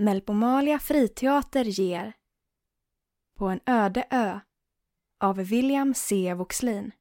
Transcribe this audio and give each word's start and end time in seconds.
Melpomalia 0.00 0.78
Friteater 0.78 1.64
ger 1.64 2.12
På 3.34 3.46
en 3.46 3.60
öde 3.66 4.06
ö 4.10 4.40
av 5.18 5.36
William 5.36 5.94
C. 5.94 6.34
Voxlin 6.34 6.92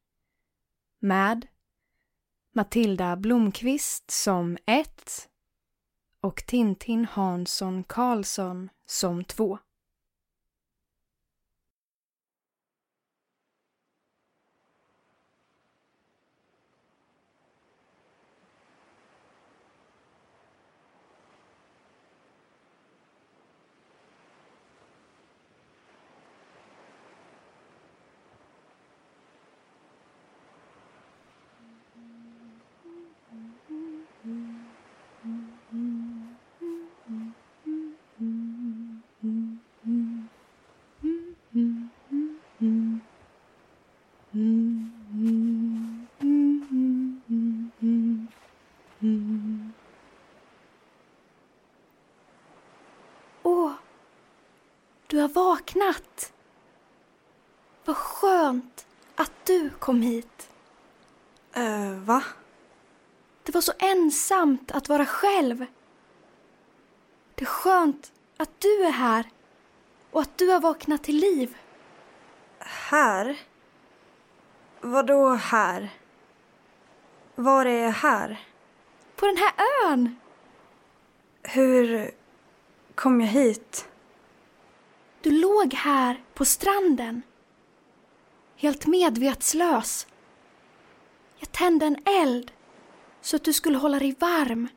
med 0.99 1.47
Matilda 2.53 3.15
Blomqvist 3.15 4.11
som 4.11 4.57
1 4.65 5.29
och 6.21 6.43
Tintin 6.47 7.05
Hansson 7.05 7.83
Karlsson 7.83 8.69
som 8.85 9.23
2. 9.23 9.59
Ensamt 64.09 64.71
att 64.71 64.89
vara 64.89 65.05
själv. 65.05 65.65
Det 67.35 67.43
är 67.43 67.45
skönt 67.45 68.11
att 68.37 68.59
du 68.59 68.83
är 68.83 68.91
här 68.91 69.29
och 70.11 70.21
att 70.21 70.37
du 70.37 70.49
har 70.49 70.59
vaknat 70.59 71.03
till 71.03 71.15
liv. 71.15 71.57
Här? 72.59 73.39
Vadå 74.81 75.29
här? 75.29 75.89
Var 77.35 77.65
är 77.65 77.89
här? 77.89 78.39
På 79.15 79.25
den 79.25 79.37
här 79.37 79.53
ön. 79.85 80.15
Hur 81.43 82.11
kom 82.95 83.21
jag 83.21 83.27
hit? 83.27 83.89
Du 85.21 85.31
låg 85.31 85.73
här 85.73 86.23
på 86.33 86.45
stranden. 86.45 87.21
Helt 88.55 88.85
medvetslös. 88.85 90.07
Jag 91.39 91.51
tände 91.51 91.85
en 91.85 91.97
eld 92.05 92.51
så 93.21 93.35
att 93.35 93.43
du 93.43 93.53
skulle 93.53 93.77
hålla 93.77 93.99
dig 93.99 94.15
varm. 94.19 94.67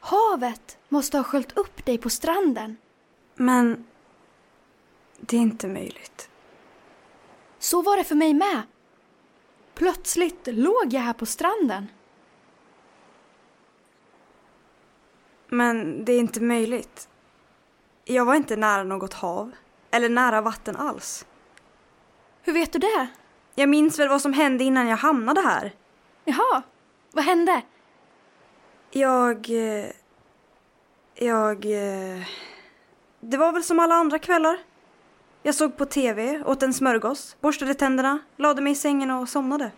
Havet 0.00 0.78
måste 0.88 1.16
ha 1.16 1.24
sköljt 1.24 1.58
upp 1.58 1.86
dig 1.86 1.98
på 1.98 2.10
stranden. 2.10 2.76
Men 3.34 3.84
det 5.20 5.36
är 5.36 5.40
inte 5.40 5.68
möjligt. 5.68 6.30
Så 7.58 7.82
var 7.82 7.96
det 7.96 8.04
för 8.04 8.14
mig 8.14 8.34
med. 8.34 8.62
Plötsligt 9.74 10.46
låg 10.46 10.86
jag 10.90 11.00
här 11.00 11.12
på 11.12 11.26
stranden. 11.26 11.86
Men 15.48 16.04
det 16.04 16.12
är 16.12 16.18
inte 16.18 16.40
möjligt. 16.40 17.08
Jag 18.04 18.24
var 18.24 18.34
inte 18.34 18.56
nära 18.56 18.84
något 18.84 19.14
hav. 19.14 19.52
Eller 19.90 20.08
nära 20.08 20.40
vatten 20.40 20.76
alls. 20.76 21.26
Hur 22.42 22.52
vet 22.52 22.72
du 22.72 22.78
det? 22.78 23.08
Jag 23.54 23.68
minns 23.68 23.98
väl 23.98 24.08
vad 24.08 24.22
som 24.22 24.32
hände 24.32 24.64
innan 24.64 24.88
jag 24.88 24.96
hamnade 24.96 25.40
här. 25.40 25.72
Jaha, 26.24 26.62
vad 27.12 27.24
hände? 27.24 27.62
Jag... 28.90 29.50
eh, 29.50 29.90
Jag... 31.14 31.64
eh, 31.64 32.22
Det 33.20 33.36
var 33.36 33.52
väl 33.52 33.64
som 33.64 33.78
alla 33.78 33.94
andra 33.94 34.18
kvällar. 34.18 34.58
Jag 35.42 35.54
såg 35.54 35.76
på 35.76 35.84
TV, 35.86 36.42
åt 36.44 36.62
en 36.62 36.74
smörgås, 36.74 37.36
borstade 37.40 37.74
tänderna, 37.74 38.18
lade 38.36 38.62
mig 38.62 38.72
i 38.72 38.76
sängen 38.76 39.10
och 39.10 39.28
somnade. 39.28 39.70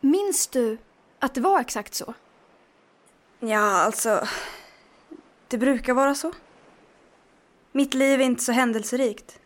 Minns 0.00 0.46
du 0.46 0.78
att 1.18 1.34
det 1.34 1.40
var 1.40 1.60
exakt 1.60 1.94
så? 1.94 2.14
Ja, 3.40 3.58
alltså... 3.84 4.26
Det 5.48 5.58
brukar 5.58 5.94
vara 5.94 6.14
så. 6.14 6.32
Mitt 7.72 7.94
liv 7.94 8.20
är 8.20 8.24
inte 8.24 8.42
så 8.42 8.52
händelserikt. 8.52 9.40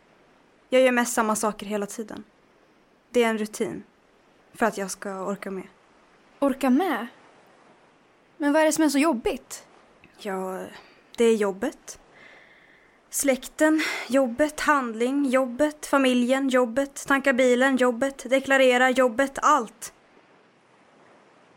Jag 0.69 0.83
gör 0.83 0.93
mest 0.93 1.15
samma 1.15 1.37
saker 1.37 1.67
hela 1.67 1.87
tiden. 1.87 2.25
Det 3.11 3.23
är 3.25 3.29
en 3.29 3.39
rutin. 3.39 3.83
För 4.55 4.67
att 4.67 4.79
jag 4.79 4.91
ska 4.91 5.25
orka 5.25 5.51
med. 5.51 5.67
Orka 6.43 6.71
med? 6.71 7.07
Men 8.37 8.53
vad 8.53 8.63
är 8.63 8.67
det 8.67 8.73
som 8.73 8.85
är 8.85 8.89
så 8.89 8.99
jobbigt? 8.99 9.67
Ja, 10.19 10.67
det 11.17 11.25
är 11.25 11.37
jobbet. 11.37 12.01
Släkten, 13.11 13.83
jobbet, 14.09 14.61
handling, 14.61 15.27
jobbet, 15.27 15.87
familjen, 15.87 16.49
jobbet, 16.49 17.07
tanka 17.07 17.33
bilen, 17.33 17.77
jobbet, 17.77 18.31
deklarera, 18.31 18.91
jobbet, 18.91 19.39
allt. 19.43 19.93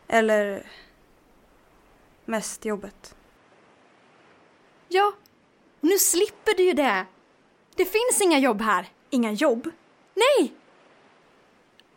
Eller 0.08 0.66
mest 2.24 2.64
jobbet. 2.64 3.16
Ja, 4.88 5.12
nu 5.80 5.98
slipper 5.98 6.56
du 6.56 6.62
ju 6.62 6.72
det. 6.72 7.06
Det 7.74 7.84
finns 7.84 8.20
inga 8.22 8.38
jobb 8.38 8.60
här. 8.60 8.88
Inga 9.10 9.32
jobb? 9.32 9.70
Nej! 10.14 10.52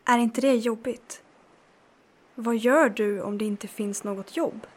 Är 0.06 0.18
inte 0.18 0.42
det 0.42 0.56
jobbigt? 0.56 1.24
Vad 2.40 2.58
gör 2.58 2.90
du 2.90 3.22
om 3.22 3.38
det 3.38 3.46
inte 3.46 3.68
finns 3.68 4.04
något 4.04 4.38
jobb? 4.38 4.68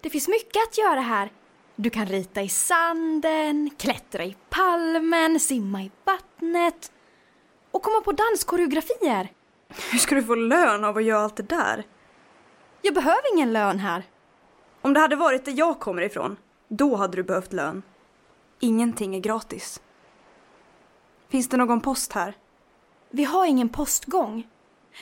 Det 0.00 0.10
finns 0.10 0.28
mycket 0.28 0.62
att 0.68 0.78
göra 0.78 1.00
här. 1.00 1.32
Du 1.76 1.90
kan 1.90 2.06
rita 2.06 2.42
i 2.42 2.48
sanden, 2.48 3.70
klättra 3.78 4.24
i 4.24 4.36
palmen, 4.48 5.40
simma 5.40 5.82
i 5.82 5.90
vattnet 6.04 6.92
och 7.70 7.82
komma 7.82 8.00
på 8.00 8.12
danskoreografier. 8.12 9.32
Hur 9.92 9.98
ska 9.98 10.14
du 10.14 10.22
få 10.22 10.34
lön 10.34 10.84
av 10.84 10.96
att 10.96 11.04
göra 11.04 11.20
allt 11.20 11.36
det 11.36 11.42
där? 11.42 11.84
Jag 12.82 12.94
behöver 12.94 13.34
ingen 13.34 13.52
lön 13.52 13.78
här. 13.78 14.02
Om 14.80 14.94
det 14.94 15.00
hade 15.00 15.16
varit 15.16 15.44
där 15.44 15.54
jag 15.56 15.80
kommer 15.80 16.02
ifrån, 16.02 16.36
då 16.68 16.96
hade 16.96 17.16
du 17.16 17.22
behövt 17.22 17.52
lön. 17.52 17.82
Ingenting 18.60 19.16
är 19.16 19.20
gratis. 19.20 19.80
Finns 21.28 21.48
det 21.48 21.56
någon 21.56 21.80
post 21.80 22.12
här? 22.12 22.34
Vi 23.10 23.24
har 23.24 23.46
ingen 23.46 23.68
postgång, 23.68 24.48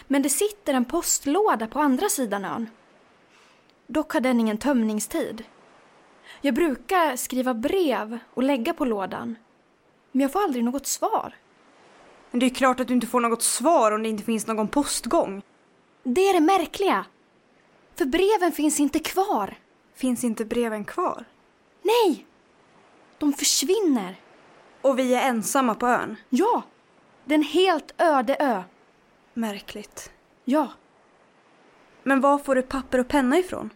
men 0.06 0.22
det 0.22 0.30
sitter 0.30 0.74
en 0.74 0.84
postlåda 0.84 1.66
på 1.66 1.80
andra 1.80 2.08
sidan 2.08 2.44
ön. 2.44 2.70
Dock 3.86 4.12
har 4.12 4.20
den 4.20 4.40
ingen 4.40 4.58
tömningstid. 4.58 5.44
Jag 6.40 6.54
brukar 6.54 7.16
skriva 7.16 7.54
brev 7.54 8.18
och 8.34 8.42
lägga 8.42 8.74
på 8.74 8.84
lådan, 8.84 9.36
men 10.12 10.20
jag 10.20 10.32
får 10.32 10.42
aldrig 10.42 10.64
något 10.64 10.86
svar. 10.86 11.34
Men 12.30 12.40
det 12.40 12.46
är 12.46 12.50
klart 12.50 12.80
att 12.80 12.88
du 12.88 12.94
inte 12.94 13.06
får 13.06 13.20
något 13.20 13.42
svar 13.42 13.92
om 13.92 14.02
det 14.02 14.08
inte 14.08 14.24
finns 14.24 14.46
någon 14.46 14.68
postgång. 14.68 15.42
Det 16.02 16.20
är 16.20 16.34
det 16.34 16.40
märkliga. 16.40 17.04
För 17.94 18.04
breven 18.04 18.52
finns 18.52 18.80
inte 18.80 18.98
kvar. 18.98 19.58
Finns 19.94 20.24
inte 20.24 20.44
breven 20.44 20.84
kvar? 20.84 21.24
Nej! 21.82 22.26
De 23.18 23.32
försvinner. 23.32 24.16
Och 24.82 24.98
vi 24.98 25.14
är 25.14 25.28
ensamma 25.28 25.74
på 25.74 25.86
ön. 25.86 26.16
Ja! 26.28 26.62
Det 27.24 27.34
är 27.34 27.38
en 27.38 27.44
helt 27.44 27.94
öde 27.98 28.36
ö. 28.40 28.62
Märkligt. 29.38 30.12
Ja. 30.44 30.72
Men 32.02 32.20
var 32.20 32.38
får 32.38 32.54
du 32.54 32.62
papper 32.62 32.98
och 32.98 33.08
penna 33.08 33.38
ifrån? 33.38 33.70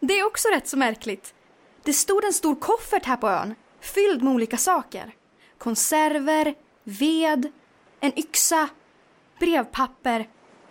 Det 0.00 0.18
är 0.18 0.26
också 0.26 0.48
rätt 0.48 0.68
så 0.68 0.76
märkligt. 0.76 1.34
Det 1.82 1.92
stod 1.92 2.24
en 2.24 2.32
stor 2.32 2.54
koffert 2.54 3.04
här 3.04 3.16
på 3.16 3.28
ön, 3.28 3.54
fylld 3.80 4.22
med 4.22 4.34
olika 4.34 4.56
saker. 4.56 5.14
Konserver, 5.58 6.54
ved, 6.84 7.52
en 8.00 8.18
yxa, 8.18 8.68
brevpapper 9.38 10.28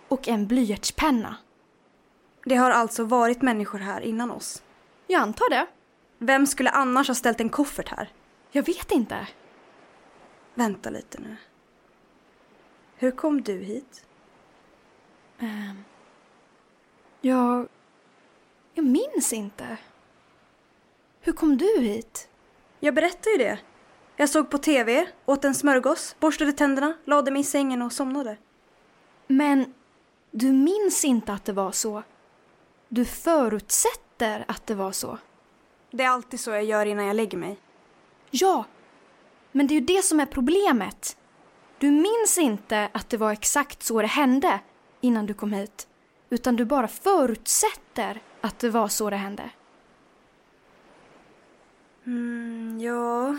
och 0.08 0.28
en 0.28 0.46
blyertspenna. 0.46 1.36
Det 2.44 2.56
har 2.56 2.70
alltså 2.70 3.04
varit 3.04 3.42
människor 3.42 3.78
här 3.78 4.00
innan 4.00 4.30
oss. 4.30 4.62
Jag 5.06 5.22
antar 5.22 5.50
det. 5.50 5.66
Vem 6.18 6.46
skulle 6.46 6.70
annars 6.70 7.08
ha 7.08 7.14
ställt 7.14 7.40
en 7.40 7.48
koffert 7.48 7.88
här? 7.88 8.12
Jag 8.50 8.66
vet 8.66 8.90
inte. 8.90 9.28
Vänta 10.54 10.90
lite 10.90 11.20
nu. 11.20 11.36
Hur 13.04 13.10
kom 13.10 13.42
du 13.42 13.52
hit? 13.52 14.04
Ehm, 15.38 15.84
jag... 17.20 17.68
Jag 18.74 18.84
minns 18.84 19.32
inte. 19.32 19.76
Hur 21.20 21.32
kom 21.32 21.56
du 21.56 21.80
hit? 21.80 22.28
Jag 22.80 22.94
berättade 22.94 23.30
ju 23.30 23.38
det. 23.38 23.58
Jag 24.16 24.28
såg 24.28 24.50
på 24.50 24.58
TV, 24.58 25.06
åt 25.24 25.44
en 25.44 25.54
smörgås, 25.54 26.16
borstade 26.20 26.52
tänderna, 26.52 26.94
lade 27.04 27.30
mig 27.30 27.40
i 27.40 27.44
sängen 27.44 27.82
och 27.82 27.92
somnade. 27.92 28.36
Men 29.26 29.74
du 30.30 30.52
minns 30.52 31.04
inte 31.04 31.32
att 31.32 31.44
det 31.44 31.52
var 31.52 31.72
så. 31.72 32.02
Du 32.88 33.04
förutsätter 33.04 34.44
att 34.48 34.66
det 34.66 34.74
var 34.74 34.92
så. 34.92 35.18
Det 35.90 36.04
är 36.04 36.08
alltid 36.08 36.40
så 36.40 36.50
jag 36.50 36.64
gör 36.64 36.86
innan 36.86 37.04
jag 37.04 37.16
lägger 37.16 37.38
mig. 37.38 37.58
Ja, 38.30 38.64
men 39.52 39.66
det 39.66 39.74
är 39.74 39.80
ju 39.80 39.86
det 39.86 40.04
som 40.04 40.20
är 40.20 40.26
problemet. 40.26 41.16
Du 41.84 41.90
minns 41.90 42.38
inte 42.38 42.88
att 42.92 43.10
det 43.10 43.16
var 43.16 43.32
exakt 43.32 43.82
så 43.82 44.02
det 44.02 44.06
hände 44.06 44.60
innan 45.00 45.26
du 45.26 45.34
kom 45.34 45.52
hit. 45.52 45.88
Utan 46.30 46.56
du 46.56 46.64
bara 46.64 46.88
förutsätter 46.88 48.22
att 48.40 48.58
det 48.58 48.70
var 48.70 48.88
så 48.88 49.10
det 49.10 49.16
hände. 49.16 49.50
Mm, 52.04 52.80
ja... 52.80 53.36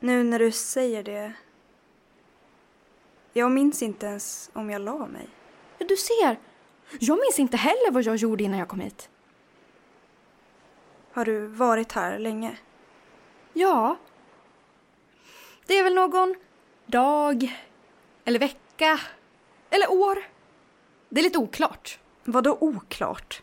Nu 0.00 0.24
när 0.24 0.38
du 0.38 0.52
säger 0.52 1.02
det... 1.02 1.32
Jag 3.32 3.50
minns 3.50 3.82
inte 3.82 4.06
ens 4.06 4.50
om 4.52 4.70
jag 4.70 4.82
la 4.82 5.06
mig. 5.06 5.28
Du 5.78 5.96
ser, 5.96 6.38
jag 7.00 7.18
minns 7.18 7.38
inte 7.38 7.56
heller 7.56 7.90
vad 7.90 8.02
jag 8.02 8.16
gjorde 8.16 8.44
innan 8.44 8.58
jag 8.58 8.68
kom 8.68 8.80
hit. 8.80 9.10
Har 11.12 11.24
du 11.24 11.46
varit 11.46 11.92
här 11.92 12.18
länge? 12.18 12.56
Ja. 13.52 13.96
Det 15.66 15.74
är 15.74 15.84
väl 15.84 15.94
någon 15.94 16.34
dag, 16.88 17.58
eller 18.24 18.38
vecka, 18.38 19.00
eller 19.70 19.90
år. 19.90 20.18
Det 21.08 21.20
är 21.20 21.24
lite 21.24 21.38
oklart. 21.38 21.98
Vadå 22.24 22.58
oklart? 22.60 23.42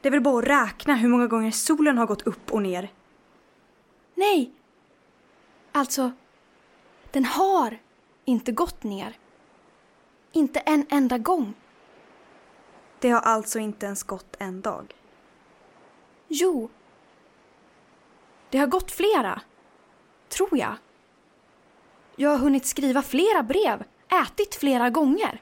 Det 0.00 0.08
är 0.08 0.12
väl 0.12 0.20
bara 0.20 0.38
att 0.38 0.68
räkna 0.68 0.94
hur 0.94 1.08
många 1.08 1.26
gånger 1.26 1.50
solen 1.50 1.98
har 1.98 2.06
gått 2.06 2.22
upp 2.22 2.52
och 2.52 2.62
ner. 2.62 2.92
Nej. 4.14 4.52
Alltså, 5.72 6.12
den 7.10 7.24
har 7.24 7.78
inte 8.24 8.52
gått 8.52 8.82
ner. 8.82 9.16
Inte 10.32 10.60
en 10.60 10.86
enda 10.90 11.18
gång. 11.18 11.54
Det 12.98 13.10
har 13.10 13.20
alltså 13.20 13.58
inte 13.58 13.86
ens 13.86 14.02
gått 14.02 14.36
en 14.38 14.60
dag. 14.60 14.94
Jo. 16.28 16.70
Det 18.50 18.58
har 18.58 18.66
gått 18.66 18.90
flera. 18.90 19.40
Tror 20.28 20.58
jag. 20.58 20.74
Jag 22.16 22.30
har 22.30 22.38
hunnit 22.38 22.66
skriva 22.66 23.02
flera 23.02 23.42
brev, 23.42 23.84
ätit 24.22 24.54
flera 24.54 24.90
gånger. 24.90 25.40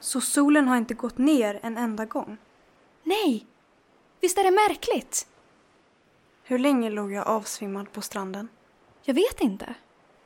Så 0.00 0.20
solen 0.20 0.68
har 0.68 0.76
inte 0.76 0.94
gått 0.94 1.18
ner 1.18 1.60
en 1.62 1.76
enda 1.76 2.04
gång? 2.04 2.36
Nej. 3.02 3.46
Visst 4.20 4.38
är 4.38 4.44
det 4.44 4.50
märkligt? 4.50 5.26
Hur 6.42 6.58
länge 6.58 6.90
låg 6.90 7.12
jag 7.12 7.26
avsvimmad 7.26 7.92
på 7.92 8.00
stranden? 8.00 8.48
Jag 9.02 9.14
vet 9.14 9.40
inte. 9.40 9.74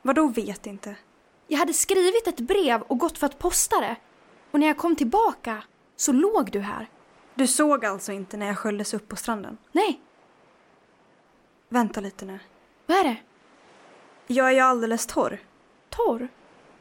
Vadå 0.01 0.27
vet 0.27 0.65
inte? 0.67 0.95
Jag 1.47 1.57
hade 1.59 1.73
skrivit 1.73 2.27
ett 2.27 2.39
brev 2.39 2.81
och 2.81 2.97
gått 2.97 3.17
för 3.17 3.25
att 3.27 3.39
posta 3.39 3.79
det. 3.79 3.95
Och 4.51 4.59
när 4.59 4.67
jag 4.67 4.77
kom 4.77 4.95
tillbaka 4.95 5.63
så 5.95 6.11
låg 6.11 6.51
du 6.51 6.59
här. 6.59 6.89
Du 7.35 7.47
såg 7.47 7.85
alltså 7.85 8.11
inte 8.11 8.37
när 8.37 8.45
jag 8.45 8.57
sköljdes 8.57 8.93
upp 8.93 9.07
på 9.07 9.15
stranden? 9.15 9.57
Nej, 9.71 10.01
Vänta 11.69 12.01
lite 12.01 12.25
nu. 12.25 12.39
vad 12.85 12.97
är 12.97 13.03
det? 13.03 13.17
Jag 14.27 14.47
är 14.47 14.51
ju 14.51 14.59
alldeles 14.59 15.05
torr. 15.05 15.39
Torr? 15.89 16.27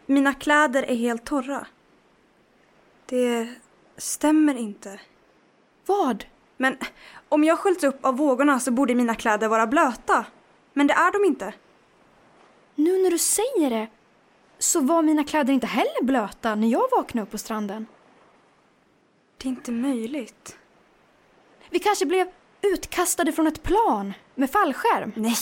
Mina 0.06 0.34
kläder 0.34 0.82
är 0.82 0.94
helt 0.94 1.24
torra. 1.24 1.66
Det 3.06 3.54
stämmer 3.96 4.54
inte. 4.54 5.00
Vad? 5.86 6.24
Men 6.56 6.76
om 7.28 7.44
jag 7.44 7.58
sköljts 7.58 7.84
upp 7.84 8.04
av 8.04 8.16
vågorna 8.16 8.60
så 8.60 8.70
borde 8.70 8.94
mina 8.94 9.14
kläder 9.14 9.48
vara 9.48 9.66
blöta. 9.66 10.24
Men 10.72 10.86
det 10.86 10.94
är 10.94 11.12
de 11.12 11.24
inte. 11.24 11.54
Nu 12.74 13.02
när 13.02 13.10
du 13.10 13.18
säger 13.18 13.70
det 13.70 13.88
så 14.58 14.80
var 14.80 15.02
mina 15.02 15.24
kläder 15.24 15.52
inte 15.52 15.66
heller 15.66 16.02
blöta 16.02 16.54
när 16.54 16.68
jag 16.68 16.88
vaknade 16.96 17.22
upp 17.22 17.30
på 17.30 17.38
stranden. 17.38 17.86
Det 19.38 19.48
är 19.48 19.50
inte 19.50 19.72
möjligt. 19.72 20.58
Vi 21.70 21.78
kanske 21.78 22.06
blev 22.06 22.32
utkastade 22.60 23.32
från 23.32 23.46
ett 23.46 23.62
plan 23.62 24.12
med 24.34 24.50
fallskärm. 24.50 25.12
Nej! 25.16 25.36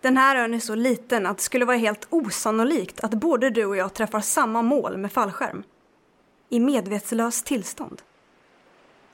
Den 0.00 0.16
här 0.16 0.36
ön 0.36 0.54
är 0.54 0.58
så 0.58 0.74
liten 0.74 1.26
att 1.26 1.36
det 1.36 1.42
skulle 1.42 1.64
vara 1.64 1.76
helt 1.76 2.06
osannolikt 2.10 3.04
att 3.04 3.14
både 3.14 3.50
du 3.50 3.64
och 3.64 3.76
jag 3.76 3.94
träffar 3.94 4.20
samma 4.20 4.62
mål 4.62 4.96
med 4.96 5.12
fallskärm. 5.12 5.62
I 6.48 6.60
medvetslöst 6.60 7.46
tillstånd. 7.46 8.02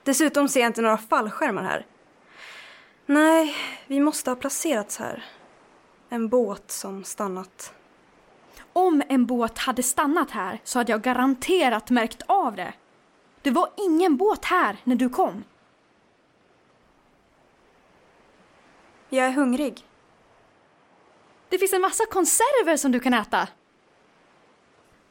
Dessutom 0.02 0.48
ser 0.48 0.60
jag 0.60 0.68
inte 0.68 0.82
några 0.82 0.98
fallskärmar 0.98 1.62
här. 1.62 1.86
Nej, 3.06 3.54
vi 3.86 4.00
måste 4.00 4.30
ha 4.30 4.36
placerats 4.36 4.98
här. 4.98 5.24
En 6.08 6.28
båt 6.28 6.70
som 6.70 7.04
stannat. 7.04 7.74
Om 8.72 9.02
en 9.08 9.26
båt 9.26 9.58
hade 9.58 9.82
stannat 9.82 10.30
här 10.30 10.60
så 10.64 10.78
hade 10.78 10.92
jag 10.92 11.02
garanterat 11.02 11.90
märkt 11.90 12.22
av 12.26 12.56
det. 12.56 12.74
Det 13.42 13.50
var 13.50 13.68
ingen 13.76 14.16
båt 14.16 14.44
här 14.44 14.76
när 14.84 14.96
du 14.96 15.08
kom. 15.08 15.44
Jag 19.08 19.26
är 19.26 19.32
hungrig. 19.32 19.84
Det 21.54 21.58
finns 21.58 21.72
en 21.72 21.80
massa 21.80 22.06
konserver 22.06 22.76
som 22.76 22.92
du 22.92 23.00
kan 23.00 23.14
äta. 23.14 23.48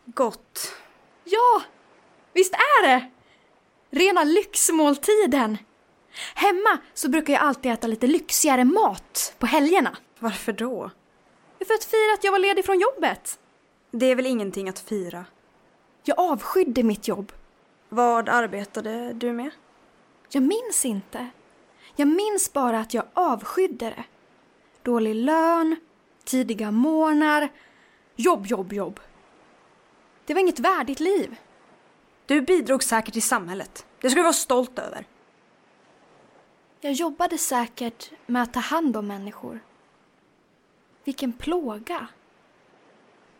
Gott. 0.05 0.75
Ja, 1.23 1.61
visst 2.33 2.53
är 2.53 2.87
det! 2.87 3.11
Rena 3.89 4.23
lyxmåltiden. 4.23 5.57
Hemma 6.35 6.77
så 6.93 7.09
brukar 7.09 7.33
jag 7.33 7.41
alltid 7.41 7.71
äta 7.71 7.87
lite 7.87 8.07
lyxigare 8.07 8.65
mat 8.65 9.35
på 9.39 9.45
helgerna. 9.45 9.97
Varför 10.19 10.53
då? 10.53 10.91
För 11.67 11.73
att 11.73 11.83
fira 11.83 12.13
att 12.13 12.23
jag 12.23 12.31
var 12.31 12.39
ledig 12.39 12.65
från 12.65 12.79
jobbet. 12.79 13.39
Det 13.91 14.05
är 14.05 14.15
väl 14.15 14.25
ingenting 14.25 14.69
att 14.69 14.79
fira? 14.79 15.25
Jag 16.03 16.19
avskydde 16.19 16.83
mitt 16.83 17.07
jobb. 17.07 17.31
Vad 17.89 18.29
arbetade 18.29 19.13
du 19.13 19.33
med? 19.33 19.51
Jag 20.29 20.43
minns 20.43 20.85
inte. 20.85 21.27
Jag 21.95 22.07
minns 22.07 22.53
bara 22.53 22.79
att 22.79 22.93
jag 22.93 23.05
avskydde 23.13 23.85
det. 23.85 24.03
Dålig 24.81 25.15
lön, 25.15 25.75
tidiga 26.23 26.71
morgnar, 26.71 27.49
jobb, 28.15 28.47
jobb, 28.47 28.73
jobb. 28.73 28.99
Det 30.25 30.33
var 30.33 30.41
inget 30.41 30.59
värdigt 30.59 30.99
liv. 30.99 31.35
Du 32.25 32.41
bidrog 32.41 32.83
säkert 32.83 33.13
till 33.13 33.21
samhället. 33.21 33.85
Det 34.01 34.09
ska 34.09 34.15
du 34.19 34.23
vara 34.23 34.33
stolt 34.33 34.79
över. 34.79 35.05
Jag 36.81 36.93
jobbade 36.93 37.37
säkert 37.37 38.11
med 38.25 38.43
att 38.43 38.53
ta 38.53 38.59
hand 38.59 38.97
om 38.97 39.07
människor. 39.07 39.59
Vilken 41.03 41.33
plåga. 41.33 42.07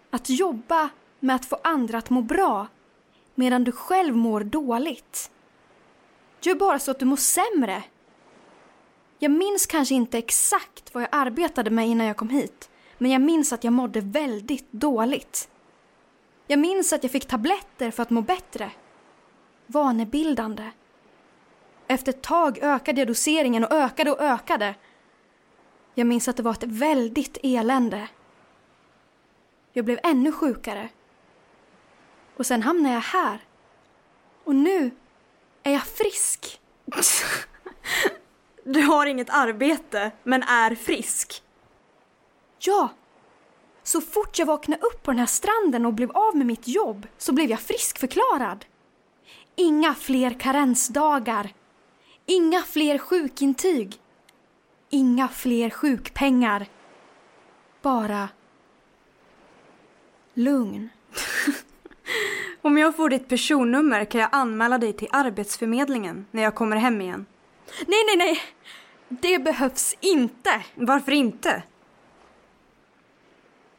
Att 0.10 0.30
jobba 0.30 0.90
med 1.20 1.36
att 1.36 1.46
få 1.46 1.60
andra 1.64 1.98
att 1.98 2.10
må 2.10 2.22
bra 2.22 2.68
medan 3.36 3.64
du 3.64 3.72
själv 3.72 4.16
mår 4.16 4.42
dåligt. 4.42 5.32
Gör 6.42 6.56
bara 6.56 6.80
så 6.80 6.92
att 6.92 7.00
du 7.00 7.06
mår 7.06 7.18
sämre. 7.18 7.84
Jag 9.20 9.32
minns 9.32 9.66
kanske 9.66 9.96
inte 9.96 10.18
exakt 10.18 10.94
vad 10.94 11.04
jag 11.04 11.10
arbetade 11.12 11.70
med 11.70 11.88
innan 11.88 12.08
jag 12.08 12.18
kom 12.18 12.30
hit, 12.30 12.70
men 13.04 13.12
jag 13.12 13.22
minns 13.22 13.54
att 13.54 13.64
jag 13.64 13.74
mådde 13.74 14.02
väldigt 14.02 14.72
dåligt. 14.72 15.50
Jag 16.48 16.60
minns 16.60 16.94
att 16.94 17.04
jag 17.04 17.12
fick 17.12 17.26
tabletter 17.26 17.92
för 17.92 18.04
att 18.04 18.10
må 18.10 18.22
bättre. 18.22 18.72
Vanebildande. 19.66 20.72
Efter 21.88 22.12
ett 22.12 22.22
tag 22.22 22.60
ökade 22.62 23.02
jag 23.02 23.08
doseringen 23.08 23.64
och 23.64 23.72
ökade 23.72 24.12
och 24.12 24.22
ökade. 24.22 24.76
Jag 25.94 26.08
minns 26.08 26.28
att 26.28 26.38
det 26.38 26.44
var 26.44 26.52
ett 26.52 26.64
väldigt 26.64 27.38
elände. 27.44 28.08
Jag 29.74 29.86
blev 29.86 30.00
ännu 30.04 30.32
sjukare. 30.32 30.90
Och 32.38 32.46
sen 32.46 32.64
hamnade 32.64 32.96
jag 32.96 33.02
här. 33.02 33.40
Och 34.44 34.56
nu 34.56 34.92
är 35.64 35.72
jag 35.72 35.84
frisk. 35.84 36.62
Du 38.66 38.82
har 38.82 39.06
inget 39.06 39.30
arbete, 39.30 40.12
men 40.24 40.44
är 40.44 40.76
frisk. 40.76 41.44
Ja. 42.66 42.90
Så 43.84 44.02
fort 44.02 44.40
jag 44.40 44.46
vaknade 44.46 44.82
upp 44.82 45.04
på 45.04 45.12
den 45.12 45.20
här 45.20 45.26
stranden 45.26 45.86
och 45.86 45.94
blev 45.94 46.12
av 46.12 46.36
med 46.36 46.48
mitt 46.48 46.68
jobb 46.68 47.08
så 47.18 47.34
blev 47.34 47.50
jag 47.50 47.60
friskförklarad. 47.60 48.66
Inga 49.56 49.94
fler 49.96 50.40
karensdagar. 50.40 51.54
Inga 52.26 52.62
fler 52.62 52.98
sjukintyg. 52.98 54.00
Inga 54.90 55.28
fler 55.28 55.70
sjukpengar. 55.70 56.68
Bara 57.82 58.30
lugn. 60.34 60.90
Om 62.62 62.78
jag 62.78 62.96
får 62.96 63.10
ditt 63.10 63.28
personnummer 63.30 64.06
kan 64.06 64.22
jag 64.22 64.30
anmäla 64.32 64.78
dig 64.78 64.94
till 64.94 65.08
Arbetsförmedlingen 65.12 66.26
när 66.32 66.44
jag 66.44 66.56
kommer 66.56 66.78
hem 66.78 67.02
igen. 67.02 67.26
Nej, 67.88 68.04
nej, 68.08 68.18
nej! 68.18 68.42
Det 69.10 69.40
behövs 69.40 69.96
inte! 70.00 70.64
Varför 70.76 71.12
inte? 71.12 71.64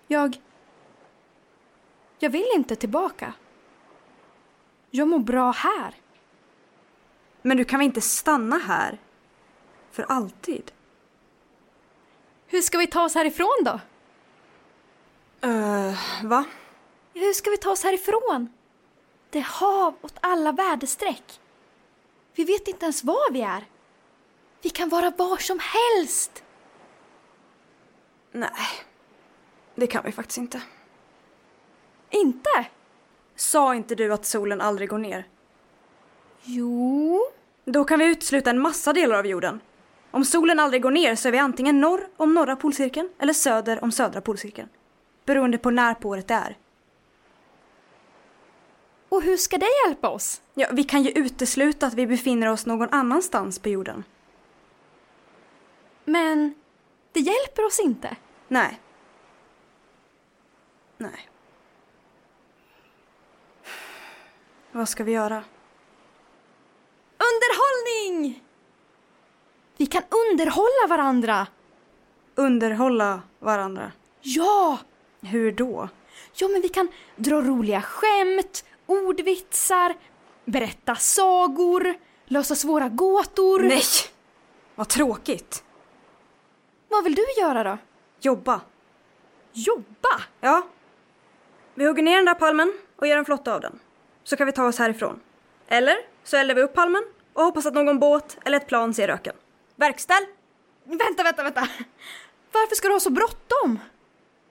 Jag... 0.07 0.41
Jag 2.19 2.31
vill 2.31 2.49
inte 2.55 2.77
tillbaka. 2.77 3.33
Jag 4.91 5.09
mår 5.09 5.19
bra 5.19 5.51
här. 5.51 5.95
Men 7.43 7.57
du 7.57 7.65
kan 7.65 7.79
väl 7.79 7.87
inte 7.87 8.01
stanna 8.01 8.59
här? 8.59 8.99
För 9.91 10.03
alltid? 10.03 10.73
Hur 12.47 12.61
ska 12.61 12.79
vi 12.79 12.87
ta 12.87 13.05
oss 13.05 13.15
härifrån 13.15 13.65
då? 13.65 13.81
Uh, 15.49 15.95
va? 16.25 16.45
Hur 17.15 17.33
ska 17.33 17.51
vi 17.51 17.57
ta 17.57 17.71
oss 17.71 17.85
härifrån? 17.85 18.49
Det 19.31 19.39
är 19.39 19.43
hav 19.43 19.95
åt 20.01 20.15
alla 20.21 20.53
väderstreck. 20.53 21.41
Vi 22.35 22.45
vet 22.45 22.69
inte 22.69 22.85
ens 22.85 23.05
var 23.05 23.33
vi 23.33 23.43
är. 23.43 23.65
Vi 24.63 24.71
kan 24.71 24.89
vara 24.89 25.11
var 25.11 25.37
som 25.37 25.59
helst! 25.59 26.45
Nej, 28.33 28.51
det 29.75 29.87
kan 29.87 30.05
vi 30.05 30.13
faktiskt 30.13 30.39
inte. 30.39 30.63
Inte? 32.11 32.67
Sa 33.37 33.75
inte 33.75 33.95
du 33.95 34.13
att 34.13 34.25
solen 34.25 34.61
aldrig 34.61 34.89
går 34.89 34.99
ner? 34.99 35.27
Jo. 36.43 37.21
Då 37.65 37.85
kan 37.85 37.99
vi 37.99 38.07
utesluta 38.07 38.51
en 38.51 38.61
massa 38.61 38.93
delar 38.93 39.19
av 39.19 39.27
jorden. 39.27 39.61
Om 40.11 40.25
solen 40.25 40.61
aldrig 40.61 40.83
går 40.83 40.91
ner 40.91 41.15
så 41.15 41.29
är 41.29 41.33
vi 41.33 41.39
antingen 41.39 41.81
norr 41.81 42.09
om 42.17 42.35
norra 42.35 42.57
polcirkeln 42.57 43.09
eller 43.19 43.33
söder 43.33 43.85
om 43.85 43.93
södra 43.93 44.21
polcirkeln. 44.21 44.69
Beroende 45.25 45.59
på 45.59 45.71
när 45.71 45.95
på 45.95 46.09
året 46.09 46.29
det 46.29 46.35
är. 46.35 46.57
Och 49.09 49.23
hur 49.23 49.37
ska 49.37 49.59
det 49.59 49.69
hjälpa 49.87 50.09
oss? 50.09 50.43
Ja, 50.55 50.67
vi 50.73 50.85
kan 50.85 51.03
ju 51.03 51.11
utesluta 51.11 51.87
att 51.87 51.95
vi 51.95 52.07
befinner 52.07 52.47
oss 52.47 52.67
någon 52.67 52.89
annanstans 52.91 53.59
på 53.59 53.69
jorden. 53.69 54.05
Men 56.05 56.55
det 57.13 57.21
hjälper 57.21 57.67
oss 57.67 57.81
inte. 57.81 58.17
Nej. 58.49 58.81
Nej. 60.99 61.29
Vad 64.73 64.89
ska 64.89 65.05
vi 65.05 65.13
göra? 65.13 65.45
Underhållning! 67.19 68.43
Vi 69.77 69.87
kan 69.87 70.03
underhålla 70.31 70.87
varandra. 70.89 71.47
Underhålla 72.35 73.23
varandra. 73.39 73.93
Ja! 74.21 74.79
Hur 75.21 75.53
då? 75.53 75.89
Ja, 76.35 76.49
men 76.49 76.61
vi 76.63 76.69
kan 76.69 76.89
dra 77.17 77.41
roliga 77.43 77.83
skämt, 77.83 78.65
ordvitsar, 78.87 79.95
berätta 80.45 80.97
sagor, 80.97 81.95
lösa 82.25 82.55
svåra 82.55 82.89
gåtor. 82.89 83.61
Nej! 83.61 83.83
Vad 84.75 84.89
tråkigt. 84.89 85.65
Vad 86.89 87.05
vill 87.05 87.15
du 87.15 87.25
göra 87.41 87.65
då? 87.65 87.79
Jobba. 88.21 88.61
Jobba? 89.53 90.23
Ja. 90.41 90.63
Vi 91.75 91.87
hugger 91.87 92.03
ner 92.03 92.17
den 92.17 92.25
där 92.25 92.35
palmen 92.35 92.73
och 92.97 93.07
gör 93.07 93.17
en 93.17 93.25
flotta 93.25 93.55
av 93.55 93.61
den. 93.61 93.79
Så 94.25 94.37
kan 94.37 94.47
vi 94.47 94.53
ta 94.53 94.67
oss 94.67 94.79
härifrån. 94.79 95.21
Eller 95.69 95.97
så 96.25 96.37
eldar 96.37 96.55
vi 96.55 96.63
upp 96.63 96.75
palmen 96.75 97.03
och 97.33 97.45
hoppas 97.45 97.67
att 97.67 97.75
någon 97.75 97.99
båt 97.99 98.39
eller 98.45 98.57
ett 98.57 98.67
plan 98.67 98.95
ser 98.95 99.09
röken. 99.09 99.35
Verkställ! 99.77 100.27
Vänta, 100.85 101.23
vänta, 101.23 101.43
vänta. 101.43 101.69
Varför 102.53 102.75
ska 102.75 102.89
du 102.89 102.95
ha 102.95 103.01
så 103.01 103.11
bråttom? 103.11 103.79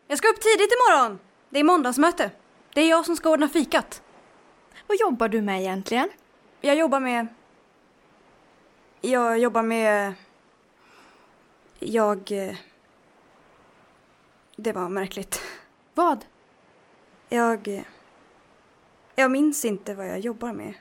Jag 0.07 0.17
ska 0.17 0.27
upp 0.27 0.41
tidigt 0.41 0.71
imorgon! 0.71 1.19
Det 1.49 1.59
är 1.59 1.63
måndagsmöte. 1.63 2.31
Det 2.73 2.81
är 2.81 2.89
jag 2.89 3.05
som 3.05 3.15
ska 3.15 3.29
ordna 3.29 3.49
fikat. 3.49 4.01
Vad 4.87 4.97
jobbar 4.99 5.27
du 5.27 5.41
med 5.41 5.61
egentligen? 5.61 6.09
Jag 6.61 6.75
jobbar 6.75 6.99
med... 6.99 7.27
Jag 9.01 9.39
jobbar 9.39 9.63
med... 9.63 10.13
Jag... 11.79 12.31
Det 14.55 14.71
var 14.71 14.89
märkligt. 14.89 15.41
Vad? 15.93 16.25
Jag... 17.33 17.85
Jag 19.15 19.31
minns 19.31 19.65
inte 19.65 19.93
vad 19.93 20.07
jag 20.07 20.19
jobbar 20.19 20.53
med. 20.53 20.73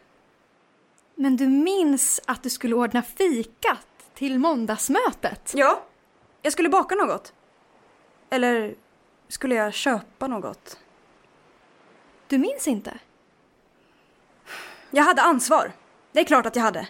Men 1.15 1.37
du 1.37 1.47
minns 1.47 2.21
att 2.27 2.43
du 2.43 2.51
skulle 2.51 2.75
ordna 2.75 3.03
fikat 3.03 3.87
till 4.15 4.39
måndagsmötet? 4.39 5.53
Ja, 5.55 5.83
jag 6.43 6.53
skulle 6.53 6.69
baka 6.69 6.95
något. 6.95 7.33
Eller 8.31 8.75
skulle 9.29 9.55
jag 9.55 9.75
köpa 9.75 10.27
något? 10.27 10.79
Du 12.27 12.39
minns 12.39 12.69
inte? 12.69 12.99
Jag 14.91 15.03
hade 15.05 15.23
ansvar. 15.23 15.73
Det 16.13 16.21
är 16.21 16.25
klart 16.25 16.47
att 16.47 16.57
jag 16.57 16.63
hade. 16.63 16.89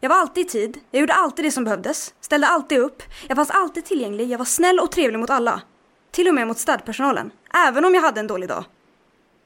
Jag 0.00 0.08
var 0.08 0.16
alltid 0.16 0.46
i 0.46 0.48
tid, 0.48 0.80
jag 0.90 1.00
gjorde 1.00 1.14
alltid 1.14 1.44
det 1.44 1.50
som 1.50 1.64
behövdes, 1.64 2.14
ställde 2.20 2.46
alltid 2.46 2.78
upp, 2.78 3.02
jag 3.28 3.36
fanns 3.36 3.50
alltid 3.50 3.84
tillgänglig, 3.84 4.30
jag 4.30 4.38
var 4.38 4.44
snäll 4.44 4.80
och 4.80 4.92
trevlig 4.92 5.18
mot 5.18 5.30
alla. 5.30 5.62
Till 6.10 6.28
och 6.28 6.34
med 6.34 6.46
mot 6.46 6.58
städpersonalen, 6.58 7.30
även 7.68 7.84
om 7.84 7.94
jag 7.94 8.02
hade 8.02 8.20
en 8.20 8.26
dålig 8.26 8.48
dag. 8.48 8.64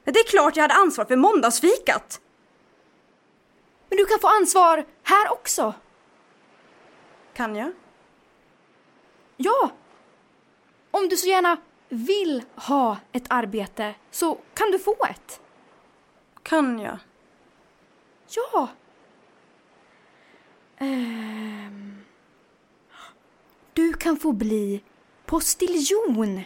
Det 0.03 0.19
är 0.19 0.27
klart 0.27 0.55
jag 0.55 0.63
hade 0.63 0.73
ansvar 0.73 1.05
för 1.05 1.15
måndagsfikat! 1.15 2.21
Men 3.89 3.97
du 3.97 4.05
kan 4.05 4.19
få 4.19 4.27
ansvar 4.27 4.85
här 5.03 5.31
också. 5.31 5.73
Kan 7.33 7.55
jag? 7.55 7.71
Ja! 9.37 9.71
Om 10.91 11.09
du 11.09 11.17
så 11.17 11.27
gärna 11.27 11.57
vill 11.89 12.43
ha 12.55 12.97
ett 13.11 13.25
arbete 13.29 13.95
så 14.11 14.39
kan 14.53 14.71
du 14.71 14.79
få 14.79 14.95
ett. 15.09 15.41
Kan 16.43 16.79
jag? 16.79 16.97
Ja. 18.27 18.67
Ehm. 20.77 22.01
Du 23.73 23.93
kan 23.93 24.17
få 24.17 24.31
bli 24.31 24.83
postiljon. 25.25 26.41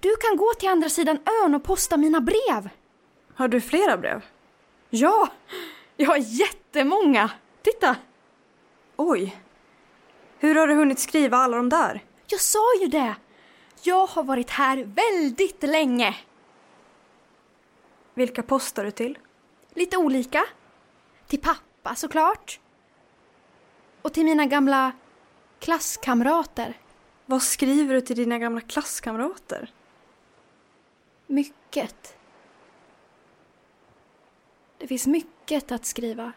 Du 0.00 0.16
kan 0.16 0.36
gå 0.36 0.54
till 0.58 0.68
andra 0.68 0.88
sidan 0.88 1.18
ön 1.44 1.54
och 1.54 1.64
posta 1.64 1.96
mina 1.96 2.20
brev. 2.20 2.68
Har 3.34 3.48
du 3.48 3.60
flera 3.60 3.96
brev? 3.96 4.24
Ja, 4.90 5.28
jag 5.96 6.06
har 6.06 6.16
jättemånga. 6.16 7.30
Titta, 7.62 7.96
Oj! 8.96 9.36
Hur 10.38 10.54
har 10.54 10.66
du 10.66 10.74
hunnit 10.74 10.98
skriva 10.98 11.36
alla 11.36 11.56
de 11.56 11.68
där? 11.68 12.04
jag 12.26 12.40
sa 12.40 12.74
ju 12.80 12.86
det. 12.86 13.14
Jag 13.82 14.06
har 14.06 14.22
varit 14.22 14.50
här 14.50 14.84
väldigt 14.84 15.62
länge. 15.62 16.16
Vilka 18.14 18.42
postar 18.42 18.84
du 18.84 18.90
till? 18.90 19.18
Lite 19.74 19.96
olika. 19.96 20.44
Till 21.26 21.40
pappa 21.40 21.94
såklart. 21.94 22.60
Och 24.02 24.12
till 24.12 24.24
mina 24.24 24.46
gamla 24.46 24.92
klasskamrater. 25.60 26.76
Vad 27.26 27.42
skriver 27.42 27.94
du 27.94 28.00
till 28.00 28.16
dina 28.16 28.38
gamla 28.38 28.60
klasskamrater? 28.60 29.72
Mycket. 31.26 32.16
Det 34.78 34.86
finns 34.86 35.06
mycket 35.06 35.72
att 35.72 35.84
skriva. 35.84 36.32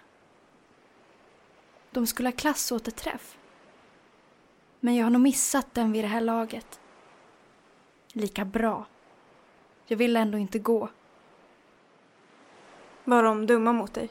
De 1.92 2.08
skulle 2.08 2.30
ha 2.30 2.34
klassåterträff. 2.34 3.38
Men 4.80 4.96
jag 4.96 5.06
har 5.06 5.12
nog 5.12 5.22
missat 5.22 5.74
den 5.74 5.92
vid 5.92 6.04
det 6.04 6.08
här 6.08 6.22
laget. 6.22 6.80
Lika 8.14 8.46
bra. 8.46 8.86
Jag 9.86 9.98
ville 9.98 10.20
ändå 10.20 10.38
inte 10.38 10.60
gå. 10.60 10.90
Var 13.04 13.24
de 13.24 13.46
dumma 13.46 13.74
mot 13.74 13.94
dig? 13.94 14.10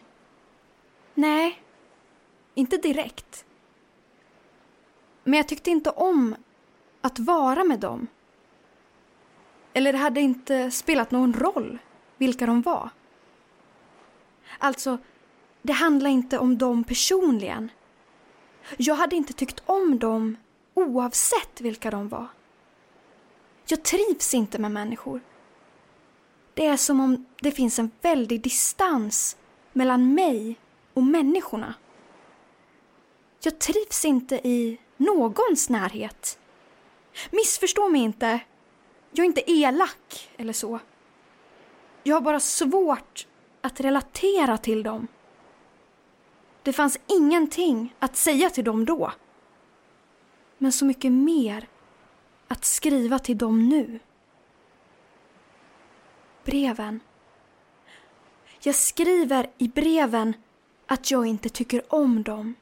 Nej, 1.15 1.63
inte 2.55 2.77
direkt. 2.77 3.45
Men 5.25 5.37
jag 5.37 5.49
tyckte 5.49 5.71
inte 5.71 5.91
om 5.91 6.37
att 7.07 7.19
vara 7.19 7.65
med 7.65 7.81
dem. 7.81 8.07
Eller 9.73 9.93
det 9.93 9.99
hade 9.99 10.21
inte 10.21 10.71
spelat 10.71 11.11
någon 11.11 11.35
roll 11.35 11.79
vilka 12.17 12.47
de 12.47 12.63
var. 12.63 12.91
Alltså, 14.59 14.99
det 15.63 15.73
handlar 15.73 16.11
inte 16.11 16.39
om 16.39 16.59
dem 16.59 16.85
personligen. 16.85 17.71
Jag 18.77 18.95
hade 18.95 19.17
inte 19.17 19.33
tyckt 19.33 19.63
om 19.67 19.99
dem 19.99 20.37
oavsett 20.75 21.61
vilka 21.61 21.91
de 21.91 22.09
var. 22.09 22.27
Jag 23.67 23.83
trivs 23.83 24.35
inte 24.35 24.59
med 24.59 24.73
människor. 24.73 25.21
Det 26.55 26.67
är 26.67 26.77
som 26.77 27.01
om 27.01 27.27
det 27.41 27.51
finns 27.51 27.79
en 27.79 27.91
väldig 28.03 28.43
distans 28.43 29.37
mellan 29.73 30.15
mig 30.15 30.59
och 30.95 31.03
människorna. 31.03 31.75
Jag 33.43 33.59
trivs 33.59 34.05
inte 34.05 34.35
i 34.49 34.79
någons 34.97 35.69
närhet. 35.71 36.39
Missförstå 37.31 37.89
mig 37.89 38.01
inte. 38.01 38.41
Jag 39.11 39.25
är 39.25 39.27
inte 39.27 39.51
elak 39.51 40.31
eller 40.37 40.53
så. 40.53 40.81
Jag 42.03 42.17
har 42.17 42.21
bara 42.21 42.41
svårt 42.41 43.27
att 43.61 43.81
relatera 43.81 44.59
till 44.59 44.83
dem. 44.83 45.07
Det 46.63 46.73
fanns 46.73 46.99
ingenting 47.07 47.95
att 47.99 48.17
säga 48.17 48.51
till 48.51 48.65
dem 48.65 48.85
då. 48.85 49.13
Men 50.59 50.73
så 50.73 50.85
mycket 50.85 51.13
mer 51.13 51.69
att 52.49 52.65
skriva 52.65 53.19
till 53.19 53.39
dem 53.39 53.69
nu. 53.69 53.99
Breven. 56.45 57.01
Jag 58.61 58.75
skriver 58.75 59.51
i 59.59 59.69
breven 59.69 60.35
att 60.87 61.11
jag 61.11 61.27
inte 61.27 61.49
tycker 61.49 61.95
om 61.95 62.23
dem. 62.23 62.55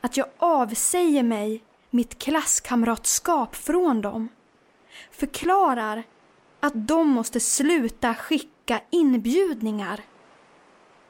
Att 0.00 0.16
jag 0.16 0.26
avsäger 0.38 1.22
mig 1.22 1.62
mitt 1.96 2.18
klasskamratskap 2.18 3.56
från 3.56 4.00
dem. 4.02 4.28
Förklarar 5.10 6.02
att 6.60 6.72
de 6.74 7.08
måste 7.08 7.40
sluta 7.40 8.14
skicka 8.14 8.80
inbjudningar. 8.90 10.00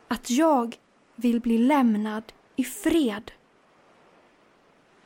Att 0.08 0.30
jag 0.30 0.76
vill 1.14 1.40
bli 1.40 1.58
lämnad 1.58 2.32
i 2.56 2.64
fred. 2.64 3.32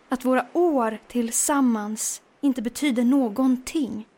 Att 0.08 0.24
våra 0.24 0.46
år 0.52 0.98
tillsammans 1.08 2.22
inte 2.40 2.62
betyder 2.62 3.04
någonting. 3.04 4.08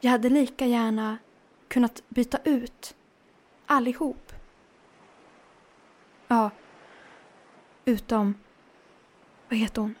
Jag 0.00 0.10
hade 0.10 0.28
lika 0.28 0.66
gärna 0.66 1.18
kunnat 1.68 2.02
byta 2.08 2.38
ut 2.44 2.94
allihop. 3.66 4.32
Ja, 6.28 6.50
Utom... 7.84 8.34
Vad 9.54 9.58
heter 9.58 9.82
hon? 9.82 9.94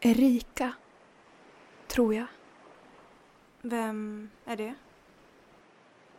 Erika, 0.00 0.72
tror 1.86 2.14
jag. 2.14 2.26
Vem 3.62 4.30
är 4.44 4.56
det? 4.56 4.74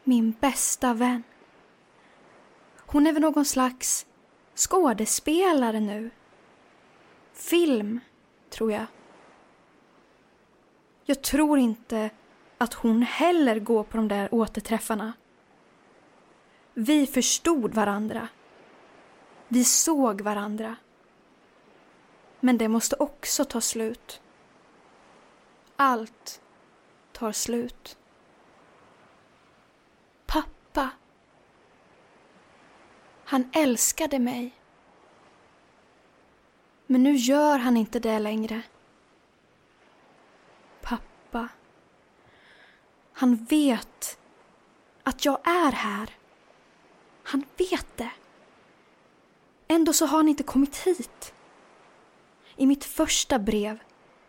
Min 0.03 0.31
bästa 0.31 0.93
vän. 0.93 1.23
Hon 2.77 3.07
är 3.07 3.13
väl 3.13 3.21
någon 3.21 3.45
slags 3.45 4.05
skådespelare 4.55 5.79
nu. 5.79 6.09
Film, 7.33 7.99
tror 8.49 8.71
jag. 8.71 8.85
Jag 11.05 11.21
tror 11.21 11.59
inte 11.59 12.09
att 12.57 12.73
hon 12.73 13.01
heller 13.01 13.59
går 13.59 13.83
på 13.83 13.97
de 13.97 14.07
där 14.07 14.33
återträffarna. 14.33 15.13
Vi 16.73 17.07
förstod 17.07 17.73
varandra. 17.73 18.27
Vi 19.53 19.63
såg 19.63 20.21
varandra. 20.21 20.75
Men 22.39 22.57
det 22.57 22.67
måste 22.67 22.95
också 22.95 23.45
ta 23.45 23.61
slut. 23.61 24.21
Allt 25.75 26.41
tar 27.11 27.31
slut. 27.31 27.97
Pappa. 30.25 30.89
Han 33.25 33.49
älskade 33.53 34.19
mig. 34.19 34.51
Men 36.85 37.03
nu 37.03 37.15
gör 37.15 37.59
han 37.59 37.77
inte 37.77 37.99
det 37.99 38.19
längre. 38.19 38.61
Pappa. 40.81 41.49
Han 43.13 43.35
vet 43.35 44.19
att 45.03 45.25
jag 45.25 45.47
är 45.47 45.71
här. 45.71 46.15
Han 47.23 47.45
vet 47.57 47.97
det. 47.97 48.11
Ändå 49.71 49.93
så 49.93 50.05
har 50.05 50.17
han 50.17 50.27
inte 50.27 50.43
kommit 50.43 50.75
hit. 50.75 51.33
I 52.55 52.65
mitt 52.65 52.85
första 52.85 53.39
brev 53.39 53.79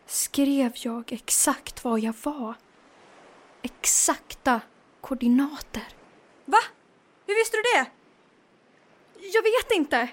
skrev 0.06 0.72
jag 0.74 1.12
exakt 1.12 1.84
var 1.84 1.98
jag 1.98 2.14
var. 2.22 2.54
Exakta 3.62 4.60
koordinater. 5.00 5.88
Va? 6.44 6.58
Hur 7.26 7.34
visste 7.34 7.56
du 7.56 7.62
det? 7.62 7.90
Jag 9.34 9.42
vet 9.42 9.70
inte. 9.70 10.08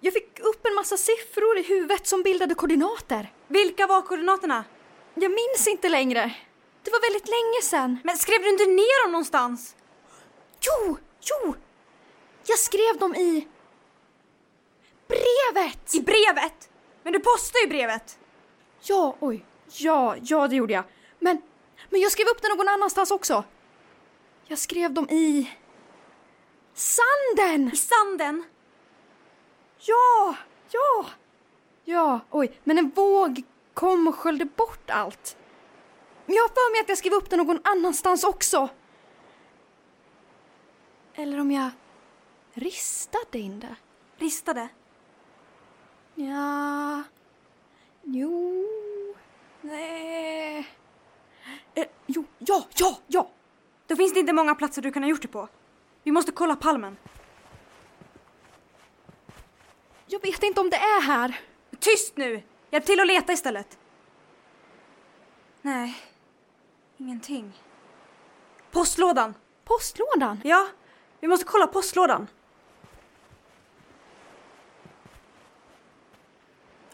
Jag 0.00 0.14
fick 0.14 0.40
upp 0.40 0.66
en 0.66 0.74
massa 0.74 0.96
siffror 0.96 1.58
i 1.58 1.62
huvudet 1.62 2.06
som 2.06 2.22
bildade 2.22 2.54
koordinater. 2.54 3.32
Vilka 3.48 3.86
var 3.86 4.02
koordinaterna? 4.02 4.64
Jag 5.14 5.30
minns 5.30 5.68
inte 5.68 5.88
längre. 5.88 6.34
Det 6.82 6.90
var 6.90 7.00
väldigt 7.00 7.28
länge 7.28 7.62
sedan. 7.62 7.98
Men 8.04 8.16
skrev 8.16 8.42
du 8.42 8.48
inte 8.48 8.66
ner 8.66 9.04
dem 9.04 9.12
någonstans? 9.12 9.76
Jo, 10.60 10.98
jo! 11.20 11.54
Jag 12.46 12.58
skrev 12.58 12.98
dem 12.98 13.14
i... 13.14 13.48
brevet! 15.08 15.94
I 15.94 16.00
brevet? 16.00 16.70
Men 17.02 17.12
du 17.12 17.20
postade 17.20 17.62
ju 17.62 17.68
brevet! 17.68 18.18
Ja, 18.82 19.16
oj. 19.20 19.44
Ja, 19.72 20.16
ja 20.22 20.48
det 20.48 20.56
gjorde 20.56 20.72
jag. 20.72 20.84
Men, 21.18 21.42
men 21.90 22.00
jag 22.00 22.12
skrev 22.12 22.26
upp 22.26 22.42
det 22.42 22.48
någon 22.48 22.68
annanstans 22.68 23.10
också. 23.10 23.44
Jag 24.46 24.58
skrev 24.58 24.92
dem 24.92 25.10
i... 25.10 25.50
Sanden! 26.74 27.70
I 27.72 27.76
sanden? 27.76 28.44
Ja, 29.78 30.36
ja! 30.70 31.06
Ja, 31.84 32.20
oj, 32.30 32.60
men 32.64 32.78
en 32.78 32.88
våg 32.90 33.42
kom 33.74 34.08
och 34.08 34.14
sköljde 34.14 34.44
bort 34.44 34.90
allt. 34.90 35.36
Men 36.26 36.36
jag 36.36 36.42
har 36.42 36.48
för 36.48 36.72
mig 36.72 36.80
att 36.80 36.88
jag 36.88 36.98
skrev 36.98 37.12
upp 37.12 37.30
det 37.30 37.36
någon 37.36 37.60
annanstans 37.64 38.24
också. 38.24 38.68
Eller 41.14 41.40
om 41.40 41.50
jag 41.50 41.70
ristade 42.54 43.38
in 43.38 43.60
det. 43.60 43.76
Ristade? 44.16 44.68
Ja... 46.18 47.02
Jo... 48.02 48.64
Nej... 49.60 50.68
Eh, 51.74 51.86
jo, 52.06 52.24
ja, 52.38 52.66
ja, 52.76 52.98
ja! 53.06 53.30
Då 53.86 53.96
finns 53.96 54.14
det 54.14 54.20
inte 54.20 54.32
många 54.32 54.54
platser 54.54 54.82
du 54.82 54.92
kan 54.92 55.02
ha 55.02 55.10
gjort 55.10 55.22
det 55.22 55.28
på. 55.28 55.48
Vi 56.02 56.12
måste 56.12 56.32
kolla 56.32 56.56
palmen. 56.56 56.96
Jag 60.06 60.22
vet 60.22 60.42
inte 60.42 60.60
om 60.60 60.70
det 60.70 60.76
är 60.76 61.02
här. 61.02 61.40
Tyst 61.78 62.16
nu! 62.16 62.42
Hjälp 62.70 62.86
till 62.86 63.00
att 63.00 63.06
leta 63.06 63.32
istället. 63.32 63.78
Nej, 65.62 65.96
ingenting. 66.96 67.52
Postlådan! 68.70 69.34
Postlådan? 69.64 70.40
Ja, 70.44 70.68
vi 71.20 71.28
måste 71.28 71.44
kolla 71.44 71.66
postlådan. 71.66 72.26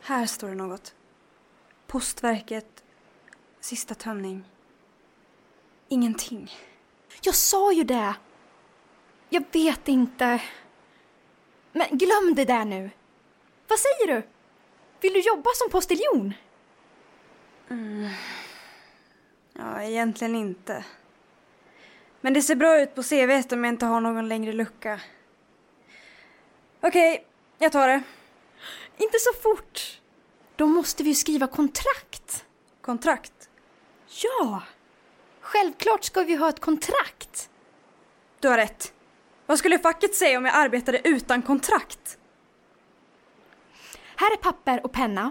Här 0.05 0.27
står 0.27 0.49
det 0.49 0.55
något. 0.55 0.95
Postverket, 1.87 2.85
sista 3.61 3.95
tömning. 3.95 4.45
Ingenting. 5.89 6.51
Jag 7.23 7.35
sa 7.35 7.73
ju 7.73 7.85
det. 7.85 8.15
Jag 9.29 9.45
vet 9.53 9.89
inte. 9.89 10.43
Men 11.73 11.87
glöm 11.91 12.35
det 12.35 12.45
där 12.45 12.65
nu. 12.65 12.91
Vad 13.69 13.79
säger 13.79 14.15
du? 14.15 14.23
Vill 15.01 15.13
du 15.13 15.21
jobba 15.21 15.51
som 15.55 15.71
postiljon? 15.71 16.35
Ja, 19.53 19.83
egentligen 19.83 20.37
inte. 20.37 20.85
Men 22.21 22.33
det 22.35 22.43
ser 22.43 22.57
bra 22.57 22.81
ut 22.81 22.95
på 22.95 23.03
CVt 23.03 23.53
om 23.53 23.65
jag 23.65 23.73
inte 23.73 23.87
har 23.87 24.01
någon 24.01 24.29
längre 24.29 24.53
lucka. 24.53 25.01
Okej, 26.81 27.27
jag 27.59 27.73
tar 27.73 27.89
det. 27.89 28.03
Inte 28.97 29.19
så 29.19 29.33
fort. 29.43 30.01
Då 30.57 30.67
måste 30.67 31.03
vi 31.03 31.09
ju 31.09 31.15
skriva 31.15 31.47
kontrakt. 31.47 32.45
Kontrakt. 32.81 33.49
Ja. 34.23 34.63
Självklart 35.41 36.05
ska 36.05 36.23
vi 36.23 36.35
ha 36.35 36.49
ett 36.49 36.61
kontrakt. 36.61 37.51
Du 38.41 38.49
har 38.49 38.57
rätt. 38.57 38.93
Vad 39.47 39.59
skulle 39.59 39.79
facket 39.79 40.15
säga 40.15 40.39
om 40.39 40.45
jag 40.45 40.55
arbetade 40.55 41.09
utan 41.09 41.43
kontrakt? 41.43 42.19
Här 44.17 44.33
är 44.33 44.37
papper 44.37 44.85
och 44.85 44.93
penna. 44.93 45.31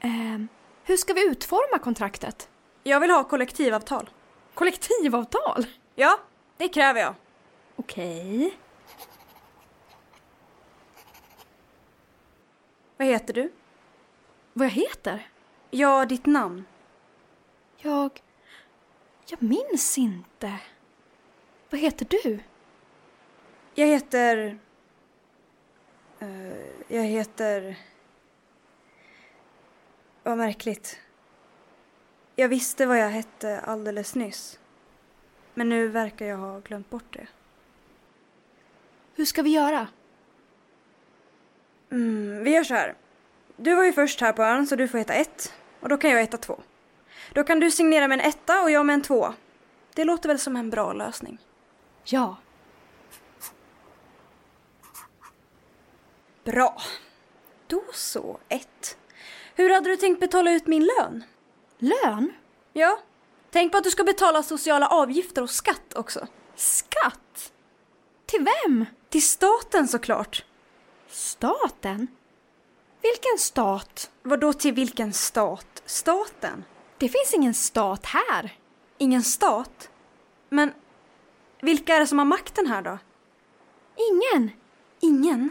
Ehm, 0.00 0.48
hur 0.84 0.96
ska 0.96 1.14
vi 1.14 1.26
utforma 1.26 1.78
kontraktet? 1.78 2.48
Jag 2.82 3.00
vill 3.00 3.10
ha 3.10 3.24
kollektivavtal. 3.24 4.10
Kollektivavtal? 4.54 5.66
Ja, 5.94 6.20
det 6.56 6.68
kräver 6.68 7.00
jag. 7.00 7.14
Okej. 7.76 8.56
Vad 12.96 13.08
heter 13.08 13.34
du? 13.34 13.52
Vad 14.52 14.66
jag 14.66 14.72
heter? 14.72 15.28
Ja, 15.70 16.06
ditt 16.06 16.26
namn. 16.26 16.64
Jag... 17.76 18.22
Jag 19.26 19.42
minns 19.42 19.98
inte. 19.98 20.60
Vad 21.70 21.80
heter 21.80 22.06
du? 22.10 22.40
Jag 23.74 23.86
heter... 23.86 24.58
eh, 26.18 26.66
jag 26.88 27.02
heter... 27.02 27.78
Vad 30.22 30.38
märkligt. 30.38 31.00
Jag 32.36 32.48
visste 32.48 32.86
vad 32.86 32.98
jag 32.98 33.10
hette 33.10 33.60
alldeles 33.60 34.14
nyss. 34.14 34.58
Men 35.54 35.68
nu 35.68 35.88
verkar 35.88 36.26
jag 36.26 36.36
ha 36.36 36.60
glömt 36.60 36.90
bort 36.90 37.12
det. 37.12 37.26
Hur 39.14 39.24
ska 39.24 39.42
vi 39.42 39.50
göra? 39.50 39.88
Mm, 41.90 42.44
vi 42.44 42.50
gör 42.50 42.64
så 42.64 42.74
här. 42.74 42.94
Du 43.56 43.74
var 43.74 43.84
ju 43.84 43.92
först 43.92 44.20
här 44.20 44.32
på 44.32 44.42
ön 44.42 44.66
så 44.66 44.76
du 44.76 44.88
får 44.88 44.98
heta 44.98 45.14
ett. 45.14 45.52
Och 45.80 45.88
då 45.88 45.96
kan 45.96 46.10
jag 46.10 46.20
heta 46.20 46.36
två. 46.36 46.60
Då 47.32 47.44
kan 47.44 47.60
du 47.60 47.70
signera 47.70 48.08
med 48.08 48.20
en 48.20 48.26
etta 48.26 48.62
och 48.62 48.70
jag 48.70 48.86
med 48.86 48.94
en 48.94 49.02
två. 49.02 49.34
Det 49.94 50.04
låter 50.04 50.28
väl 50.28 50.38
som 50.38 50.56
en 50.56 50.70
bra 50.70 50.92
lösning. 50.92 51.38
Ja. 52.04 52.36
Bra. 56.44 56.82
Då 57.66 57.82
så, 57.92 58.38
ett. 58.48 58.98
Hur 59.54 59.70
hade 59.70 59.90
du 59.90 59.96
tänkt 59.96 60.20
betala 60.20 60.52
ut 60.52 60.66
min 60.66 60.88
lön? 60.98 61.24
Lön? 61.78 62.32
Ja, 62.72 62.98
tänk 63.50 63.72
på 63.72 63.78
att 63.78 63.84
du 63.84 63.90
ska 63.90 64.04
betala 64.04 64.42
sociala 64.42 64.88
avgifter 64.88 65.42
och 65.42 65.50
skatt 65.50 65.94
också. 65.94 66.26
Skatt? 66.54 67.52
Till 68.26 68.46
vem? 68.64 68.86
Till 69.08 69.22
staten 69.22 69.88
såklart. 69.88 70.44
Staten? 71.16 72.06
Vilken 73.02 73.38
stat? 73.38 74.10
Vadå 74.22 74.52
till 74.52 74.74
vilken 74.74 75.12
stat? 75.12 75.82
Staten? 75.86 76.64
Det 76.98 77.08
finns 77.08 77.34
ingen 77.34 77.54
stat 77.54 78.06
här. 78.06 78.58
Ingen 78.98 79.22
stat? 79.22 79.90
Men 80.48 80.72
vilka 81.62 81.94
är 81.94 82.00
det 82.00 82.06
som 82.06 82.18
har 82.18 82.24
makten 82.24 82.66
här 82.66 82.82
då? 82.82 82.98
Ingen. 83.96 84.50
Ingen? 85.00 85.50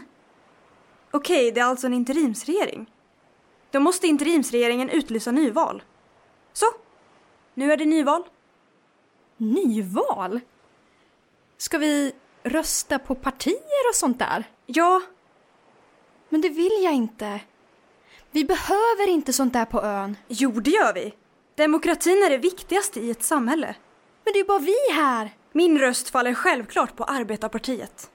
Okej, 1.10 1.52
det 1.52 1.60
är 1.60 1.64
alltså 1.64 1.86
en 1.86 1.94
interimsregering. 1.94 2.90
Då 3.70 3.80
måste 3.80 4.06
interimsregeringen 4.06 4.90
utlysa 4.90 5.30
nyval. 5.30 5.82
Så, 6.52 6.66
nu 7.54 7.72
är 7.72 7.76
det 7.76 7.84
nyval. 7.84 8.22
Nyval? 9.36 10.40
Ska 11.56 11.78
vi 11.78 12.12
rösta 12.42 12.98
på 12.98 13.14
partier 13.14 13.88
och 13.90 13.94
sånt 13.94 14.18
där? 14.18 14.44
Ja, 14.66 15.02
men 16.36 16.40
det 16.40 16.48
vill 16.48 16.82
jag 16.82 16.94
inte. 16.94 17.40
Vi 18.30 18.44
behöver 18.44 19.08
inte 19.08 19.32
sånt 19.32 19.52
där 19.52 19.64
på 19.64 19.82
ön. 19.82 20.16
Jo, 20.28 20.50
det 20.50 20.70
gör 20.70 20.94
vi. 20.94 21.14
Demokratin 21.54 22.22
är 22.22 22.30
det 22.30 22.38
viktigaste 22.38 23.00
i 23.00 23.10
ett 23.10 23.22
samhälle. 23.22 23.66
Men 24.24 24.32
det 24.32 24.38
är 24.38 24.42
ju 24.42 24.44
bara 24.44 24.58
vi 24.58 24.92
här. 24.92 25.30
Min 25.52 25.78
röst 25.78 26.10
faller 26.10 26.34
självklart 26.34 26.96
på 26.96 27.04
Arbetarpartiet. 27.04 28.10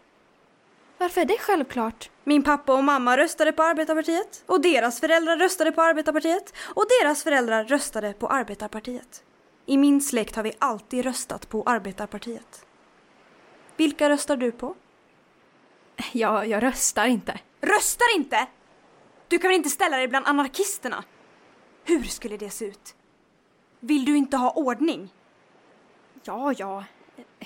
Varför 0.97 1.21
är 1.21 1.25
det 1.25 1.38
självklart? 1.39 2.10
Min 2.23 2.43
pappa 2.43 2.73
och 2.73 2.84
mamma 2.84 3.17
röstade 3.17 3.51
på 3.51 3.63
Arbetarpartiet 3.63 4.43
och 4.45 4.62
deras 4.62 4.99
föräldrar 4.99 5.38
röstade 5.38 5.71
på 5.71 5.81
Arbetarpartiet 5.81 6.53
och 6.57 6.86
deras 7.01 7.23
föräldrar 7.23 7.65
röstade 7.65 8.13
på 8.13 8.27
Arbetarpartiet. 8.27 9.23
I 9.65 9.77
min 9.77 10.01
släkt 10.01 10.36
har 10.36 10.43
vi 10.43 10.53
alltid 10.60 11.05
röstat 11.05 11.49
på 11.49 11.63
Arbetarpartiet. 11.63 12.65
Vilka 13.77 14.10
röstar 14.10 14.38
du 14.38 14.51
på? 14.51 14.75
Jag, 16.12 16.47
jag 16.47 16.63
röstar 16.63 17.05
inte. 17.05 17.39
Röstar 17.62 18.15
inte! 18.15 18.47
Du 19.28 19.39
kan 19.39 19.50
väl 19.50 19.58
inte 19.58 19.69
ställa 19.69 19.97
dig 19.97 20.08
bland 20.08 20.28
anarkisterna? 20.28 21.04
Hur 21.84 22.04
skulle 22.04 22.38
det 22.38 22.50
se 22.50 22.65
ut? 22.65 22.95
Vill 23.80 24.06
du 24.06 24.17
inte 24.17 24.38
ha 24.38 24.52
ordning? 24.52 25.13
Ja, 26.24 26.54
ja. 26.58 26.84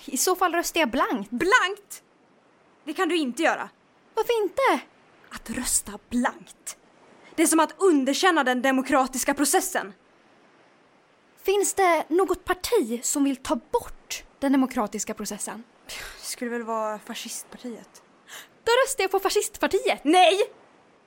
I 0.05 0.17
så 0.17 0.35
fall 0.35 0.53
röstar 0.53 0.79
jag 0.79 0.89
blankt. 0.89 1.29
Blankt! 1.29 2.03
Det 2.83 2.93
kan 2.93 3.09
du 3.09 3.17
inte 3.17 3.43
göra. 3.43 3.69
Varför 4.13 4.43
inte? 4.43 4.85
Att 5.29 5.49
rösta 5.49 5.99
blankt. 6.09 6.77
Det 7.35 7.43
är 7.43 7.47
som 7.47 7.59
att 7.59 7.75
underkänna 7.77 8.43
den 8.43 8.61
demokratiska 8.61 9.33
processen. 9.33 9.93
Finns 11.43 11.73
det 11.73 12.05
något 12.09 12.45
parti 12.45 13.03
som 13.03 13.23
vill 13.23 13.35
ta 13.35 13.55
bort 13.55 14.23
den 14.39 14.51
demokratiska 14.51 15.13
processen? 15.13 15.63
Det 15.85 16.25
skulle 16.25 16.51
väl 16.51 16.63
vara 16.63 16.99
fascistpartiet? 16.99 18.03
Då 18.65 18.71
röstar 18.83 19.03
jag 19.03 19.11
på 19.11 19.19
fascistpartiet. 19.19 20.03
Nej! 20.03 20.39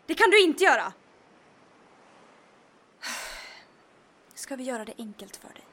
Det 0.06 0.14
kan 0.14 0.30
du 0.30 0.42
inte 0.42 0.64
göra! 0.64 0.92
Ska 4.34 4.56
vi 4.56 4.64
göra 4.64 4.84
det 4.84 4.94
enkelt 4.98 5.36
för 5.36 5.48
dig? 5.48 5.64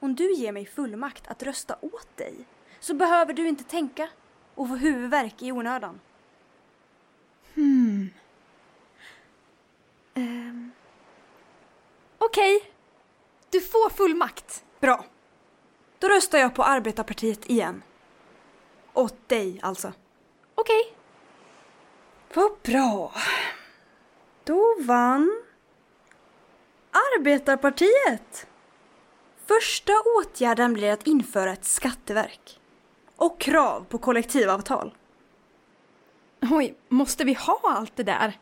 Om 0.00 0.14
du 0.14 0.34
ger 0.34 0.52
mig 0.52 0.66
fullmakt 0.66 1.28
att 1.28 1.42
rösta 1.42 1.76
åt 1.80 2.16
dig 2.16 2.34
så 2.80 2.94
behöver 2.94 3.32
du 3.32 3.48
inte 3.48 3.64
tänka 3.64 4.08
och 4.54 4.68
få 4.68 4.74
huvudvärk 4.74 5.42
i 5.42 5.52
onödan. 5.52 6.00
Hmm. 7.54 8.10
Um. 10.14 10.72
Okej. 12.18 12.56
Okay. 12.56 12.70
Du 13.50 13.60
får 13.60 13.90
fullmakt. 13.90 14.64
Bra. 14.80 15.04
Då 15.98 16.08
röstar 16.08 16.38
jag 16.38 16.54
på 16.54 16.62
Arbetarpartiet 16.62 17.50
igen. 17.50 17.82
Åt 18.92 19.28
dig 19.28 19.60
alltså. 19.62 19.92
Okej. 20.60 20.80
Okay. 20.80 20.92
Vad 22.34 22.52
bra. 22.62 23.12
Då 24.44 24.76
vann 24.80 25.42
Arbetarpartiet. 26.90 28.46
Första 29.46 29.92
åtgärden 30.18 30.72
blir 30.72 30.92
att 30.92 31.06
införa 31.06 31.52
ett 31.52 31.64
skatteverk. 31.64 32.60
Och 33.16 33.40
krav 33.40 33.86
på 33.88 33.98
kollektivavtal. 33.98 34.94
Oj, 36.50 36.74
måste 36.88 37.24
vi 37.24 37.34
ha 37.34 37.60
allt 37.64 37.96
det 37.96 38.02
där? 38.02 38.38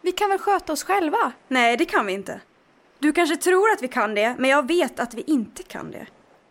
Vi 0.00 0.12
kan 0.12 0.30
väl 0.30 0.38
sköta 0.38 0.72
oss 0.72 0.84
själva? 0.84 1.32
Nej, 1.48 1.76
det 1.76 1.84
kan 1.84 2.06
vi 2.06 2.12
inte. 2.12 2.40
Du 2.98 3.12
kanske 3.12 3.36
tror 3.36 3.70
att 3.70 3.82
vi 3.82 3.88
kan 3.88 4.14
det, 4.14 4.36
men 4.38 4.50
jag 4.50 4.66
vet 4.66 5.00
att 5.00 5.14
vi 5.14 5.22
inte 5.26 5.62
kan 5.62 5.90
det. 5.90 6.06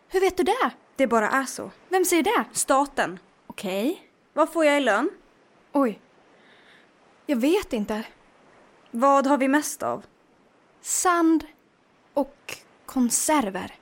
Hur 0.07 0.19
vet 0.19 0.37
du 0.37 0.43
det? 0.43 0.71
Det 0.95 1.07
bara 1.07 1.29
är 1.29 1.45
så. 1.45 1.71
Vem 1.89 2.05
säger 2.05 2.23
det? 2.23 2.45
Staten. 2.51 3.19
Okej. 3.47 3.91
Okay. 3.91 4.08
Vad 4.39 4.49
får 4.49 4.65
jag 4.65 4.77
i 4.77 4.79
lön? 4.79 5.09
Oj. 5.71 6.01
Jag 7.25 7.37
vet 7.37 7.73
inte. 7.73 8.03
Vad 8.91 9.27
har 9.27 9.37
vi 9.37 9.47
mest 9.47 9.83
av? 9.83 10.05
Sand 10.81 11.45
och 12.13 12.57
konserver. 12.85 13.75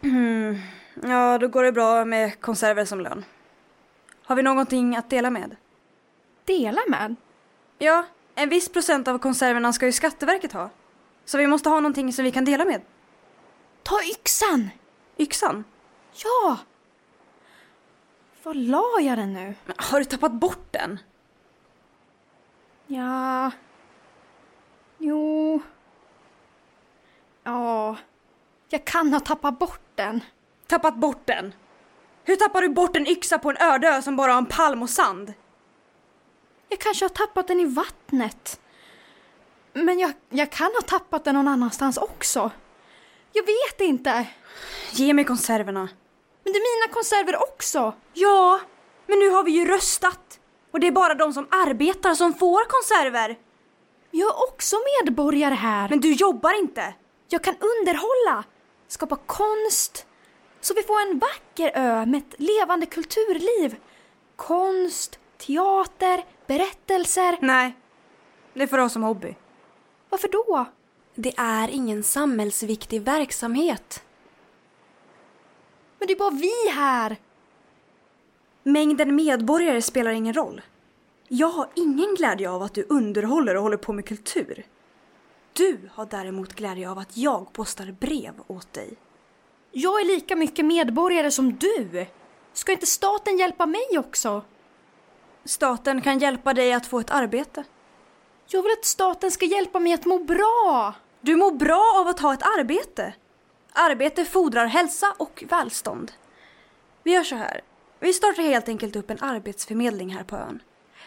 Mm. 0.00 0.56
Ja, 1.02 1.38
då 1.38 1.48
går 1.48 1.64
det 1.64 1.72
bra 1.72 2.04
med 2.04 2.40
konserver 2.40 2.84
som 2.84 3.00
lön. 3.00 3.24
Har 4.24 4.36
vi 4.36 4.42
någonting 4.42 4.96
att 4.96 5.10
dela 5.10 5.30
med? 5.30 5.56
Dela 6.44 6.80
med? 6.88 7.16
Ja, 7.78 8.06
en 8.34 8.48
viss 8.48 8.68
procent 8.68 9.08
av 9.08 9.18
konserverna 9.18 9.72
ska 9.72 9.86
ju 9.86 9.92
Skatteverket 9.92 10.52
ha. 10.52 10.70
Så 11.24 11.38
vi 11.38 11.46
måste 11.46 11.68
ha 11.68 11.80
någonting 11.80 12.12
som 12.12 12.24
vi 12.24 12.30
kan 12.32 12.44
dela 12.44 12.64
med. 12.64 12.80
Ta 13.82 14.02
yxan! 14.02 14.70
Yxan? 15.18 15.64
Ja! 16.24 16.58
Var 18.46 18.54
la 18.54 19.00
jag 19.00 19.18
den 19.18 19.32
nu? 19.32 19.54
Men 19.64 19.76
har 19.78 19.98
du 19.98 20.04
tappat 20.04 20.32
bort 20.32 20.66
den? 20.70 20.98
Ja... 22.86 23.50
Jo... 24.98 25.60
Ja... 27.44 27.96
Jag 28.68 28.84
kan 28.84 29.12
ha 29.12 29.20
tappat 29.20 29.58
bort 29.58 29.80
den. 29.94 30.20
Tappat 30.66 30.96
bort 30.96 31.26
den? 31.26 31.54
Hur 32.24 32.36
tappar 32.36 32.62
du 32.62 32.68
bort 32.68 32.96
en 32.96 33.06
yxa 33.06 33.38
på 33.38 33.50
en 33.50 33.56
öde 33.56 33.88
ö 33.88 34.02
som 34.02 34.16
bara 34.16 34.32
har 34.32 34.38
en 34.38 34.46
palm 34.46 34.82
och 34.82 34.90
sand? 34.90 35.34
Jag 36.68 36.78
kanske 36.78 37.04
har 37.04 37.10
tappat 37.10 37.48
den 37.48 37.60
i 37.60 37.64
vattnet. 37.64 38.60
Men 39.72 39.98
jag, 39.98 40.12
jag 40.28 40.52
kan 40.52 40.70
ha 40.74 40.82
tappat 40.82 41.24
den 41.24 41.34
någon 41.34 41.48
annanstans 41.48 41.96
också. 41.98 42.50
Jag 43.32 43.42
vet 43.42 43.80
inte. 43.80 44.26
Ge 44.92 45.14
mig 45.14 45.24
konserverna. 45.24 45.88
Men 46.46 46.52
det 46.52 46.58
är 46.58 46.76
mina 46.76 46.94
konserver 46.94 47.42
också. 47.42 47.94
Ja, 48.14 48.60
men 49.06 49.18
nu 49.18 49.30
har 49.30 49.44
vi 49.44 49.50
ju 49.50 49.64
röstat. 49.64 50.40
Och 50.70 50.80
det 50.80 50.86
är 50.86 50.92
bara 50.92 51.14
de 51.14 51.32
som 51.32 51.46
arbetar 51.50 52.14
som 52.14 52.34
får 52.34 52.64
konserver. 52.64 53.38
Jag 54.10 54.28
är 54.28 54.42
också 54.48 54.76
medborgare 55.04 55.54
här. 55.54 55.88
Men 55.88 56.00
du 56.00 56.12
jobbar 56.12 56.58
inte. 56.58 56.94
Jag 57.28 57.44
kan 57.44 57.54
underhålla, 57.54 58.44
skapa 58.88 59.16
konst, 59.16 60.06
så 60.60 60.74
vi 60.74 60.82
får 60.82 61.00
en 61.00 61.18
vacker 61.18 61.72
ö 61.74 62.06
med 62.06 62.18
ett 62.18 62.40
levande 62.40 62.86
kulturliv. 62.86 63.76
Konst, 64.36 65.18
teater, 65.38 66.24
berättelser. 66.46 67.38
Nej, 67.40 67.76
det 68.54 68.66
får 68.66 68.76
du 68.76 68.82
ha 68.82 68.88
som 68.88 69.02
hobby. 69.02 69.34
Varför 70.08 70.28
då? 70.28 70.66
Det 71.14 71.34
är 71.36 71.68
ingen 71.68 72.02
samhällsviktig 72.02 73.02
verksamhet. 73.02 74.02
Men 75.98 76.08
det 76.08 76.14
är 76.14 76.18
bara 76.18 76.30
vi 76.30 76.70
här! 76.70 77.16
Mängden 78.62 79.14
medborgare 79.14 79.82
spelar 79.82 80.10
ingen 80.10 80.34
roll. 80.34 80.60
Jag 81.28 81.48
har 81.48 81.68
ingen 81.74 82.14
glädje 82.14 82.50
av 82.50 82.62
att 82.62 82.74
du 82.74 82.86
underhåller 82.88 83.56
och 83.56 83.62
håller 83.62 83.76
på 83.76 83.92
med 83.92 84.06
kultur. 84.06 84.66
Du 85.52 85.90
har 85.92 86.06
däremot 86.06 86.52
glädje 86.52 86.90
av 86.90 86.98
att 86.98 87.16
jag 87.16 87.52
postar 87.52 87.96
brev 88.00 88.34
åt 88.46 88.72
dig. 88.72 88.96
Jag 89.72 90.00
är 90.00 90.04
lika 90.04 90.36
mycket 90.36 90.64
medborgare 90.64 91.30
som 91.30 91.56
du. 91.56 92.06
Ska 92.52 92.72
inte 92.72 92.86
staten 92.86 93.38
hjälpa 93.38 93.66
mig 93.66 93.98
också? 93.98 94.42
Staten 95.44 96.00
kan 96.00 96.18
hjälpa 96.18 96.54
dig 96.54 96.72
att 96.72 96.86
få 96.86 97.00
ett 97.00 97.10
arbete. 97.10 97.64
Jag 98.46 98.62
vill 98.62 98.72
att 98.72 98.84
staten 98.84 99.30
ska 99.30 99.44
hjälpa 99.44 99.80
mig 99.80 99.92
att 99.92 100.04
må 100.04 100.18
bra. 100.18 100.94
Du 101.20 101.36
mår 101.36 101.52
bra 101.52 102.00
av 102.00 102.08
att 102.08 102.20
ha 102.20 102.34
ett 102.34 102.42
arbete. 102.42 103.14
Arbete 103.78 104.24
fordrar 104.24 104.66
hälsa 104.66 105.14
och 105.18 105.44
välstånd. 105.48 106.12
Vi 107.02 107.12
gör 107.12 107.24
så 107.24 107.36
här. 107.36 107.60
Vi 108.00 108.12
startar 108.12 108.42
helt 108.42 108.68
enkelt 108.68 108.96
upp 108.96 109.10
en 109.10 109.22
arbetsförmedling 109.22 110.08
här 110.08 110.24
på 110.24 110.36
ön. 110.36 110.62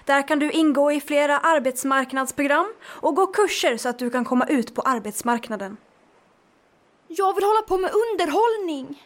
Där 0.05 0.27
kan 0.27 0.39
du 0.39 0.51
ingå 0.51 0.91
i 0.91 1.01
flera 1.01 1.39
arbetsmarknadsprogram 1.39 2.73
och 2.83 3.15
gå 3.15 3.27
kurser 3.27 3.77
så 3.77 3.89
att 3.89 3.99
du 3.99 4.09
kan 4.09 4.25
komma 4.25 4.45
ut 4.45 4.75
på 4.75 4.81
arbetsmarknaden. 4.81 5.77
Jag 7.07 7.35
vill 7.35 7.43
hålla 7.43 7.61
på 7.61 7.77
med 7.77 7.91
underhållning. 7.91 9.03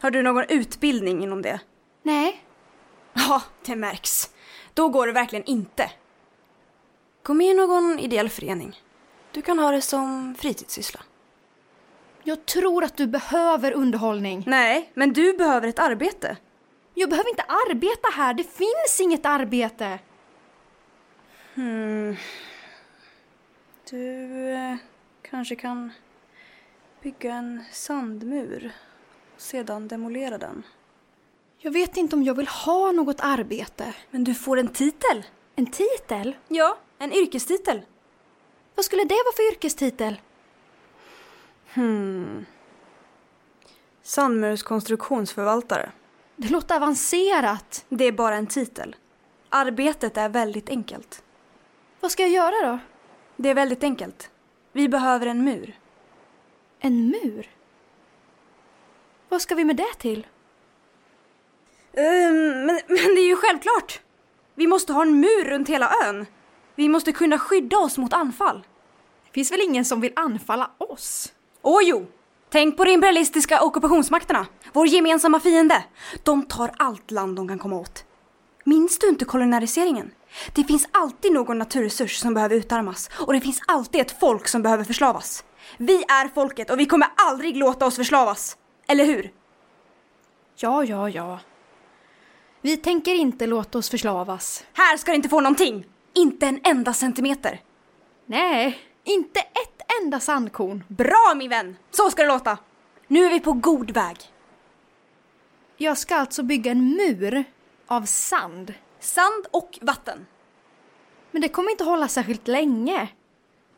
Har 0.00 0.10
du 0.10 0.22
någon 0.22 0.44
utbildning 0.48 1.22
inom 1.22 1.42
det? 1.42 1.60
Nej. 2.02 2.44
Ja, 3.12 3.42
det 3.64 3.76
märks. 3.76 4.30
Då 4.74 4.88
går 4.88 5.06
det 5.06 5.12
verkligen 5.12 5.44
inte. 5.44 5.90
Gå 7.22 7.34
med 7.34 7.46
i 7.46 7.54
någon 7.54 7.98
ideell 7.98 8.28
förening. 8.28 8.80
Du 9.32 9.42
kan 9.42 9.58
ha 9.58 9.70
det 9.70 9.82
som 9.82 10.34
fritidssyssla. 10.38 11.00
Jag 12.24 12.46
tror 12.46 12.84
att 12.84 12.96
du 12.96 13.06
behöver 13.06 13.72
underhållning. 13.72 14.44
Nej, 14.46 14.90
men 14.94 15.12
du 15.12 15.32
behöver 15.36 15.68
ett 15.68 15.78
arbete. 15.78 16.36
Jag 16.94 17.10
behöver 17.10 17.30
inte 17.30 17.42
arbeta 17.42 18.08
här. 18.16 18.34
Det 18.34 18.44
finns 18.44 19.00
inget 19.00 19.26
arbete. 19.26 19.98
Hmm. 21.54 22.16
Du 23.90 24.50
eh, 24.52 24.76
kanske 25.22 25.54
kan 25.54 25.92
bygga 27.02 27.34
en 27.34 27.64
sandmur 27.72 28.72
och 29.34 29.40
sedan 29.40 29.88
demolera 29.88 30.38
den. 30.38 30.62
Jag 31.58 31.70
vet 31.70 31.96
inte 31.96 32.16
om 32.16 32.22
jag 32.22 32.34
vill 32.34 32.48
ha 32.48 32.92
något 32.92 33.20
arbete. 33.20 33.94
Men 34.10 34.24
du 34.24 34.34
får 34.34 34.58
en 34.58 34.68
titel. 34.68 35.24
En 35.56 35.66
titel? 35.66 36.36
Ja, 36.48 36.78
en 36.98 37.12
yrkestitel. 37.12 37.82
Vad 38.74 38.84
skulle 38.84 39.04
det 39.04 39.14
vara 39.24 39.36
för 39.36 39.52
yrkestitel? 39.52 40.20
Hmm. 41.74 42.46
Sandmurskonstruktionsförvaltare. 44.02 45.92
Det 46.36 46.48
låter 46.48 46.76
avancerat. 46.76 47.84
Det 47.88 48.04
är 48.04 48.12
bara 48.12 48.36
en 48.36 48.46
titel. 48.46 48.96
Arbetet 49.48 50.16
är 50.16 50.28
väldigt 50.28 50.68
enkelt. 50.68 51.22
Vad 52.00 52.10
ska 52.10 52.22
jag 52.22 52.32
göra 52.32 52.72
då? 52.72 52.78
Det 53.36 53.48
är 53.48 53.54
väldigt 53.54 53.84
enkelt. 53.84 54.30
Vi 54.72 54.88
behöver 54.88 55.26
en 55.26 55.44
mur. 55.44 55.78
En 56.80 57.06
mur? 57.06 57.50
Vad 59.28 59.42
ska 59.42 59.54
vi 59.54 59.64
med 59.64 59.76
det 59.76 59.94
till? 59.98 60.26
Ehm, 61.92 62.66
men, 62.66 62.80
men 62.86 63.14
det 63.14 63.20
är 63.20 63.28
ju 63.28 63.36
självklart. 63.36 64.00
Vi 64.54 64.66
måste 64.66 64.92
ha 64.92 65.02
en 65.02 65.20
mur 65.20 65.44
runt 65.44 65.68
hela 65.68 65.92
ön. 66.04 66.26
Vi 66.74 66.88
måste 66.88 67.12
kunna 67.12 67.38
skydda 67.38 67.78
oss 67.78 67.98
mot 67.98 68.12
anfall. 68.12 68.66
Det 69.24 69.30
finns 69.32 69.52
väl 69.52 69.60
ingen 69.60 69.84
som 69.84 70.00
vill 70.00 70.12
anfalla 70.16 70.70
oss? 70.78 71.32
Åh 71.62 71.80
jo! 71.84 72.06
Tänk 72.50 72.76
på 72.76 72.84
de 72.84 72.90
imperialistiska 72.90 73.62
ockupationsmakterna. 73.62 74.46
Vår 74.72 74.86
gemensamma 74.86 75.40
fiende. 75.40 75.84
De 76.22 76.42
tar 76.42 76.70
allt 76.76 77.10
land 77.10 77.36
de 77.36 77.48
kan 77.48 77.58
komma 77.58 77.76
åt. 77.76 78.04
Minns 78.64 78.98
du 78.98 79.08
inte 79.08 79.24
kolonialiseringen? 79.24 80.10
Det 80.54 80.64
finns 80.64 80.88
alltid 80.92 81.32
någon 81.32 81.58
naturresurs 81.58 82.16
som 82.16 82.34
behöver 82.34 82.56
utarmas 82.56 83.10
och 83.26 83.32
det 83.32 83.40
finns 83.40 83.60
alltid 83.66 84.00
ett 84.00 84.20
folk 84.20 84.48
som 84.48 84.62
behöver 84.62 84.84
förslavas. 84.84 85.44
Vi 85.76 85.94
är 85.94 86.28
folket 86.34 86.70
och 86.70 86.80
vi 86.80 86.86
kommer 86.86 87.08
aldrig 87.16 87.56
låta 87.56 87.86
oss 87.86 87.96
förslavas. 87.96 88.56
Eller 88.88 89.04
hur? 89.04 89.32
Ja, 90.56 90.84
ja, 90.84 91.08
ja. 91.08 91.40
Vi 92.60 92.76
tänker 92.76 93.14
inte 93.14 93.46
låta 93.46 93.78
oss 93.78 93.90
förslavas. 93.90 94.64
Här 94.72 94.96
ska 94.96 95.12
du 95.12 95.16
inte 95.16 95.28
få 95.28 95.40
någonting. 95.40 95.86
Inte 96.14 96.46
en 96.46 96.60
enda 96.64 96.92
centimeter. 96.92 97.60
Nej, 98.26 98.78
inte 99.04 99.40
ett 99.40 99.69
enda 100.02 100.20
sandkorn. 100.20 100.84
Bra 100.88 101.34
min 101.36 101.50
vän! 101.50 101.76
Så 101.90 102.10
ska 102.10 102.22
det 102.22 102.28
låta. 102.28 102.58
Nu 103.06 103.24
är 103.24 103.30
vi 103.30 103.40
på 103.40 103.52
god 103.52 103.90
väg. 103.90 104.16
Jag 105.76 105.98
ska 105.98 106.16
alltså 106.16 106.42
bygga 106.42 106.70
en 106.70 106.88
mur 106.96 107.44
av 107.86 108.02
sand. 108.02 108.74
Sand 109.00 109.46
och 109.50 109.78
vatten. 109.82 110.26
Men 111.30 111.42
det 111.42 111.48
kommer 111.48 111.70
inte 111.70 111.84
hålla 111.84 112.08
särskilt 112.08 112.48
länge. 112.48 113.08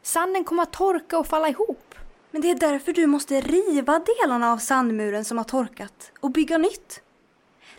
Sanden 0.02 0.44
kommer 0.44 0.62
att 0.62 0.72
torka 0.72 1.18
och 1.18 1.26
falla 1.26 1.48
ihop. 1.48 1.94
Men 2.30 2.42
det 2.42 2.50
är 2.50 2.54
därför 2.54 2.92
du 2.92 3.06
måste 3.06 3.40
riva 3.40 3.98
delarna 3.98 4.52
av 4.52 4.58
sandmuren 4.58 5.24
som 5.24 5.38
har 5.38 5.44
torkat 5.44 6.12
och 6.20 6.30
bygga 6.30 6.58
nytt. 6.58 7.02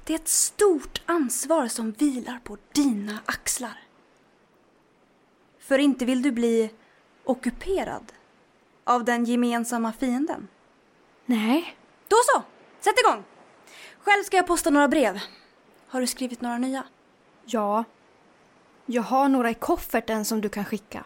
Det 0.04 0.14
är 0.14 0.20
ett 0.20 0.28
stort 0.28 1.02
ansvar 1.06 1.68
som 1.68 1.92
vilar 1.92 2.40
på 2.44 2.58
dina 2.72 3.20
axlar. 3.26 3.80
För 5.60 5.80
inte 5.80 6.06
vill 6.06 6.22
du 6.22 6.32
bli 6.32 6.72
ockuperad 7.24 8.14
av 8.84 9.06
den 9.06 9.26
gemensamma 9.26 9.94
fienden. 9.94 10.48
Nej. 11.26 11.78
Då 12.08 12.16
så, 12.34 12.44
sätt 12.80 13.00
igång! 13.00 13.24
Själv 14.00 14.24
ska 14.24 14.38
jag 14.38 14.48
posta 14.48 14.70
några 14.70 14.88
brev. 14.88 15.20
Har 15.88 16.02
du 16.02 16.08
skrivit 16.08 16.42
några 16.42 16.58
nya? 16.58 16.84
Ja. 17.46 17.84
Jag 18.86 19.02
har 19.02 19.30
några 19.30 19.50
i 19.50 19.54
kofferten 19.54 20.26
som 20.26 20.42
du 20.42 20.50
kan 20.50 20.66
skicka. 20.66 21.06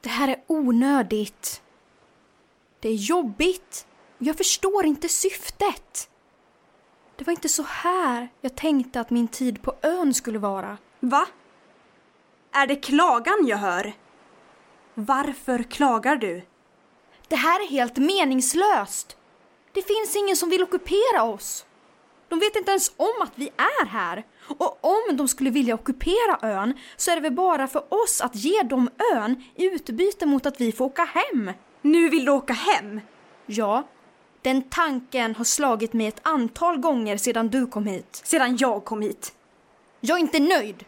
Det 0.00 0.08
här 0.08 0.28
är 0.28 0.42
onödigt. 0.46 1.62
Det 2.80 2.88
är 2.88 2.94
jobbigt. 2.94 3.86
Jag 4.18 4.36
förstår 4.36 4.86
inte 4.86 5.08
syftet. 5.08 6.09
Det 7.20 7.26
var 7.26 7.32
inte 7.32 7.48
så 7.48 7.62
här 7.62 8.28
jag 8.40 8.56
tänkte 8.56 9.00
att 9.00 9.10
min 9.10 9.28
tid 9.28 9.62
på 9.62 9.74
ön 9.82 10.14
skulle 10.14 10.38
vara. 10.38 10.78
Va? 11.00 11.26
Är 12.52 12.66
det 12.66 12.76
klagan 12.76 13.46
jag 13.46 13.56
hör? 13.56 13.92
Varför 14.94 15.62
klagar 15.62 16.16
du? 16.16 16.42
Det 17.28 17.36
här 17.36 17.60
är 17.60 17.70
helt 17.70 17.96
meningslöst. 17.96 19.16
Det 19.72 19.82
finns 19.82 20.16
ingen 20.16 20.36
som 20.36 20.50
vill 20.50 20.62
ockupera 20.62 21.22
oss. 21.22 21.66
De 22.28 22.38
vet 22.38 22.56
inte 22.56 22.70
ens 22.70 22.92
om 22.96 23.22
att 23.22 23.32
vi 23.34 23.48
är 23.56 23.86
här. 23.86 24.26
Och 24.58 24.84
om 24.84 25.16
de 25.16 25.28
skulle 25.28 25.50
vilja 25.50 25.74
ockupera 25.74 26.38
ön 26.42 26.78
så 26.96 27.10
är 27.10 27.14
det 27.14 27.22
väl 27.22 27.32
bara 27.32 27.66
för 27.66 27.94
oss 27.94 28.20
att 28.20 28.34
ge 28.34 28.62
dem 28.62 28.90
ön 29.14 29.44
i 29.54 29.64
utbyte 29.64 30.26
mot 30.26 30.46
att 30.46 30.60
vi 30.60 30.72
får 30.72 30.84
åka 30.84 31.04
hem. 31.04 31.52
Nu 31.82 32.08
vill 32.08 32.24
du 32.24 32.32
åka 32.32 32.52
hem? 32.52 33.00
Ja, 33.46 33.84
den 34.42 34.62
tanken 34.62 35.34
har 35.34 35.44
slagit 35.44 35.92
mig 35.92 36.06
ett 36.06 36.20
antal 36.22 36.78
gånger 36.78 37.16
sedan 37.16 37.48
du 37.48 37.66
kom 37.66 37.86
hit. 37.86 38.20
Sedan 38.24 38.56
jag 38.56 38.84
kom 38.84 39.02
hit. 39.02 39.32
Jag 40.00 40.16
är 40.16 40.20
inte 40.20 40.40
nöjd. 40.40 40.84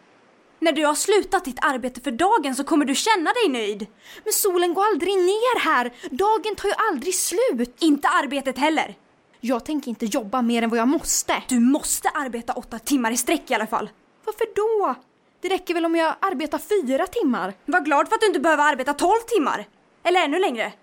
När 0.59 0.71
du 0.71 0.85
har 0.85 0.95
slutat 0.95 1.45
ditt 1.45 1.65
arbete 1.65 2.01
för 2.01 2.11
dagen 2.11 2.55
så 2.55 2.63
kommer 2.63 2.85
du 2.85 2.95
känna 2.95 3.33
dig 3.33 3.49
nöjd. 3.49 3.87
Men 4.23 4.33
solen 4.33 4.73
går 4.73 4.85
aldrig 4.85 5.15
ner 5.15 5.59
här. 5.59 5.93
Dagen 6.09 6.55
tar 6.55 6.69
ju 6.69 6.75
aldrig 6.89 7.15
slut. 7.15 7.75
Inte 7.79 8.07
arbetet 8.07 8.57
heller. 8.57 8.95
Jag 9.39 9.65
tänker 9.65 9.89
inte 9.89 10.05
jobba 10.05 10.41
mer 10.41 10.61
än 10.61 10.69
vad 10.69 10.79
jag 10.79 10.87
måste. 10.87 11.43
Du 11.47 11.59
måste 11.59 12.09
arbeta 12.09 12.53
åtta 12.53 12.79
timmar 12.79 13.11
i 13.11 13.17
sträck 13.17 13.51
i 13.51 13.53
alla 13.53 13.67
fall. 13.67 13.89
Varför 14.25 14.45
då? 14.55 14.95
Det 15.41 15.49
räcker 15.49 15.73
väl 15.73 15.85
om 15.85 15.95
jag 15.95 16.15
arbetar 16.19 16.57
fyra 16.57 17.07
timmar? 17.07 17.53
Var 17.65 17.79
glad 17.81 18.07
för 18.07 18.15
att 18.15 18.21
du 18.21 18.27
inte 18.27 18.39
behöver 18.39 18.71
arbeta 18.71 18.93
tolv 18.93 19.21
timmar. 19.27 19.65
Eller 20.03 20.23
ännu 20.23 20.39
längre. 20.39 20.73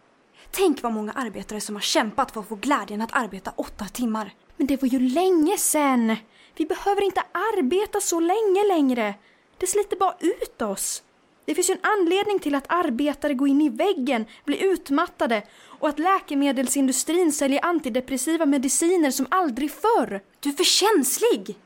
Tänk 0.51 0.83
vad 0.83 0.93
många 0.93 1.13
arbetare 1.13 1.61
som 1.61 1.75
har 1.75 1.83
kämpat 1.83 2.31
för 2.31 2.41
att 2.41 2.49
få 2.49 2.55
glädjen 2.55 3.01
att 3.01 3.13
arbeta 3.13 3.53
åtta 3.57 3.85
timmar. 3.85 4.35
Men 4.57 4.67
det 4.67 4.83
var 4.83 4.89
ju 4.89 4.99
länge 4.99 5.59
sen. 5.59 6.17
Vi 6.57 6.67
behöver 6.67 7.03
inte 7.03 7.23
arbeta 7.33 8.01
så 8.01 8.21
länge 8.21 8.65
längre. 8.69 9.15
Det 9.59 9.67
sliter 9.67 9.97
bara 9.97 10.17
ut 10.21 10.63
oss. 10.63 11.03
Det 11.45 11.55
finns 11.55 11.71
ju 11.71 11.75
en 11.75 11.91
anledning 12.01 12.39
till 12.39 12.55
att 12.55 12.65
arbetare 12.69 13.35
går 13.35 13.49
in 13.49 13.61
i 13.61 13.69
väggen, 13.69 14.27
blir 14.45 14.65
utmattade 14.65 15.43
och 15.67 15.89
att 15.89 15.99
läkemedelsindustrin 15.99 17.33
säljer 17.33 17.65
antidepressiva 17.65 18.47
mediciner 18.47 19.11
som 19.11 19.27
aldrig 19.31 19.71
förr. 19.73 20.21
Du 20.41 20.49
är 20.49 20.55
för 20.55 20.65
känslig! 20.65 21.57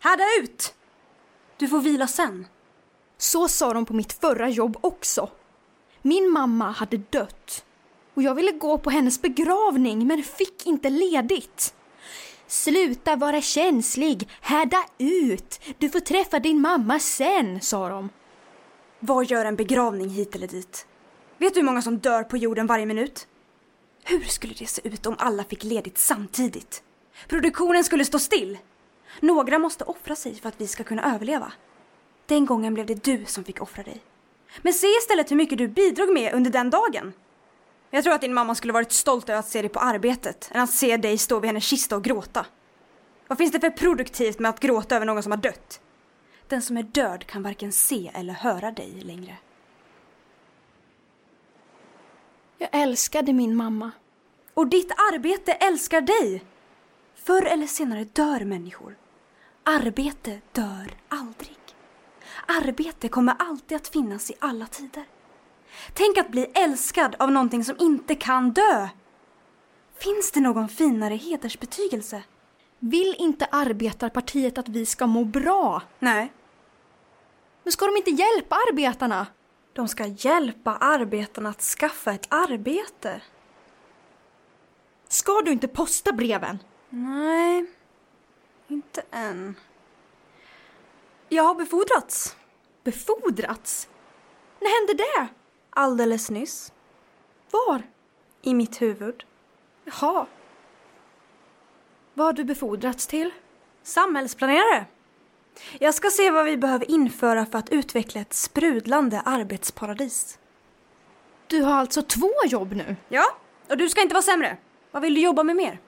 Härda 0.00 0.24
ut! 0.42 0.74
Du 1.56 1.68
får 1.68 1.80
vila 1.80 2.06
sen. 2.06 2.46
Så 3.18 3.48
sa 3.48 3.74
de 3.74 3.86
på 3.86 3.94
mitt 3.94 4.12
förra 4.12 4.48
jobb 4.48 4.76
också. 4.80 5.30
Min 6.02 6.30
mamma 6.30 6.70
hade 6.70 6.96
dött 6.96 7.64
och 8.18 8.22
jag 8.22 8.34
ville 8.34 8.52
gå 8.52 8.78
på 8.78 8.90
hennes 8.90 9.22
begravning 9.22 10.06
men 10.06 10.22
fick 10.22 10.66
inte 10.66 10.90
ledigt. 10.90 11.74
Sluta 12.46 13.16
vara 13.16 13.40
känslig, 13.40 14.28
härda 14.40 14.84
ut. 14.98 15.60
Du 15.78 15.88
får 15.88 16.00
träffa 16.00 16.38
din 16.38 16.60
mamma 16.60 16.98
sen, 16.98 17.60
sa 17.60 17.88
de. 17.88 18.08
Vad 19.00 19.26
gör 19.26 19.44
en 19.44 19.56
begravning 19.56 20.08
hit 20.08 20.34
eller 20.34 20.48
dit? 20.48 20.86
Vet 21.38 21.54
du 21.54 21.60
hur 21.60 21.64
många 21.64 21.82
som 21.82 21.98
dör 21.98 22.22
på 22.22 22.36
jorden 22.36 22.66
varje 22.66 22.86
minut? 22.86 23.26
Hur 24.04 24.20
skulle 24.20 24.54
det 24.54 24.66
se 24.66 24.88
ut 24.88 25.06
om 25.06 25.16
alla 25.18 25.44
fick 25.44 25.64
ledigt 25.64 25.98
samtidigt? 25.98 26.82
Produktionen 27.28 27.84
skulle 27.84 28.04
stå 28.04 28.18
still. 28.18 28.58
Några 29.20 29.58
måste 29.58 29.84
offra 29.84 30.16
sig 30.16 30.34
för 30.34 30.48
att 30.48 30.60
vi 30.60 30.66
ska 30.66 30.84
kunna 30.84 31.14
överleva. 31.14 31.52
Den 32.26 32.46
gången 32.46 32.74
blev 32.74 32.86
det 32.86 33.04
du 33.04 33.24
som 33.24 33.44
fick 33.44 33.62
offra 33.62 33.82
dig. 33.82 34.00
Men 34.62 34.72
se 34.72 34.86
istället 34.86 35.30
hur 35.30 35.36
mycket 35.36 35.58
du 35.58 35.68
bidrog 35.68 36.12
med 36.12 36.34
under 36.34 36.50
den 36.50 36.70
dagen. 36.70 37.12
Jag 37.90 38.04
tror 38.04 38.14
att 38.14 38.20
din 38.20 38.34
mamma 38.34 38.54
skulle 38.54 38.72
varit 38.72 38.92
stolt 38.92 39.28
över 39.28 39.38
att 39.38 39.48
se 39.48 39.62
dig 39.62 39.68
på 39.68 39.80
arbetet 39.80 40.50
än 40.52 40.60
att 40.60 40.70
se 40.70 40.96
dig 40.96 41.18
stå 41.18 41.40
vid 41.40 41.48
hennes 41.48 41.64
kista 41.64 41.96
och 41.96 42.04
gråta. 42.04 42.46
Vad 43.28 43.38
finns 43.38 43.52
det 43.52 43.60
för 43.60 43.70
produktivt 43.70 44.38
med 44.38 44.48
att 44.48 44.60
gråta 44.60 44.96
över 44.96 45.06
någon 45.06 45.22
som 45.22 45.32
har 45.32 45.36
dött? 45.36 45.80
Den 46.48 46.62
som 46.62 46.76
är 46.76 46.82
död 46.82 47.26
kan 47.26 47.42
varken 47.42 47.72
se 47.72 48.10
eller 48.14 48.32
höra 48.32 48.70
dig 48.70 49.00
längre. 49.00 49.36
Jag 52.58 52.68
älskade 52.72 53.32
min 53.32 53.56
mamma. 53.56 53.90
Och 54.54 54.66
ditt 54.66 54.92
arbete 54.92 55.52
älskar 55.52 56.00
dig! 56.00 56.44
Förr 57.14 57.46
eller 57.46 57.66
senare 57.66 58.04
dör 58.04 58.44
människor. 58.44 58.96
Arbete 59.64 60.40
dör 60.52 60.94
aldrig. 61.08 61.56
Arbete 62.46 63.08
kommer 63.08 63.34
alltid 63.38 63.76
att 63.76 63.88
finnas 63.88 64.30
i 64.30 64.34
alla 64.38 64.66
tider. 64.66 65.04
Tänk 65.92 66.18
att 66.18 66.30
bli 66.30 66.44
älskad 66.54 67.16
av 67.18 67.32
någonting 67.32 67.64
som 67.64 67.76
inte 67.78 68.14
kan 68.14 68.50
dö. 68.50 68.88
Finns 69.98 70.32
det 70.32 70.40
någon 70.40 70.68
finare 70.68 71.14
hedersbetygelse? 71.14 72.22
Vill 72.78 73.14
inte 73.18 73.48
arbetarpartiet 73.50 74.58
att 74.58 74.68
vi 74.68 74.86
ska 74.86 75.06
må 75.06 75.24
bra? 75.24 75.82
Nej. 75.98 76.32
Men 77.62 77.72
ska 77.72 77.86
de 77.86 77.96
inte 77.96 78.10
hjälpa 78.10 78.56
arbetarna? 78.70 79.26
De 79.72 79.88
ska 79.88 80.06
hjälpa 80.06 80.76
arbetarna 80.76 81.48
att 81.48 81.62
skaffa 81.62 82.12
ett 82.12 82.26
arbete. 82.28 83.20
Ska 85.08 85.40
du 85.40 85.52
inte 85.52 85.68
posta 85.68 86.12
breven? 86.12 86.58
Nej, 86.90 87.66
inte 88.68 89.02
än. 89.10 89.56
Jag 91.28 91.42
har 91.42 91.54
befordrats. 91.54 92.36
Befordrats? 92.84 93.88
När 94.60 94.80
hände 94.80 95.04
det? 95.04 95.28
Alldeles 95.78 96.30
nyss. 96.30 96.72
Var? 97.50 97.82
I 98.42 98.54
mitt 98.54 98.82
huvud. 98.82 99.24
Jaha. 99.84 100.26
Vad 102.14 102.26
har 102.26 102.32
du 102.32 102.44
befordrats 102.44 103.06
till? 103.06 103.30
Samhällsplanerare. 103.82 104.86
Jag 105.78 105.94
ska 105.94 106.10
se 106.10 106.30
vad 106.30 106.44
vi 106.44 106.56
behöver 106.56 106.90
införa 106.90 107.46
för 107.46 107.58
att 107.58 107.70
utveckla 107.70 108.20
ett 108.20 108.34
sprudlande 108.34 109.20
arbetsparadis. 109.20 110.38
Du 111.46 111.62
har 111.62 111.74
alltså 111.74 112.02
två 112.02 112.32
jobb 112.46 112.72
nu? 112.72 112.96
Ja, 113.08 113.24
och 113.68 113.76
du 113.76 113.88
ska 113.88 114.02
inte 114.02 114.14
vara 114.14 114.22
sämre. 114.22 114.56
Vad 114.90 115.02
vill 115.02 115.14
du 115.14 115.20
jobba 115.20 115.42
med 115.42 115.56
mer? 115.56 115.80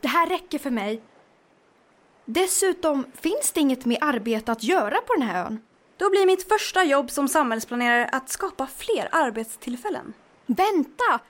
Det 0.00 0.08
här 0.08 0.26
räcker 0.26 0.58
för 0.58 0.70
mig. 0.70 1.02
Dessutom 2.24 3.06
finns 3.14 3.52
det 3.52 3.60
inget 3.60 3.84
mer 3.84 3.98
arbete 4.00 4.52
att 4.52 4.62
göra 4.62 5.00
på 5.00 5.14
den 5.14 5.22
här 5.22 5.44
ön. 5.46 5.60
Då 5.96 6.10
blir 6.10 6.26
mitt 6.26 6.48
första 6.48 6.84
jobb 6.84 7.10
som 7.10 7.28
samhällsplanerare 7.28 8.08
att 8.12 8.28
skapa 8.28 8.66
fler 8.66 9.08
arbetstillfällen. 9.12 10.12
Vänta! 10.46 11.20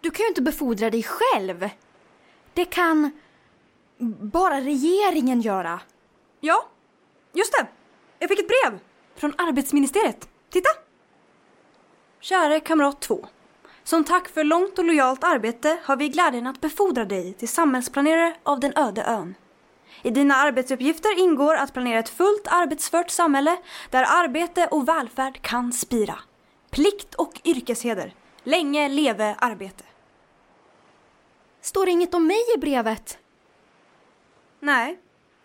Du 0.00 0.10
kan 0.10 0.24
ju 0.24 0.28
inte 0.28 0.42
befordra 0.42 0.90
dig 0.90 1.02
själv. 1.02 1.68
Det 2.54 2.64
kan 2.64 3.10
bara 4.20 4.60
regeringen 4.60 5.40
göra. 5.40 5.80
Ja, 6.40 6.68
just 7.32 7.52
det. 7.52 7.66
Jag 8.18 8.28
fick 8.28 8.38
ett 8.40 8.48
brev 8.48 8.78
från 9.16 9.34
arbetsministeriet. 9.38 10.28
Titta! 10.50 10.70
Käre 12.20 12.60
kamrat 12.60 13.00
2. 13.00 13.28
Som 13.84 14.04
tack 14.04 14.28
för 14.28 14.44
långt 14.44 14.78
och 14.78 14.84
lojalt 14.84 15.24
arbete 15.24 15.78
har 15.84 15.96
vi 15.96 16.08
glädjen 16.08 16.46
att 16.46 16.60
befordra 16.60 17.04
dig 17.04 17.32
till 17.32 17.48
samhällsplanerare 17.48 18.36
av 18.42 18.60
den 18.60 18.72
öde 18.76 19.02
ön. 19.02 19.34
I 20.02 20.10
dina 20.10 20.34
arbetsuppgifter 20.34 21.18
ingår 21.18 21.54
att 21.54 21.72
planera 21.72 21.98
ett 21.98 22.08
fullt 22.08 22.48
arbetsfört 22.50 23.10
samhälle 23.10 23.56
där 23.90 24.04
arbete 24.08 24.68
och 24.70 24.88
välfärd 24.88 25.42
kan 25.42 25.72
spira. 25.72 26.18
Plikt 26.70 27.14
och 27.14 27.40
yrkesheder. 27.44 28.14
Länge 28.42 28.88
leve 28.88 29.36
arbete. 29.38 29.84
Står 31.60 31.86
det 31.86 31.92
inget 31.92 32.14
om 32.14 32.26
mig 32.26 32.44
i 32.56 32.58
brevet? 32.58 33.18
Nej, 34.60 34.98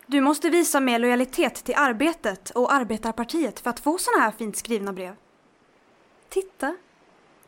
du 0.06 0.22
måste 0.22 0.50
visa 0.50 0.80
mer 0.80 1.00
lojalitet 1.00 1.56
till 1.56 1.76
arbetet 1.78 2.50
och 2.50 2.74
arbetarpartiet 2.74 3.60
för 3.60 3.70
att 3.70 3.80
få 3.80 3.98
såna 3.98 4.24
här 4.24 4.32
fint 4.32 4.58
skrivna 4.58 4.94
brev. 4.94 5.16
Titta, 6.30 6.76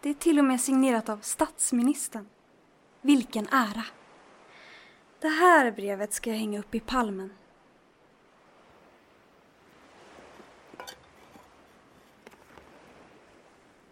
det 0.02 0.10
är 0.10 0.14
till 0.14 0.40
och 0.40 0.46
med 0.46 0.62
signerat 0.62 1.10
av 1.10 1.20
statsministern. 1.22 2.28
Vilken 3.02 3.48
ära! 3.48 3.84
Det 5.20 5.28
här 5.28 5.72
brevet 5.72 6.14
ska 6.14 6.30
jag 6.30 6.38
hänga 6.38 6.60
upp 6.60 6.76
i 6.76 6.80
palmen. 6.80 7.34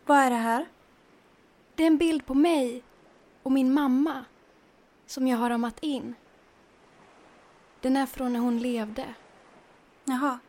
Vad 0.05 0.17
är 0.17 0.29
det 0.29 0.35
här? 0.35 0.65
Det 1.75 1.83
är 1.83 1.88
en 1.88 1.97
bild 1.97 2.25
på 2.25 2.33
mig 2.33 2.83
och 3.43 3.51
min 3.51 3.73
mamma 3.73 4.25
som 5.05 5.27
jag 5.27 5.38
har 5.38 5.49
ramat 5.49 5.79
in. 5.79 6.15
Den 7.81 7.97
är 7.97 8.05
från 8.05 8.33
när 8.33 8.39
hon 8.39 8.59
levde. 8.59 9.13
Jaha. 10.03 10.39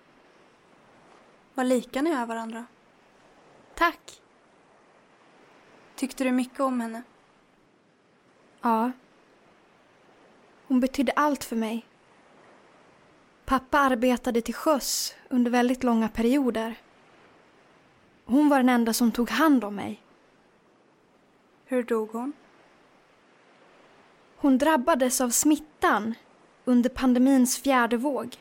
Vad 1.54 1.66
lika 1.66 2.02
ni 2.02 2.10
är 2.10 2.26
varandra. 2.26 2.66
Tack. 3.74 4.22
Tyckte 5.94 6.24
du 6.24 6.32
mycket 6.32 6.60
om 6.60 6.80
henne? 6.80 7.02
Ja. 8.60 8.92
Hon 10.68 10.80
betydde 10.80 11.12
allt 11.12 11.44
för 11.44 11.56
mig. 11.56 11.86
Pappa 13.44 13.78
arbetade 13.78 14.40
till 14.40 14.54
sjöss 14.54 15.14
under 15.28 15.50
väldigt 15.50 15.84
långa 15.84 16.08
perioder. 16.08 16.74
Hon 18.24 18.48
var 18.48 18.56
den 18.56 18.68
enda 18.68 18.92
som 18.92 19.12
tog 19.12 19.30
hand 19.30 19.64
om 19.64 19.74
mig. 19.74 20.02
Hur 21.64 21.82
dog 21.82 22.10
hon? 22.10 22.32
Hon 24.36 24.58
drabbades 24.58 25.20
av 25.20 25.30
smittan 25.30 26.14
under 26.64 26.90
pandemins 26.90 27.58
fjärde 27.58 27.96
våg. 27.96 28.36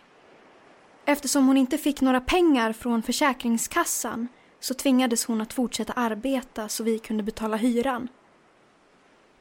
Eftersom 1.06 1.48
hon 1.48 1.58
inte 1.58 1.78
fick 1.78 2.02
några 2.02 2.22
pengar 2.22 2.74
från 2.74 3.04
Försäkringskassan 3.04 4.28
så 4.60 4.74
tvingades 4.74 5.26
hon 5.26 5.42
att 5.42 5.54
fortsätta 5.54 5.94
arbeta 5.94 6.70
så 6.70 6.84
vi 6.84 7.00
kunde 7.00 7.24
betala 7.24 7.58
hyran. 7.58 8.08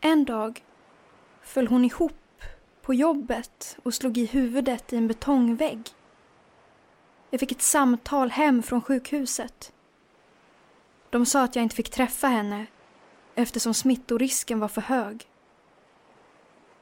En 0.01 0.25
dag 0.25 0.65
föll 1.43 1.67
hon 1.67 1.85
ihop 1.85 2.24
på 2.85 2.95
jobbet 2.95 3.79
och 3.83 3.95
slog 3.95 4.19
i 4.19 4.27
huvudet 4.27 4.93
i 4.93 4.97
en 4.97 5.09
betongvägg. 5.09 5.91
Jag 7.31 7.41
fick 7.41 7.53
ett 7.53 7.63
samtal 7.63 8.31
hem 8.31 8.63
från 8.63 8.83
sjukhuset. 8.83 9.73
De 11.11 11.27
sa 11.27 11.43
att 11.43 11.57
jag 11.57 11.63
inte 11.63 11.77
fick 11.77 11.91
träffa 11.91 12.27
henne 12.27 12.67
eftersom 13.35 13.75
smittorisken 13.75 14.61
var 14.61 14.69
för 14.69 14.81
hög. 14.81 15.29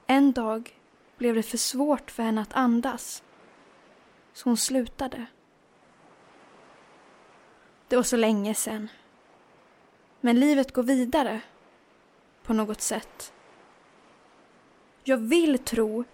En 0.06 0.32
dag 0.32 0.78
blev 1.16 1.34
det 1.34 1.42
för 1.42 1.58
svårt 1.58 2.10
för 2.10 2.22
henne 2.22 2.40
att 2.40 2.52
andas. 2.52 3.22
Så 4.32 4.48
hon 4.48 4.56
slutade. 4.56 5.26
Det 7.88 7.96
var 7.96 8.02
så 8.02 8.16
länge 8.16 8.54
sen. 8.54 8.88
Men 10.20 10.40
livet 10.40 10.72
går 10.72 10.82
vidare. 10.82 11.40
På 12.42 12.52
något 12.52 12.80
sätt. 12.80 13.32
Jag 15.04 15.18
vill 15.18 15.58
tro 15.58 16.04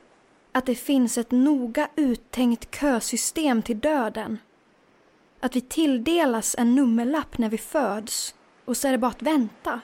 att 0.53 0.67
det 0.67 0.75
finns 0.75 1.19
ett 1.19 1.31
noga 1.31 1.89
uttänkt 1.97 2.75
kösystem 2.75 3.63
till 3.63 3.81
döden. 3.81 4.39
Att 5.41 5.57
vi 5.57 5.61
tilldelas 5.61 6.55
en 6.59 6.75
nummerlapp 6.75 7.39
när 7.39 7.49
vi 7.49 7.59
föds 7.59 8.35
och 8.65 8.77
så 8.77 8.89
är 8.89 8.93
det 8.93 8.99
bara 8.99 9.11
att 9.11 9.23
vänta. 9.23 9.81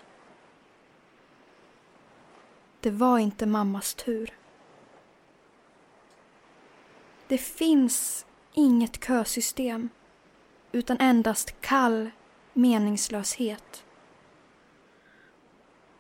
Det 2.80 2.90
var 2.90 3.18
inte 3.18 3.46
mammas 3.46 3.94
tur. 3.94 4.34
Det 7.28 7.38
finns 7.38 8.26
inget 8.52 9.04
kösystem 9.04 9.88
utan 10.72 10.96
endast 11.00 11.60
kall 11.60 12.10
meningslöshet. 12.52 13.84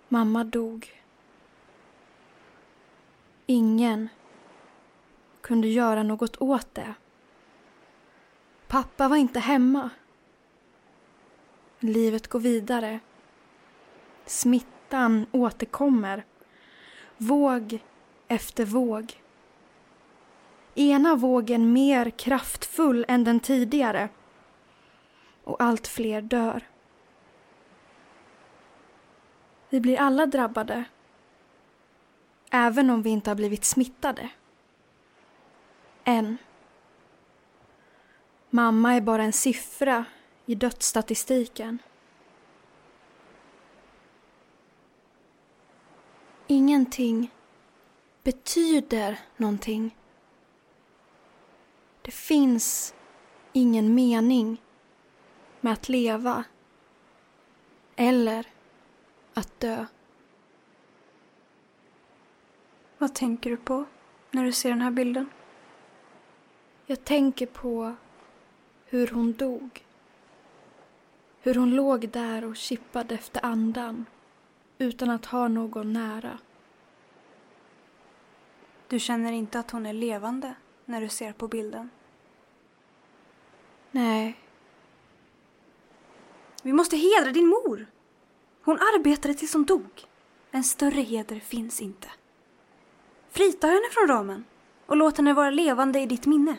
Mamma 0.08 0.44
dog. 0.44 1.03
Ingen 3.46 4.08
kunde 5.40 5.68
göra 5.68 6.02
något 6.02 6.36
åt 6.40 6.74
det. 6.74 6.94
Pappa 8.66 9.08
var 9.08 9.16
inte 9.16 9.40
hemma. 9.40 9.90
Livet 11.80 12.28
går 12.28 12.40
vidare. 12.40 13.00
Smittan 14.26 15.26
återkommer. 15.32 16.24
Våg 17.16 17.78
efter 18.28 18.64
våg. 18.64 19.20
Ena 20.74 21.14
vågen 21.16 21.72
mer 21.72 22.10
kraftfull 22.10 23.04
än 23.08 23.24
den 23.24 23.40
tidigare. 23.40 24.08
Och 25.44 25.62
allt 25.62 25.86
fler 25.86 26.22
dör. 26.22 26.68
Vi 29.68 29.80
blir 29.80 30.00
alla 30.00 30.26
drabbade. 30.26 30.84
Även 32.56 32.90
om 32.90 33.02
vi 33.02 33.10
inte 33.10 33.30
har 33.30 33.34
blivit 33.34 33.64
smittade. 33.64 34.28
Än. 36.04 36.38
Mamma 38.50 38.94
är 38.94 39.00
bara 39.00 39.22
en 39.22 39.32
siffra 39.32 40.04
i 40.46 40.54
dödsstatistiken. 40.54 41.78
Ingenting 46.46 47.30
betyder 48.22 49.18
någonting. 49.36 49.96
Det 52.02 52.10
finns 52.10 52.94
ingen 53.52 53.94
mening 53.94 54.62
med 55.60 55.72
att 55.72 55.88
leva 55.88 56.44
eller 57.96 58.46
att 59.34 59.60
dö. 59.60 59.86
Vad 63.04 63.14
tänker 63.14 63.50
du 63.50 63.56
på 63.56 63.84
när 64.30 64.44
du 64.44 64.52
ser 64.52 64.70
den 64.70 64.80
här 64.80 64.90
bilden? 64.90 65.30
Jag 66.86 67.04
tänker 67.04 67.46
på 67.46 67.94
hur 68.84 69.06
hon 69.06 69.32
dog. 69.32 69.84
Hur 71.40 71.54
hon 71.54 71.70
låg 71.70 72.08
där 72.08 72.44
och 72.44 72.56
kippade 72.56 73.14
efter 73.14 73.44
andan 73.44 74.06
utan 74.78 75.10
att 75.10 75.26
ha 75.26 75.48
någon 75.48 75.92
nära. 75.92 76.38
Du 78.88 78.98
känner 78.98 79.32
inte 79.32 79.58
att 79.58 79.70
hon 79.70 79.86
är 79.86 79.92
levande 79.92 80.54
när 80.84 81.00
du 81.00 81.08
ser 81.08 81.32
på 81.32 81.48
bilden? 81.48 81.90
Nej. 83.90 84.38
Vi 86.62 86.72
måste 86.72 86.96
hedra 86.96 87.32
din 87.32 87.46
mor. 87.46 87.86
Hon 88.62 88.76
arbetade 88.76 89.34
tills 89.34 89.52
hon 89.52 89.64
dog. 89.64 90.06
En 90.50 90.64
större 90.64 91.00
heder 91.00 91.40
finns 91.40 91.80
inte. 91.80 92.08
Frita 93.34 93.66
henne 93.66 93.90
från 93.90 94.08
ramen 94.08 94.44
och 94.86 94.96
låt 94.96 95.16
henne 95.16 95.34
vara 95.34 95.50
levande 95.50 96.00
i 96.00 96.06
ditt 96.06 96.26
minne. 96.26 96.56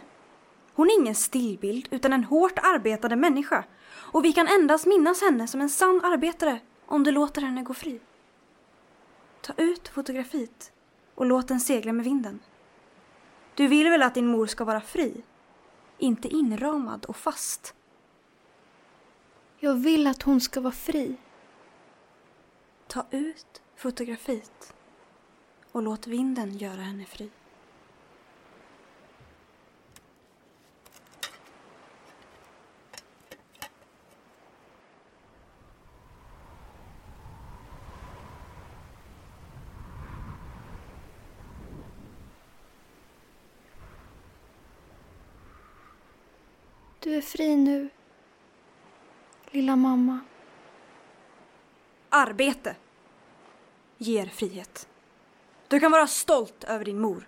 Hon 0.74 0.90
är 0.90 1.00
ingen 1.00 1.16
stillbild 1.16 1.88
utan 1.92 2.14
en 2.14 2.24
hårt 2.24 2.60
arbetande 2.60 3.16
människa 3.16 3.64
och 3.94 4.26
vi 4.26 4.34
kan 4.34 4.48
endast 4.48 4.86
minnas 4.86 5.22
henne 5.22 5.48
som 5.48 5.62
en 5.62 5.70
sann 5.70 6.02
arbetare 6.04 6.60
om 6.86 7.04
du 7.04 7.12
låter 7.12 7.42
henne 7.42 7.64
gå 7.64 7.74
fri. 7.74 8.00
Ta 9.42 9.54
ut 9.58 9.88
fotografiet 9.88 10.72
och 11.16 11.26
låt 11.26 11.48
den 11.48 11.60
segla 11.60 11.94
med 11.94 12.06
vinden. 12.06 12.40
Du 13.54 13.68
vill 13.68 13.90
väl 13.90 14.04
att 14.04 14.14
din 14.14 14.28
mor 14.28 14.48
ska 14.48 14.64
vara 14.64 14.82
fri? 14.82 15.24
Inte 15.98 16.28
inramad 16.28 17.06
och 17.06 17.16
fast. 17.16 17.76
Jag 19.60 19.74
vill 19.74 20.08
att 20.08 20.22
hon 20.22 20.42
ska 20.42 20.62
vara 20.62 20.74
fri. 20.74 21.16
Ta 22.88 23.06
ut 23.12 23.62
fotografiet 23.76 24.75
och 25.76 25.84
låt 25.84 26.08
vinden 26.08 26.58
göra 26.58 26.82
henne 26.82 27.06
fri. 27.06 27.30
Du 47.00 47.16
är 47.16 47.22
fri 47.22 47.56
nu, 47.56 47.90
lilla 49.52 49.76
mamma. 49.76 50.20
Arbete 52.10 52.76
ger 53.98 54.26
frihet. 54.26 54.88
Du 55.68 55.80
kan 55.80 55.92
vara 55.92 56.08
stolt 56.08 56.64
över 56.64 56.86
din 56.86 57.00
mor. 57.00 57.28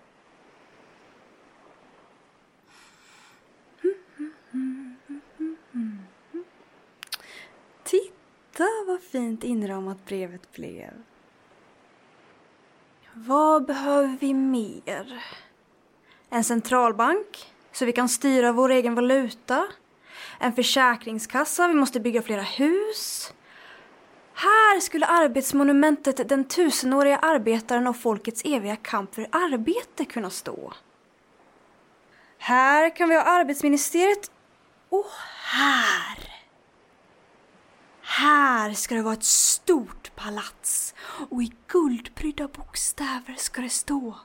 Titta 7.83 8.67
vad 8.87 9.01
fint 9.01 9.43
inramat 9.43 10.05
brevet 10.05 10.51
blev. 10.51 10.91
Vad 13.13 13.65
behöver 13.65 14.17
vi 14.19 14.33
mer? 14.33 15.23
En 16.29 16.43
centralbank, 16.43 17.53
så 17.71 17.85
vi 17.85 17.91
kan 17.91 18.09
styra 18.09 18.51
vår 18.51 18.69
egen 18.69 18.95
valuta. 18.95 19.67
En 20.39 20.53
försäkringskassa, 20.53 21.67
vi 21.67 21.73
måste 21.73 21.99
bygga 21.99 22.21
flera 22.21 22.41
hus. 22.41 23.33
Här 24.39 24.79
skulle 24.79 25.05
arbetsmonumentet 25.05 26.29
Den 26.29 26.43
tusenåriga 26.45 27.17
arbetaren 27.17 27.87
och 27.87 27.97
folkets 27.97 28.41
eviga 28.45 28.75
kamp 28.75 29.15
för 29.15 29.27
arbete 29.31 30.05
kunna 30.05 30.29
stå. 30.29 30.73
Här 32.37 32.95
kan 32.95 33.09
vi 33.09 33.15
ha 33.15 33.23
arbetsministeriet 33.23 34.31
och 34.89 35.05
här. 35.43 36.29
Här 38.01 38.73
ska 38.73 38.95
det 38.95 39.01
vara 39.01 39.13
ett 39.13 39.23
stort 39.23 40.15
palats 40.15 40.93
och 41.29 41.43
i 41.43 41.53
guldprydda 41.67 42.47
bokstäver 42.47 43.35
ska 43.37 43.61
det 43.61 43.69
stå 43.69 44.15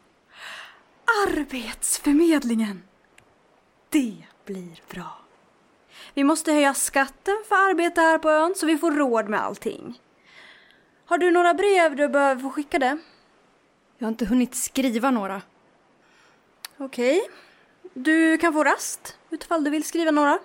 Arbetsförmedlingen. 1.29 2.83
Det 3.91 4.25
blir 4.45 4.81
bra. 4.91 5.22
Vi 6.15 6.25
måste 6.25 6.53
höja 6.53 6.75
skatten 6.75 7.37
för 7.49 7.71
arbete 7.71 8.01
här 8.01 8.19
på 8.19 8.31
ön 8.31 8.55
så 8.57 8.67
vi 8.67 8.79
får 8.79 8.93
råd 8.93 9.29
med 9.29 9.41
allting. 9.41 10.01
Har 11.05 11.19
du 11.19 11.31
några 11.31 11.55
brev 11.55 11.97
du 11.97 12.09
behöver 12.09 12.43
få 12.43 12.51
skickade? 12.51 12.99
Jag 13.99 14.07
har 14.07 14.13
inte 14.13 14.27
hunnit 14.27 14.55
skriva 14.55 15.11
några. 15.11 15.43
Okej. 16.77 17.23
Du 17.95 18.39
kan 18.39 18.53
få 18.53 18.65
rast 18.65 19.17
utifall 19.31 19.65
du 19.65 19.71
vill 19.71 19.85
skriva 19.85 20.11
några. 20.11 20.39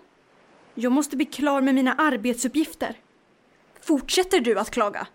Jag 0.73 0.91
måste 0.91 1.15
bli 1.15 1.25
klar 1.25 1.61
med 1.61 1.75
mina 1.75 1.93
arbetsuppgifter. 1.93 2.95
Fortsätter 3.81 4.39
du 4.39 4.59
att 4.59 4.71
klaga? 4.71 5.07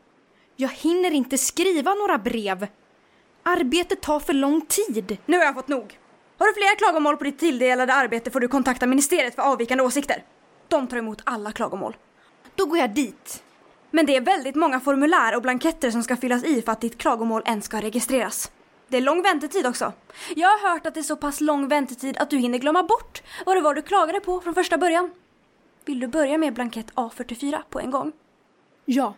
Jag 0.57 0.69
hinner 0.69 1.11
inte 1.11 1.39
skriva 1.39 1.95
några 1.95 2.19
brev. 2.19 2.67
Arbetet 3.43 4.01
tar 4.01 4.21
för 4.21 4.33
lång 4.33 4.61
tid. 4.61 5.17
Nu 5.27 5.39
har 5.39 5.45
jag 5.45 5.55
fått 5.55 5.69
nog. 5.69 5.99
Har 6.39 6.47
du 6.47 6.55
fler 6.55 6.77
klagomål 6.77 7.17
på 7.17 7.25
ditt 7.25 7.39
tilldelade 7.39 7.95
arbete 7.95 8.31
får 8.31 8.41
du 8.41 8.49
kontakta 8.49 8.87
ministeriet 8.87 9.35
för 9.35 9.43
avvikande 9.43 9.85
åsikter. 9.85 10.25
De 10.73 10.87
tar 10.87 10.97
emot 10.97 11.21
alla 11.25 11.53
klagomål. 11.53 11.97
Då 12.55 12.67
går 12.67 12.79
jag 12.79 12.95
dit. 12.95 13.43
Men 13.91 14.07
det 14.07 14.17
är 14.17 14.21
väldigt 14.21 14.55
många 14.55 14.81
formulär 14.81 15.37
och 15.37 15.43
blanketter 15.43 15.91
som 15.91 16.03
ska 16.03 16.17
fyllas 16.17 16.45
i 16.45 16.63
för 16.63 16.73
att 16.73 16.81
ditt 16.81 16.99
klagomål 16.99 17.43
ens 17.47 17.65
ska 17.65 17.81
registreras. 17.81 18.51
Det 18.89 18.97
är 18.97 19.01
lång 19.01 19.23
väntetid 19.23 19.67
också. 19.67 19.93
Jag 20.37 20.49
har 20.49 20.71
hört 20.71 20.87
att 20.87 20.95
det 20.95 21.01
är 21.01 21.03
så 21.03 21.17
pass 21.17 21.41
lång 21.41 21.69
väntetid 21.69 22.17
att 22.19 22.31
du 22.31 22.39
hinner 22.39 22.59
glömma 22.59 22.83
bort 22.83 23.23
vad 23.47 23.57
det 23.57 23.61
var 23.61 23.75
du 23.75 23.83
klagade 23.83 24.21
på 24.21 24.41
från 24.41 24.55
första 24.55 24.79
början. 24.79 25.11
Vill 25.85 26.01
du 26.01 26.07
börja 26.07 26.39
med 26.39 26.55
blankett 26.55 26.95
A44 26.95 27.63
på 27.71 27.81
en 27.81 27.91
gång? 27.91 28.13
Ja. 28.85 29.15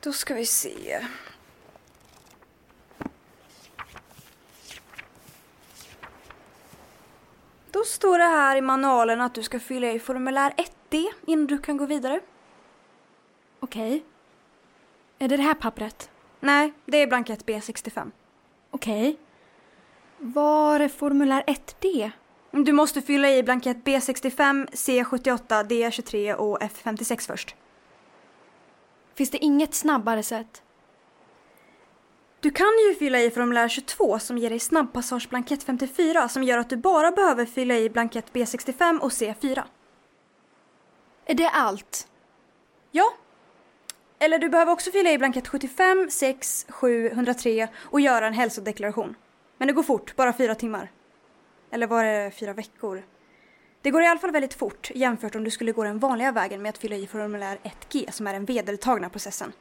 Då 0.00 0.12
ska 0.12 0.34
vi 0.34 0.46
se. 0.46 1.00
Står 7.86 8.18
det 8.18 8.24
här 8.24 8.56
i 8.56 8.60
manualen 8.60 9.20
att 9.20 9.34
du 9.34 9.42
ska 9.42 9.60
fylla 9.60 9.90
i 9.90 9.98
formulär 9.98 10.52
1D 10.56 11.06
innan 11.26 11.46
du 11.46 11.58
kan 11.58 11.76
gå 11.76 11.86
vidare. 11.86 12.20
Okej. 13.60 14.04
Är 15.18 15.28
det 15.28 15.36
det 15.36 15.42
här 15.42 15.54
pappret? 15.54 16.10
Nej, 16.40 16.72
det 16.84 17.02
är 17.02 17.06
blankett 17.06 17.44
B65. 17.44 18.10
Okej. 18.70 19.18
Var 20.18 20.80
är 20.80 20.88
formulär 20.88 21.44
1D? 21.46 22.10
Du 22.50 22.72
måste 22.72 23.02
fylla 23.02 23.30
i 23.30 23.42
blankett 23.42 23.76
B65, 23.84 24.68
C78, 24.70 25.68
D23 25.68 26.34
och 26.34 26.60
F56 26.60 27.26
först. 27.26 27.54
Finns 29.14 29.30
det 29.30 29.38
inget 29.38 29.74
snabbare 29.74 30.22
sätt? 30.22 30.62
Du 32.46 32.50
kan 32.50 32.78
ju 32.88 32.94
fylla 32.94 33.20
i 33.20 33.30
formulär 33.30 33.68
22 33.68 34.18
som 34.18 34.38
ger 34.38 34.50
dig 34.50 34.58
snabbpassageblankett 34.58 35.62
54 35.62 36.28
som 36.28 36.42
gör 36.42 36.58
att 36.58 36.70
du 36.70 36.76
bara 36.76 37.10
behöver 37.10 37.46
fylla 37.46 37.76
i 37.76 37.90
blankett 37.90 38.32
B65 38.32 38.98
och 38.98 39.10
C4. 39.10 39.62
Är 41.24 41.34
det 41.34 41.48
allt? 41.48 42.08
Ja. 42.90 43.12
Eller 44.18 44.38
du 44.38 44.48
behöver 44.48 44.72
också 44.72 44.90
fylla 44.90 45.10
i 45.10 45.18
blankett 45.18 45.48
75, 45.48 46.08
6, 46.10 46.66
7, 46.68 47.06
103 47.06 47.68
och 47.76 48.00
göra 48.00 48.26
en 48.26 48.34
hälsodeklaration. 48.34 49.14
Men 49.58 49.68
det 49.68 49.74
går 49.74 49.82
fort, 49.82 50.16
bara 50.16 50.32
fyra 50.32 50.54
timmar. 50.54 50.90
Eller 51.70 51.86
var 51.86 52.04
det 52.04 52.30
fyra 52.30 52.52
veckor? 52.52 53.04
Det 53.82 53.90
går 53.90 54.02
i 54.02 54.06
alla 54.06 54.20
fall 54.20 54.32
väldigt 54.32 54.54
fort 54.54 54.90
jämfört 54.94 55.34
om 55.34 55.44
du 55.44 55.50
skulle 55.50 55.72
gå 55.72 55.84
den 55.84 55.98
vanliga 55.98 56.32
vägen 56.32 56.62
med 56.62 56.68
att 56.68 56.78
fylla 56.78 56.96
i 56.96 57.06
formulär 57.06 57.58
1G 57.62 58.10
som 58.10 58.26
är 58.26 58.32
den 58.32 58.44
vedertagna 58.44 59.08
processen. 59.08 59.52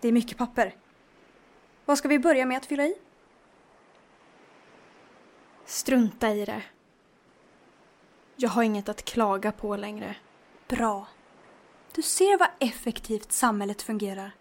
Det 0.00 0.08
är 0.08 0.12
mycket 0.12 0.38
papper. 0.38 0.74
Vad 1.84 1.98
ska 1.98 2.08
vi 2.08 2.18
börja 2.18 2.46
med 2.46 2.56
att 2.56 2.66
fylla 2.66 2.84
i? 2.84 2.94
Strunta 5.64 6.30
i 6.30 6.44
det. 6.44 6.62
Jag 8.36 8.50
har 8.50 8.62
inget 8.62 8.88
att 8.88 9.04
klaga 9.04 9.52
på 9.52 9.76
längre. 9.76 10.16
Bra. 10.68 11.06
Du 11.92 12.02
ser 12.02 12.38
vad 12.38 12.48
effektivt 12.58 13.32
samhället 13.32 13.82
fungerar. 13.82 14.32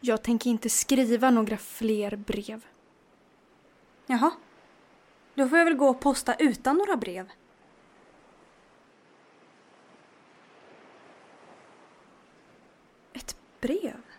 Jag 0.00 0.22
tänker 0.22 0.50
inte 0.50 0.70
skriva 0.70 1.30
några 1.30 1.56
fler 1.56 2.16
brev. 2.16 2.66
Jaha. 4.06 4.30
Då 5.34 5.48
får 5.48 5.58
jag 5.58 5.64
väl 5.64 5.76
gå 5.76 5.88
och 5.88 6.00
posta 6.00 6.34
utan 6.34 6.76
några 6.76 6.96
brev. 6.96 7.30
Ett 13.12 13.36
brev? 13.60 14.09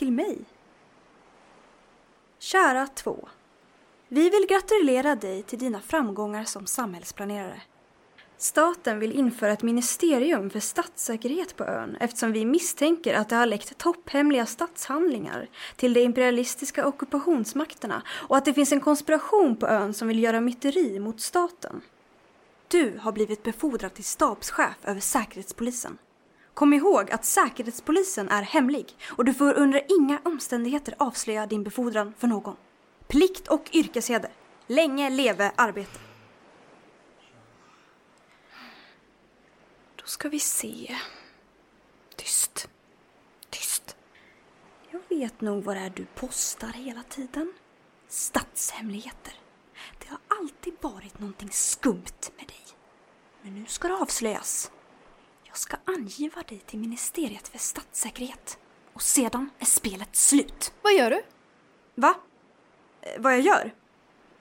Till 0.00 0.12
mig? 0.12 0.38
Kära 2.38 2.86
två. 2.86 3.28
Vi 4.08 4.30
vill 4.30 4.46
gratulera 4.48 5.14
dig 5.14 5.42
till 5.42 5.58
dina 5.58 5.80
framgångar 5.80 6.44
som 6.44 6.66
samhällsplanerare. 6.66 7.62
Staten 8.36 8.98
vill 8.98 9.12
införa 9.12 9.52
ett 9.52 9.62
ministerium 9.62 10.50
för 10.50 10.60
statssäkerhet 10.60 11.56
på 11.56 11.64
ön 11.64 11.96
eftersom 12.00 12.32
vi 12.32 12.44
misstänker 12.44 13.14
att 13.14 13.28
det 13.28 13.36
har 13.36 13.46
läckt 13.46 13.78
topphemliga 13.78 14.46
statshandlingar 14.46 15.48
till 15.76 15.94
de 15.94 16.00
imperialistiska 16.00 16.86
ockupationsmakterna 16.86 18.02
och 18.08 18.36
att 18.36 18.44
det 18.44 18.54
finns 18.54 18.72
en 18.72 18.80
konspiration 18.80 19.56
på 19.56 19.66
ön 19.66 19.94
som 19.94 20.08
vill 20.08 20.22
göra 20.22 20.40
myteri 20.40 20.98
mot 20.98 21.20
staten. 21.20 21.80
Du 22.68 22.98
har 23.00 23.12
blivit 23.12 23.42
befordrad 23.42 23.94
till 23.94 24.04
stabschef 24.04 24.76
över 24.84 25.00
Säkerhetspolisen. 25.00 25.98
Kom 26.54 26.72
ihåg 26.72 27.10
att 27.10 27.24
Säkerhetspolisen 27.24 28.28
är 28.28 28.42
hemlig 28.42 28.96
och 29.08 29.24
du 29.24 29.34
får 29.34 29.54
under 29.54 29.82
inga 29.88 30.20
omständigheter 30.24 30.94
avslöja 30.98 31.46
din 31.46 31.64
befordran 31.64 32.14
för 32.18 32.26
någon. 32.26 32.56
Plikt 33.08 33.48
och 33.48 33.70
yrkesheder. 33.72 34.30
Länge 34.66 35.10
leve 35.10 35.52
arbete. 35.56 35.98
Då 39.96 40.06
ska 40.06 40.28
vi 40.28 40.40
se. 40.40 40.96
Tyst. 42.16 42.68
Tyst. 43.50 43.96
Jag 44.90 45.00
vet 45.08 45.40
nog 45.40 45.64
vad 45.64 45.76
det 45.76 45.80
är 45.80 45.90
du 45.90 46.04
postar 46.04 46.68
hela 46.68 47.02
tiden. 47.02 47.52
Statshemligheter. 48.08 49.34
Det 49.98 50.08
har 50.08 50.18
alltid 50.40 50.74
varit 50.80 51.18
någonting 51.18 51.50
skumt 51.50 52.30
med 52.36 52.46
dig. 52.46 52.64
Men 53.42 53.54
nu 53.54 53.66
ska 53.66 53.88
det 53.88 53.94
avslöjas. 53.94 54.70
Jag 55.50 55.58
ska 55.58 55.76
angiva 55.84 56.42
dig 56.42 56.58
till 56.58 56.78
Ministeriet 56.78 57.48
för 57.48 57.58
statssäkerhet. 57.58 58.58
Och 58.92 59.02
sedan 59.02 59.50
är 59.58 59.64
spelet 59.64 60.16
slut. 60.16 60.72
Vad 60.82 60.94
gör 60.94 61.10
du? 61.10 61.22
Va? 61.94 62.14
Eh, 63.02 63.20
vad 63.22 63.32
jag 63.32 63.40
gör? 63.40 63.74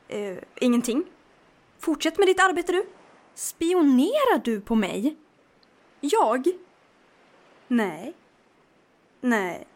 Eh, 0.07 0.37
ingenting. 0.55 1.03
Fortsätt 1.79 2.17
med 2.17 2.27
ditt 2.27 2.39
arbete 2.39 2.71
du. 2.71 2.85
Spionerar 3.33 4.41
du 4.43 4.61
på 4.61 4.75
mig? 4.75 5.17
Jag? 5.99 6.47
Nej. 7.67 8.13
Nej, 9.21 9.67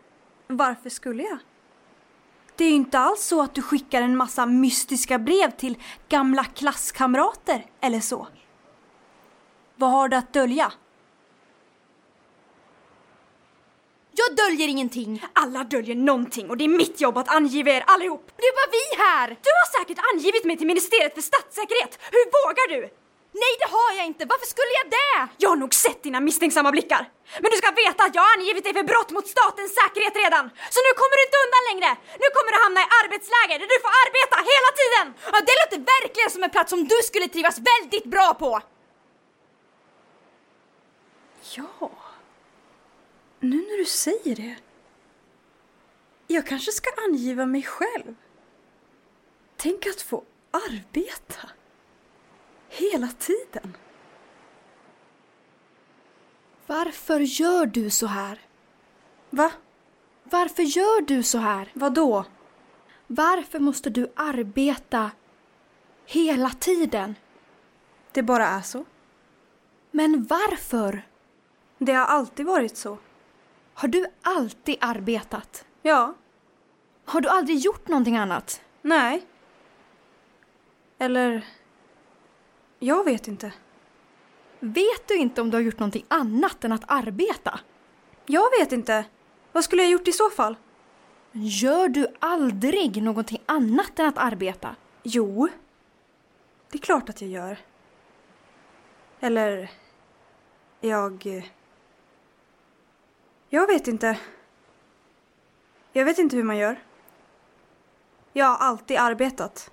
varför 0.47 0.89
skulle 0.89 1.23
jag? 1.23 1.37
Det 2.55 2.65
är 2.65 2.69
ju 2.69 2.75
inte 2.75 2.99
alls 2.99 3.21
så 3.21 3.41
att 3.41 3.55
du 3.55 3.61
skickar 3.61 4.01
en 4.01 4.17
massa 4.17 4.45
mystiska 4.45 5.19
brev 5.19 5.51
till 5.51 5.77
gamla 6.09 6.43
klasskamrater 6.43 7.65
eller 7.81 7.99
så. 7.99 8.27
Vad 9.75 9.91
har 9.91 10.09
du 10.09 10.17
att 10.17 10.33
dölja? 10.33 10.73
Jag 14.23 14.35
döljer 14.43 14.67
ingenting. 14.67 15.11
Alla 15.33 15.61
döljer 15.63 15.95
någonting 15.95 16.45
och 16.49 16.57
det 16.57 16.63
är 16.69 16.73
mitt 16.83 17.01
jobb 17.01 17.17
att 17.17 17.29
angiva 17.37 17.71
er 17.77 17.83
allihop. 17.87 18.25
Det 18.41 18.47
är 18.51 18.55
bara 18.59 18.71
vi 18.79 18.85
här. 19.05 19.27
Du 19.45 19.51
har 19.59 19.67
säkert 19.77 19.99
angivit 20.11 20.45
mig 20.49 20.55
till 20.57 20.71
Ministeriet 20.73 21.13
för 21.17 21.25
statssäkerhet. 21.31 21.91
Hur 22.15 22.25
vågar 22.37 22.67
du? 22.75 22.81
Nej, 23.43 23.53
det 23.61 23.69
har 23.77 23.91
jag 23.97 24.05
inte. 24.11 24.23
Varför 24.33 24.47
skulle 24.53 24.73
jag 24.79 24.87
det? 24.97 25.13
Jag 25.43 25.49
har 25.53 25.59
nog 25.63 25.73
sett 25.85 25.99
dina 26.07 26.19
misstänksamma 26.27 26.71
blickar. 26.75 27.03
Men 27.41 27.49
du 27.53 27.57
ska 27.61 27.69
veta 27.85 28.01
att 28.03 28.15
jag 28.15 28.23
har 28.25 28.31
angivit 28.37 28.63
dig 28.67 28.73
för 28.79 28.85
brott 28.91 29.11
mot 29.15 29.27
statens 29.35 29.71
säkerhet 29.79 30.15
redan. 30.23 30.45
Så 30.73 30.79
nu 30.85 30.91
kommer 30.99 31.15
du 31.17 31.23
inte 31.27 31.39
undan 31.45 31.63
längre. 31.69 31.89
Nu 32.23 32.27
kommer 32.35 32.51
du 32.53 32.57
hamna 32.65 32.79
i 32.85 32.87
arbetsläger 33.01 33.57
där 33.61 33.69
du 33.73 33.77
får 33.85 33.93
arbeta 34.03 34.37
hela 34.53 34.69
tiden. 34.79 35.05
Ja, 35.33 35.37
det 35.47 35.55
låter 35.61 35.79
verkligen 35.95 36.29
som 36.35 36.41
en 36.45 36.53
plats 36.55 36.69
som 36.73 36.81
du 36.91 36.97
skulle 37.09 37.27
trivas 37.35 37.57
väldigt 37.71 38.07
bra 38.13 38.29
på. 38.43 38.51
Ja. 41.55 42.02
Nu 43.43 43.57
när 43.57 43.77
du 43.77 43.85
säger 43.85 44.35
det. 44.35 44.55
Jag 46.27 46.47
kanske 46.47 46.71
ska 46.71 46.89
angiva 47.07 47.45
mig 47.45 47.63
själv. 47.63 48.15
Tänk 49.57 49.87
att 49.87 50.01
få 50.01 50.23
arbeta. 50.51 51.49
Hela 52.69 53.07
tiden. 53.07 53.77
Varför 56.67 57.19
gör 57.19 57.65
du 57.65 57.89
så 57.89 58.07
här? 58.07 58.39
Va? 59.29 59.51
Varför 60.23 60.63
gör 60.63 61.01
du 61.01 61.23
så 61.23 61.37
här? 61.37 61.71
Vad 61.73 61.93
då? 61.93 62.25
Varför 63.07 63.59
måste 63.59 63.89
du 63.89 64.11
arbeta 64.15 65.11
hela 66.05 66.49
tiden? 66.49 67.15
Det 68.11 68.23
bara 68.23 68.47
är 68.47 68.61
så. 68.61 68.85
Men 69.91 70.23
varför? 70.23 71.07
Det 71.77 71.93
har 71.93 72.05
alltid 72.05 72.45
varit 72.45 72.77
så. 72.77 72.97
Har 73.73 73.87
du 73.87 74.05
alltid 74.21 74.77
arbetat? 74.81 75.65
Ja. 75.81 76.13
Har 77.05 77.21
du 77.21 77.29
aldrig 77.29 77.57
gjort 77.57 77.87
någonting 77.87 78.17
annat? 78.17 78.61
Nej. 78.81 79.25
Eller... 80.97 81.45
Jag 82.79 83.03
vet 83.03 83.27
inte. 83.27 83.53
Vet 84.59 85.07
du 85.07 85.15
inte 85.17 85.41
om 85.41 85.49
du 85.49 85.57
har 85.57 85.61
gjort 85.61 85.79
någonting 85.79 86.05
annat 86.07 86.63
än 86.63 86.71
att 86.71 86.83
arbeta? 86.87 87.59
Jag 88.25 88.49
vet 88.59 88.71
inte. 88.71 89.05
Vad 89.51 89.63
skulle 89.63 89.81
jag 89.81 89.91
gjort 89.91 90.07
i 90.07 90.11
så 90.11 90.29
fall? 90.29 90.55
Gör 91.31 91.87
du 91.87 92.07
aldrig 92.19 93.03
någonting 93.03 93.41
annat 93.45 93.99
än 93.99 94.05
att 94.05 94.17
arbeta? 94.17 94.75
Jo. 95.03 95.49
Det 96.71 96.77
är 96.77 96.81
klart 96.81 97.09
att 97.09 97.21
jag 97.21 97.29
gör. 97.29 97.57
Eller... 99.19 99.71
Jag... 100.81 101.43
Jag 103.53 103.67
vet 103.67 103.87
inte. 103.87 104.19
Jag 105.91 106.05
vet 106.05 106.19
inte 106.19 106.35
hur 106.35 106.43
man 106.43 106.57
gör. 106.57 106.83
Jag 108.31 108.45
har 108.45 108.57
alltid 108.57 108.97
arbetat. 108.97 109.71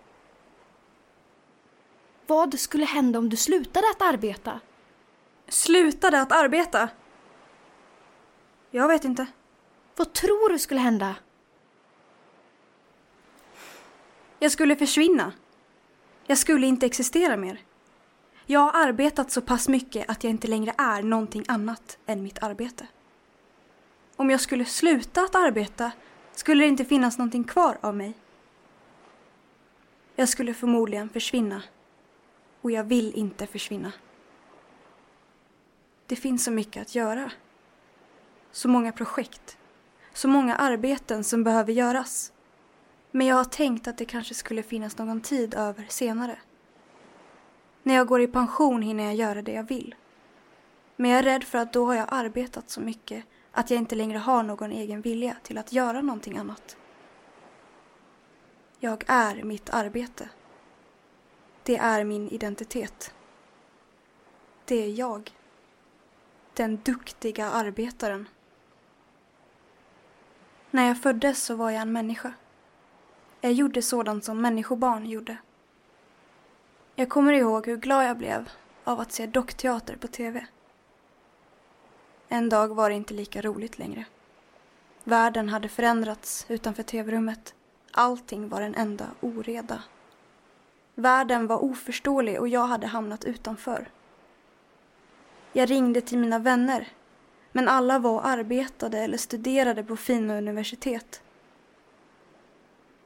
Vad 2.26 2.60
skulle 2.60 2.84
hända 2.84 3.18
om 3.18 3.28
du 3.28 3.36
slutade 3.36 3.86
att 3.90 4.02
arbeta? 4.02 4.60
Slutade 5.48 6.20
att 6.20 6.32
arbeta? 6.32 6.88
Jag 8.70 8.88
vet 8.88 9.04
inte. 9.04 9.26
Vad 9.96 10.12
tror 10.12 10.48
du 10.48 10.58
skulle 10.58 10.80
hända? 10.80 11.14
Jag 14.38 14.52
skulle 14.52 14.76
försvinna. 14.76 15.32
Jag 16.26 16.38
skulle 16.38 16.66
inte 16.66 16.86
existera 16.86 17.36
mer. 17.36 17.60
Jag 18.46 18.60
har 18.60 18.88
arbetat 18.88 19.30
så 19.30 19.40
pass 19.40 19.68
mycket 19.68 20.10
att 20.10 20.24
jag 20.24 20.30
inte 20.30 20.48
längre 20.48 20.74
är 20.78 21.02
någonting 21.02 21.44
annat 21.48 21.98
än 22.06 22.22
mitt 22.22 22.42
arbete. 22.42 22.86
Om 24.20 24.30
jag 24.30 24.40
skulle 24.40 24.64
sluta 24.64 25.20
att 25.20 25.34
arbeta 25.34 25.92
skulle 26.32 26.64
det 26.64 26.68
inte 26.68 26.84
finnas 26.84 27.18
någonting 27.18 27.44
kvar 27.44 27.78
av 27.80 27.96
mig. 27.96 28.14
Jag 30.16 30.28
skulle 30.28 30.54
förmodligen 30.54 31.08
försvinna. 31.08 31.62
Och 32.60 32.70
jag 32.70 32.84
vill 32.84 33.14
inte 33.14 33.46
försvinna. 33.46 33.92
Det 36.06 36.16
finns 36.16 36.44
så 36.44 36.50
mycket 36.50 36.82
att 36.82 36.94
göra. 36.94 37.30
Så 38.52 38.68
många 38.68 38.92
projekt. 38.92 39.58
Så 40.12 40.28
många 40.28 40.56
arbeten 40.56 41.24
som 41.24 41.44
behöver 41.44 41.72
göras. 41.72 42.32
Men 43.10 43.26
jag 43.26 43.36
har 43.36 43.44
tänkt 43.44 43.88
att 43.88 43.98
det 43.98 44.04
kanske 44.04 44.34
skulle 44.34 44.62
finnas 44.62 44.98
någon 44.98 45.20
tid 45.20 45.54
över 45.54 45.86
senare. 45.88 46.38
När 47.82 47.94
jag 47.94 48.06
går 48.06 48.20
i 48.20 48.26
pension 48.26 48.82
hinner 48.82 49.04
jag 49.04 49.14
göra 49.14 49.42
det 49.42 49.52
jag 49.52 49.68
vill. 49.68 49.94
Men 50.96 51.10
jag 51.10 51.18
är 51.18 51.22
rädd 51.22 51.44
för 51.44 51.58
att 51.58 51.72
då 51.72 51.86
har 51.86 51.94
jag 51.94 52.08
arbetat 52.10 52.70
så 52.70 52.80
mycket 52.80 53.24
att 53.52 53.70
jag 53.70 53.78
inte 53.78 53.94
längre 53.94 54.18
har 54.18 54.42
någon 54.42 54.72
egen 54.72 55.00
vilja 55.00 55.36
till 55.42 55.58
att 55.58 55.72
göra 55.72 56.00
någonting 56.00 56.38
annat. 56.38 56.76
Jag 58.78 59.04
är 59.06 59.42
mitt 59.42 59.70
arbete. 59.70 60.28
Det 61.62 61.76
är 61.76 62.04
min 62.04 62.28
identitet. 62.28 63.14
Det 64.64 64.74
är 64.84 64.88
jag. 64.88 65.30
Den 66.54 66.76
duktiga 66.76 67.50
arbetaren. 67.50 68.28
När 70.70 70.86
jag 70.86 71.02
föddes 71.02 71.44
så 71.44 71.54
var 71.54 71.70
jag 71.70 71.82
en 71.82 71.92
människa. 71.92 72.32
Jag 73.40 73.52
gjorde 73.52 73.82
sådant 73.82 74.24
som 74.24 74.40
människobarn 74.40 75.06
gjorde. 75.06 75.36
Jag 76.94 77.08
kommer 77.08 77.32
ihåg 77.32 77.66
hur 77.66 77.76
glad 77.76 78.04
jag 78.04 78.18
blev 78.18 78.50
av 78.84 79.00
att 79.00 79.12
se 79.12 79.26
dockteater 79.26 79.96
på 79.96 80.08
TV. 80.08 80.46
En 82.32 82.48
dag 82.48 82.74
var 82.74 82.90
det 82.90 82.96
inte 82.96 83.14
lika 83.14 83.42
roligt 83.42 83.78
längre. 83.78 84.04
Världen 85.04 85.48
hade 85.48 85.68
förändrats 85.68 86.46
utanför 86.48 86.82
tv-rummet. 86.82 87.54
Allting 87.90 88.48
var 88.48 88.60
en 88.60 88.74
enda 88.74 89.06
oreda. 89.20 89.82
Världen 90.94 91.46
var 91.46 91.64
oförståelig 91.64 92.40
och 92.40 92.48
jag 92.48 92.66
hade 92.66 92.86
hamnat 92.86 93.24
utanför. 93.24 93.88
Jag 95.52 95.70
ringde 95.70 96.00
till 96.00 96.18
mina 96.18 96.38
vänner, 96.38 96.88
men 97.52 97.68
alla 97.68 97.98
var 97.98 98.12
och 98.12 98.26
arbetade 98.26 98.98
eller 98.98 99.18
studerade 99.18 99.84
på 99.84 99.96
fina 99.96 100.38
universitet. 100.38 101.22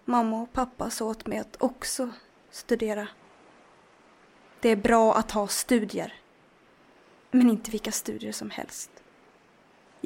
Mamma 0.05 0.43
och 0.43 0.53
pappa 0.53 0.91
sa 0.91 1.05
åt 1.05 1.27
mig 1.27 1.39
att 1.39 1.63
också 1.63 2.11
studera. 2.51 3.09
Det 4.61 4.69
är 4.69 4.77
bra 4.77 5.15
att 5.15 5.31
ha 5.31 5.49
studier, 5.49 6.15
men 7.31 7.51
inte 7.51 7.71
vilka 7.71 7.93
studier 7.93 8.33
som 8.33 8.51
helst. 8.51 8.91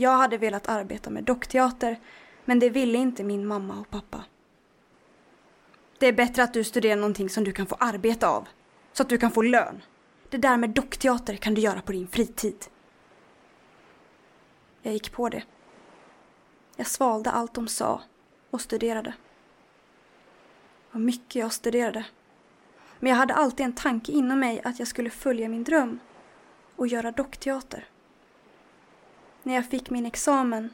Jag 0.01 0.17
hade 0.17 0.39
velat 0.39 0.69
arbeta 0.69 1.11
med 1.11 1.25
dockteater, 1.25 2.01
men 2.45 2.59
det 2.59 2.71
ville 2.71 2.99
inte 2.99 3.25
min 3.25 3.47
mamma 3.47 3.81
och 3.81 3.91
pappa. 3.91 4.25
Det 5.99 6.07
är 6.07 6.13
bättre 6.13 6.43
att 6.43 6.55
du 6.55 6.65
studerar 6.65 6.97
någonting 6.97 7.29
som 7.31 7.45
du 7.45 7.53
kan 7.53 7.67
få 7.67 7.77
arbeta 7.81 8.29
av, 8.29 8.49
så 8.93 9.03
att 9.03 9.09
du 9.09 9.19
kan 9.19 9.31
få 9.31 9.43
lön. 9.43 9.83
Det 10.29 10.37
där 10.37 10.57
med 10.57 10.71
dockteater 10.71 11.37
kan 11.37 11.55
du 11.55 11.61
göra 11.61 11.81
på 11.81 11.93
din 11.93 12.09
fritid. 12.09 12.67
Jag 14.83 14.93
gick 14.93 15.13
på 15.13 15.29
det. 15.29 15.43
Jag 16.77 16.87
svalde 16.87 17.31
allt 17.31 17.55
de 17.55 17.69
sa 17.69 18.03
och 18.51 18.61
studerade. 18.61 19.15
Vad 20.91 21.03
mycket 21.03 21.35
jag 21.35 21.53
studerade. 21.53 22.05
Men 23.01 23.11
jag 23.11 23.17
hade 23.17 23.35
alltid 23.35 23.67
en 23.67 23.73
tanke 23.73 24.13
inom 24.13 24.41
mig 24.41 24.61
att 24.65 24.79
jag 24.79 24.89
skulle 24.89 25.11
följa 25.11 25.49
min 25.49 25.65
dröm 25.65 25.99
och 26.77 26.87
göra 26.87 27.13
dockteater. 27.13 27.89
När 29.43 29.55
jag 29.55 29.67
fick 29.67 29.91
min 29.91 30.07
examen 30.07 30.71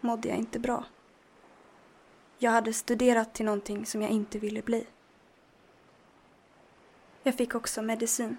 mådde 0.00 0.28
jag 0.28 0.38
inte 0.38 0.58
bra. 0.58 0.84
Jag 2.38 2.50
hade 2.50 2.72
studerat 2.72 3.34
till 3.34 3.46
någonting 3.46 3.86
som 3.86 4.02
jag 4.02 4.10
inte 4.10 4.38
ville 4.38 4.62
bli. 4.62 4.86
Jag 7.22 7.34
fick 7.34 7.54
också 7.54 7.82
medicin. 7.82 8.36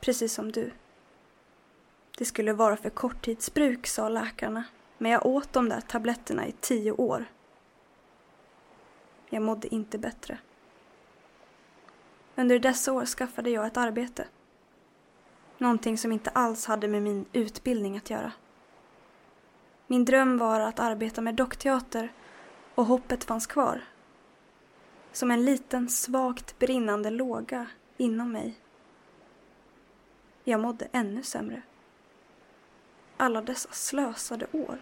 Precis 0.00 0.32
som 0.32 0.52
du. 0.52 0.70
Det 2.18 2.24
skulle 2.24 2.52
vara 2.52 2.76
för 2.76 2.90
korttidsbruk, 2.90 3.86
sa 3.86 4.08
läkarna. 4.08 4.64
Men 4.98 5.12
jag 5.12 5.26
åt 5.26 5.52
de 5.52 5.68
där 5.68 5.80
tabletterna 5.80 6.46
i 6.46 6.52
tio 6.60 6.92
år. 6.92 7.24
Jag 9.30 9.42
mådde 9.42 9.74
inte 9.74 9.98
bättre. 9.98 10.38
Under 12.34 12.58
dessa 12.58 12.92
år 12.92 13.06
skaffade 13.06 13.50
jag 13.50 13.66
ett 13.66 13.76
arbete. 13.76 14.26
Någonting 15.62 15.98
som 15.98 16.12
inte 16.12 16.30
alls 16.30 16.66
hade 16.66 16.88
med 16.88 17.02
min 17.02 17.24
utbildning 17.32 17.96
att 17.96 18.10
göra. 18.10 18.32
Min 19.86 20.04
dröm 20.04 20.38
var 20.38 20.60
att 20.60 20.80
arbeta 20.80 21.20
med 21.20 21.34
dockteater 21.34 22.12
och 22.74 22.86
hoppet 22.86 23.24
fanns 23.24 23.46
kvar. 23.46 23.84
Som 25.12 25.30
en 25.30 25.44
liten 25.44 25.88
svagt 25.88 26.58
brinnande 26.58 27.10
låga 27.10 27.66
inom 27.96 28.32
mig. 28.32 28.60
Jag 30.44 30.60
mådde 30.60 30.88
ännu 30.92 31.22
sämre. 31.22 31.62
alla 33.16 33.42
dessa 33.42 33.72
slösade 33.72 34.46
år. 34.52 34.78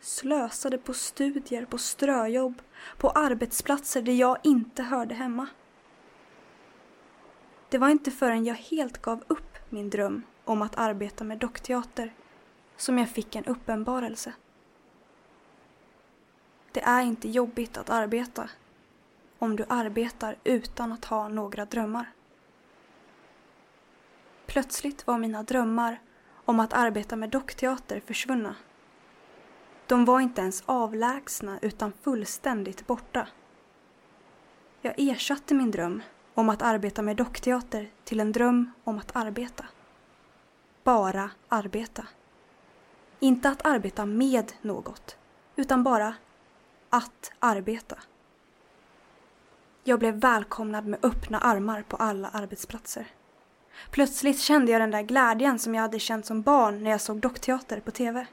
Slösade 0.00 0.78
på 0.78 0.94
studier, 0.94 1.64
på 1.64 1.78
ströjobb, 1.78 2.62
på 2.98 3.10
arbetsplatser 3.10 4.02
där 4.02 4.12
jag 4.12 4.38
inte 4.42 4.82
hörde 4.82 5.14
hemma. 5.14 5.46
Det 7.68 7.78
var 7.78 7.88
inte 7.88 8.10
förrän 8.10 8.44
jag 8.44 8.54
helt 8.54 9.02
gav 9.02 9.24
upp 9.28 9.51
min 9.72 9.90
dröm 9.90 10.22
om 10.44 10.62
att 10.62 10.78
arbeta 10.78 11.24
med 11.24 11.38
dockteater 11.38 12.14
som 12.76 12.98
jag 12.98 13.08
fick 13.08 13.36
en 13.36 13.44
uppenbarelse. 13.44 14.32
Det 16.72 16.80
är 16.82 17.02
inte 17.02 17.28
jobbigt 17.28 17.76
att 17.76 17.90
arbeta 17.90 18.50
om 19.38 19.56
du 19.56 19.64
arbetar 19.68 20.36
utan 20.44 20.92
att 20.92 21.04
ha 21.04 21.28
några 21.28 21.64
drömmar. 21.64 22.12
Plötsligt 24.46 25.06
var 25.06 25.18
mina 25.18 25.42
drömmar 25.42 26.00
om 26.44 26.60
att 26.60 26.72
arbeta 26.72 27.16
med 27.16 27.30
dockteater 27.30 28.00
försvunna. 28.00 28.54
De 29.86 30.04
var 30.04 30.20
inte 30.20 30.40
ens 30.40 30.62
avlägsna 30.66 31.58
utan 31.62 31.92
fullständigt 32.02 32.86
borta. 32.86 33.28
Jag 34.80 34.94
ersatte 34.96 35.54
min 35.54 35.70
dröm 35.70 36.02
om 36.34 36.48
att 36.48 36.62
arbeta 36.62 37.02
med 37.02 37.16
dockteater 37.16 37.90
till 38.04 38.20
en 38.20 38.32
dröm 38.32 38.72
om 38.84 38.98
att 38.98 39.16
arbeta. 39.16 39.64
Bara 40.84 41.30
arbeta. 41.48 42.06
Inte 43.20 43.48
att 43.48 43.66
arbeta 43.66 44.06
med 44.06 44.52
något, 44.62 45.16
utan 45.56 45.84
bara 45.84 46.14
att 46.90 47.32
arbeta. 47.38 47.96
Jag 49.84 49.98
blev 49.98 50.14
välkomnad 50.14 50.86
med 50.86 51.04
öppna 51.04 51.38
armar 51.38 51.82
på 51.82 51.96
alla 51.96 52.28
arbetsplatser. 52.28 53.06
Plötsligt 53.90 54.40
kände 54.40 54.72
jag 54.72 54.80
den 54.80 54.90
där 54.90 55.02
glädjen 55.02 55.58
som 55.58 55.74
jag 55.74 55.82
hade 55.82 55.98
känt 55.98 56.26
som 56.26 56.42
barn 56.42 56.82
när 56.82 56.90
jag 56.90 57.00
såg 57.00 57.20
dockteater 57.20 57.80
på 57.80 57.90
TV. 57.90 58.26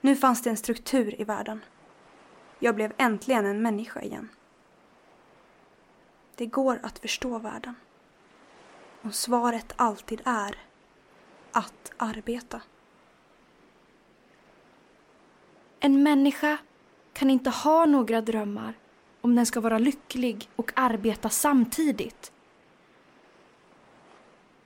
Nu 0.00 0.16
fanns 0.16 0.42
det 0.42 0.50
en 0.50 0.56
struktur 0.56 1.20
i 1.20 1.24
världen. 1.24 1.64
Jag 2.58 2.74
blev 2.74 2.92
äntligen 2.96 3.46
en 3.46 3.62
människa 3.62 4.00
igen. 4.00 4.28
Det 6.36 6.46
går 6.46 6.80
att 6.82 6.98
förstå 6.98 7.38
världen. 7.38 7.74
Om 9.02 9.12
svaret 9.12 9.72
alltid 9.76 10.22
är 10.24 10.58
att 11.52 11.92
arbeta. 11.96 12.60
En 15.80 16.02
människa 16.02 16.58
kan 17.12 17.30
inte 17.30 17.50
ha 17.50 17.86
några 17.86 18.20
drömmar 18.20 18.74
om 19.20 19.34
den 19.34 19.46
ska 19.46 19.60
vara 19.60 19.78
lycklig 19.78 20.48
och 20.56 20.72
arbeta 20.76 21.28
samtidigt. 21.28 22.32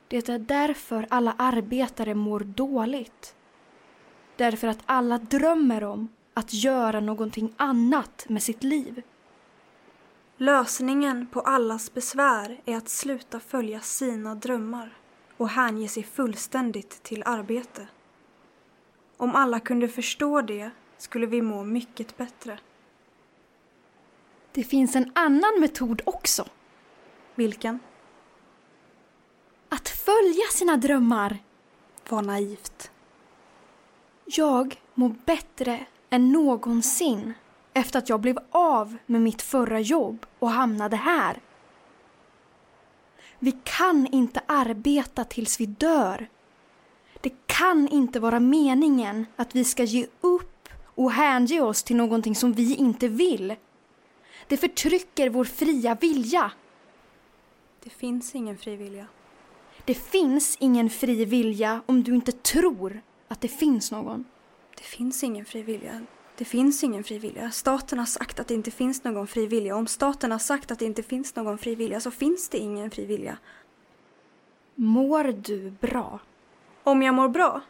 Det 0.09 0.29
är 0.29 0.39
därför 0.39 1.07
alla 1.11 1.35
arbetare 1.39 2.15
mår 2.15 2.41
dåligt. 2.41 3.35
Därför 4.37 4.69
att 4.69 4.79
alla 4.87 5.19
drömmer 5.19 5.85
om 5.85 6.09
att 6.35 6.55
göra 6.55 7.01
någonting 7.01 7.55
annat 7.57 8.27
med 8.29 8.43
sitt 8.43 8.63
liv. 8.65 9.03
Lösningen 10.39 11.27
på 11.27 11.41
allas 11.41 11.95
besvär 11.95 12.61
är 12.65 12.77
att 12.77 12.89
sluta 12.89 13.41
följa 13.41 13.81
sina 13.81 14.35
drömmar 14.35 14.97
och 15.37 15.49
hänge 15.49 15.89
sig 15.89 16.03
fullständigt 16.03 17.03
till 17.03 17.23
arbete. 17.27 17.89
Om 19.17 19.35
alla 19.35 19.61
kunde 19.61 19.89
förstå 19.89 20.41
det 20.41 20.71
skulle 20.99 21.27
vi 21.27 21.43
må 21.43 21.65
mycket 21.65 22.17
bättre. 22.17 22.59
Det 24.53 24.65
finns 24.65 24.97
en 24.97 25.13
annan 25.15 25.61
metod 25.61 26.03
också. 26.05 26.45
Vilken? 27.35 27.79
Att 29.69 29.89
följa 29.89 30.47
sina 30.53 30.77
drömmar. 30.77 31.39
Vad 32.09 32.27
naivt. 32.27 32.91
Jag 34.25 34.81
mår 34.95 35.15
bättre 35.25 35.87
än 36.11 36.33
någonsin 36.33 37.35
efter 37.77 37.99
att 37.99 38.09
jag 38.09 38.21
blev 38.21 38.39
av 38.51 38.97
med 39.07 39.23
mitt 39.23 39.43
förra 39.43 39.81
jobb 39.81 40.27
och 40.39 40.51
hamnade 40.51 40.97
här. 40.97 41.41
Vi 43.39 43.53
kan 43.65 44.07
inte 44.07 44.41
arbeta 44.47 45.25
tills 45.25 45.61
vi 45.61 45.67
dör. 45.67 46.29
Det 47.21 47.33
kan 47.47 47.89
inte 47.89 48.21
vara 48.21 48.41
meningen 48.41 49.27
att 49.37 49.55
vi 49.55 49.65
ska 49.65 49.85
ge 49.85 50.07
upp 50.21 50.69
och 50.85 51.13
hänge 51.13 51.61
oss 51.61 51.83
till 51.83 51.97
någonting 51.97 52.35
som 52.35 52.53
vi 52.53 52.75
inte 52.75 53.09
vill. 53.09 53.55
Det 54.49 54.57
förtrycker 54.57 55.31
vår 55.31 55.45
fria 55.45 55.95
vilja. 55.95 56.51
Det 57.85 57.91
finns 57.91 58.35
ingen 58.35 58.59
fri 58.59 58.77
vilja. 58.77 59.07
Det 59.85 59.95
finns 59.95 60.57
ingen 60.61 60.91
fri 60.91 61.25
vilja 61.25 61.83
om 61.87 62.03
du 62.03 62.15
inte 62.15 62.33
tror 62.33 63.01
att 63.29 63.41
det 63.41 63.49
finns 63.49 63.91
någon. 63.91 64.25
Det 64.77 64.85
finns 64.85 65.25
ingen 65.25 65.45
fri 65.45 65.63
vilja. 65.63 66.07
Det 66.39 66.45
finns 66.45 66.85
ingen 66.85 67.05
fri 67.05 67.19
vilja. 67.19 67.51
Staten 67.51 67.99
har 67.99 68.07
sagt 68.07 68.41
att 68.41 68.49
det 68.49 68.55
inte 68.55 68.71
finns 68.71 69.05
någon 69.05 69.27
fri 69.27 69.47
vilja. 69.47 69.77
Om 69.77 69.87
staten 69.87 70.33
har 70.33 70.39
sagt 70.39 70.71
att 70.71 70.79
det 70.79 70.85
inte 70.85 71.03
finns 71.03 71.37
någon 71.37 71.59
fri 71.59 71.75
vilja 71.75 72.01
så 72.01 72.11
finns 72.11 72.49
det 72.49 72.59
ingen 72.59 72.91
fri 72.91 73.07
vilja. 73.07 73.39
Mår 74.75 75.25
du 75.25 75.71
bra? 75.71 76.21
Om 76.83 77.03
jag 77.03 77.15
mår 77.15 77.29
bra? 77.29 77.61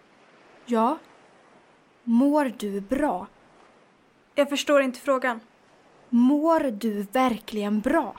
Ja. 0.66 0.98
Mår 2.04 2.52
du 2.58 2.80
bra? 2.80 3.26
Jag 4.34 4.48
förstår 4.48 4.82
inte 4.82 5.00
frågan. 5.00 5.40
Mår 6.08 6.60
du 6.60 7.02
verkligen 7.02 7.80
bra? 7.80 8.16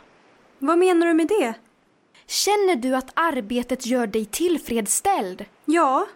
Vad 0.60 0.78
menar 0.78 1.08
du 1.08 1.14
med 1.14 1.28
det? 1.28 1.54
Känner 2.26 2.76
du 2.76 2.95
att 2.95 3.12
arbetet 3.14 3.86
gör 3.86 4.08
dig 4.08 4.26
tillfredsställd? 4.26 5.45
Ja. 5.66 6.08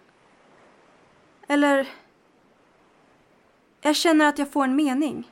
Eller... 1.48 1.88
Jag 3.84 3.96
känner 3.96 4.28
att 4.28 4.38
jag 4.38 4.52
får 4.52 4.64
en 4.64 4.76
mening. 4.76 5.30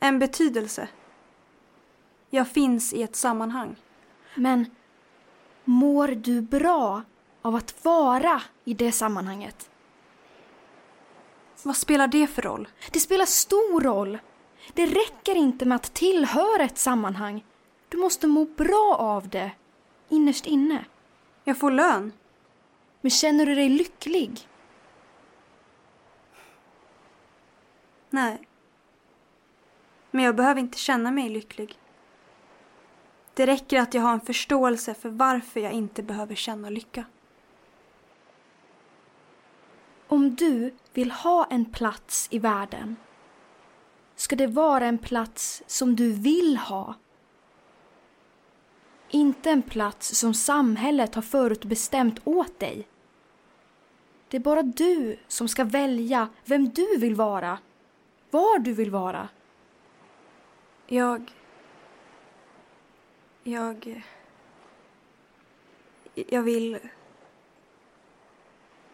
En 0.00 0.18
betydelse. 0.18 0.88
Jag 2.30 2.48
finns 2.48 2.92
i 2.92 3.02
ett 3.02 3.16
sammanhang. 3.16 3.76
Men 4.34 4.66
mår 5.64 6.08
du 6.08 6.40
bra 6.40 7.02
av 7.42 7.54
att 7.54 7.84
vara 7.84 8.42
i 8.64 8.74
det 8.74 8.92
sammanhanget? 8.92 9.70
Vad 11.62 11.76
spelar 11.76 12.06
det 12.08 12.26
för 12.26 12.42
roll? 12.42 12.68
Det 12.92 13.00
spelar 13.00 13.26
stor 13.26 13.80
roll. 13.80 14.18
Det 14.74 14.86
räcker 14.86 15.34
inte 15.34 15.64
med 15.64 15.76
att 15.76 15.94
tillhöra 15.94 16.62
ett 16.62 16.78
sammanhang. 16.78 17.44
Du 17.88 17.96
måste 17.98 18.26
må 18.26 18.44
bra 18.44 18.96
av 18.98 19.28
det, 19.28 19.50
innerst 20.08 20.46
inne. 20.46 20.84
Jag 21.44 21.58
får 21.58 21.70
lön. 21.70 22.12
Men 23.00 23.10
känner 23.10 23.46
du 23.46 23.54
dig 23.54 23.68
lycklig? 23.68 24.48
Nej. 28.14 28.48
Men 30.10 30.24
jag 30.24 30.36
behöver 30.36 30.60
inte 30.60 30.78
känna 30.78 31.10
mig 31.10 31.28
lycklig. 31.28 31.78
Det 33.34 33.46
räcker 33.46 33.80
att 33.80 33.94
jag 33.94 34.02
har 34.02 34.12
en 34.12 34.20
förståelse 34.20 34.94
för 34.94 35.08
varför 35.08 35.60
jag 35.60 35.72
inte 35.72 36.02
behöver 36.02 36.34
känna 36.34 36.70
lycka. 36.70 37.04
Om 40.08 40.34
du 40.34 40.74
vill 40.92 41.10
ha 41.10 41.46
en 41.50 41.64
plats 41.64 42.28
i 42.30 42.38
världen 42.38 42.96
ska 44.16 44.36
det 44.36 44.46
vara 44.46 44.86
en 44.86 44.98
plats 44.98 45.62
som 45.66 45.96
du 45.96 46.12
vill 46.12 46.56
ha. 46.56 46.94
Inte 49.10 49.50
en 49.50 49.62
plats 49.62 50.18
som 50.18 50.34
samhället 50.34 51.14
har 51.14 51.22
förutbestämt 51.22 52.20
åt 52.24 52.60
dig. 52.60 52.88
Det 54.28 54.36
är 54.36 54.40
bara 54.40 54.62
du 54.62 55.18
som 55.28 55.48
ska 55.48 55.64
välja 55.64 56.28
vem 56.44 56.68
du 56.68 56.96
vill 56.98 57.14
vara, 57.14 57.58
var 58.34 58.58
du 58.58 58.72
vill 58.72 58.90
vara. 58.90 59.28
Jag... 60.86 61.32
Jag... 63.42 64.04
Jag 66.14 66.42
vill... 66.42 66.78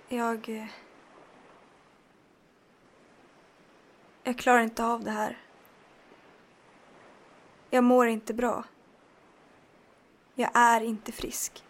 Jag... 0.09 0.70
Jag 4.22 4.38
klarar 4.38 4.61
inte 4.61 4.84
av 4.84 5.05
det 5.05 5.11
här. 5.11 5.38
Jag 7.70 7.84
mår 7.84 8.07
inte 8.07 8.34
bra. 8.34 8.64
Jag 10.34 10.51
är 10.55 10.80
inte 10.80 11.12
frisk. 11.12 11.64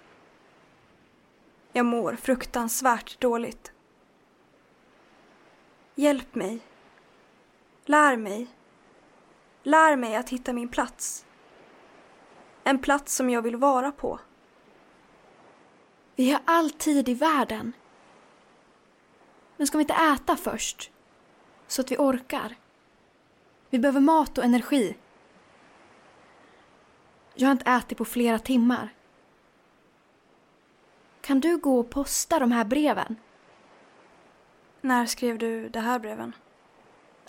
Jag 1.73 1.87
mår 1.87 2.17
fruktansvärt 2.17 3.21
dåligt. 3.21 3.73
Hjälp 5.95 6.35
mig. 6.35 6.61
Lär 7.91 8.17
mig. 8.17 8.47
Lär 9.63 9.97
mig 9.97 10.17
att 10.17 10.31
hitta 10.31 10.53
min 10.53 10.69
plats. 10.69 11.27
En 12.65 12.79
plats 12.79 13.17
som 13.17 13.31
jag 13.31 13.43
vill 13.43 13.57
vara 13.57 13.93
på. 13.93 14.21
Vi 16.17 16.31
har 16.31 16.41
all 16.45 16.71
tid 16.71 17.09
i 17.09 17.15
världen. 17.15 17.73
Men 19.57 19.67
ska 19.67 19.79
vi 19.79 19.83
inte 19.83 19.95
äta 19.95 20.37
först? 20.37 20.91
Så 21.67 21.81
att 21.81 21.91
vi 21.91 21.97
orkar. 21.97 22.57
Vi 23.71 23.79
behöver 23.79 24.01
mat 24.01 24.39
och 24.39 24.45
energi. 24.45 24.97
Jag 27.35 27.49
har 27.49 27.53
inte 27.53 27.71
ätit 27.71 27.99
på 27.99 28.05
flera 28.05 28.39
timmar. 28.39 28.95
Kan 31.21 31.41
du 31.41 31.59
gå 31.59 31.79
och 31.79 31.91
posta 31.91 32.39
de 32.39 32.53
här 32.53 32.65
breven? 32.65 33.17
När 34.81 35.07
skrev 35.07 35.39
du 35.39 35.69
det 35.69 35.81
här 35.81 35.99
breven? 35.99 36.35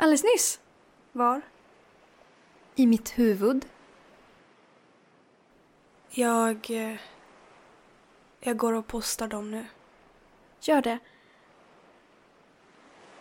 Alldeles 0.01 0.23
nyss. 0.23 0.59
Var? 1.11 1.41
I 2.75 2.87
mitt 2.87 3.19
huvud. 3.19 3.65
Jag... 6.09 6.69
eh, 6.69 6.99
Jag 8.39 8.57
går 8.57 8.73
och 8.73 8.87
postar 8.87 9.27
dem 9.27 9.51
nu. 9.51 9.65
Gör 10.61 10.81
det. 10.81 10.99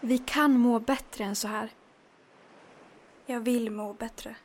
Vi 0.01 0.19
kan 0.19 0.59
må 0.59 0.79
bättre 0.79 1.25
än 1.25 1.37
så 1.37 1.49
här. 1.49 1.71
Jag 3.27 3.41
vill 3.41 3.71
må 3.71 3.93
bättre. 3.93 4.37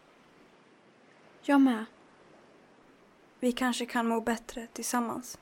Jag 1.41 1.61
med. 1.61 1.85
Vi 3.39 3.51
kanske 3.51 3.85
kan 3.85 4.07
må 4.07 4.21
bättre 4.21 4.67
tillsammans. 4.73 5.39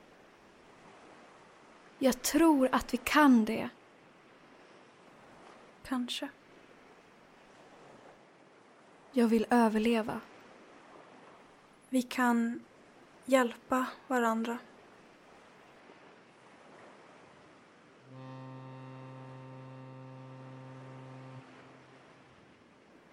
Jag 2.00 2.22
tror 2.22 2.70
att 2.72 2.94
vi 2.94 2.98
kan 2.98 3.46
det. 3.46 3.70
Kanske. 5.84 6.30
Jag 9.16 9.28
vill 9.28 9.46
överleva. 9.50 10.22
Vi 11.90 12.02
kan 12.02 12.64
hjälpa 13.26 13.86
varandra. 14.08 14.58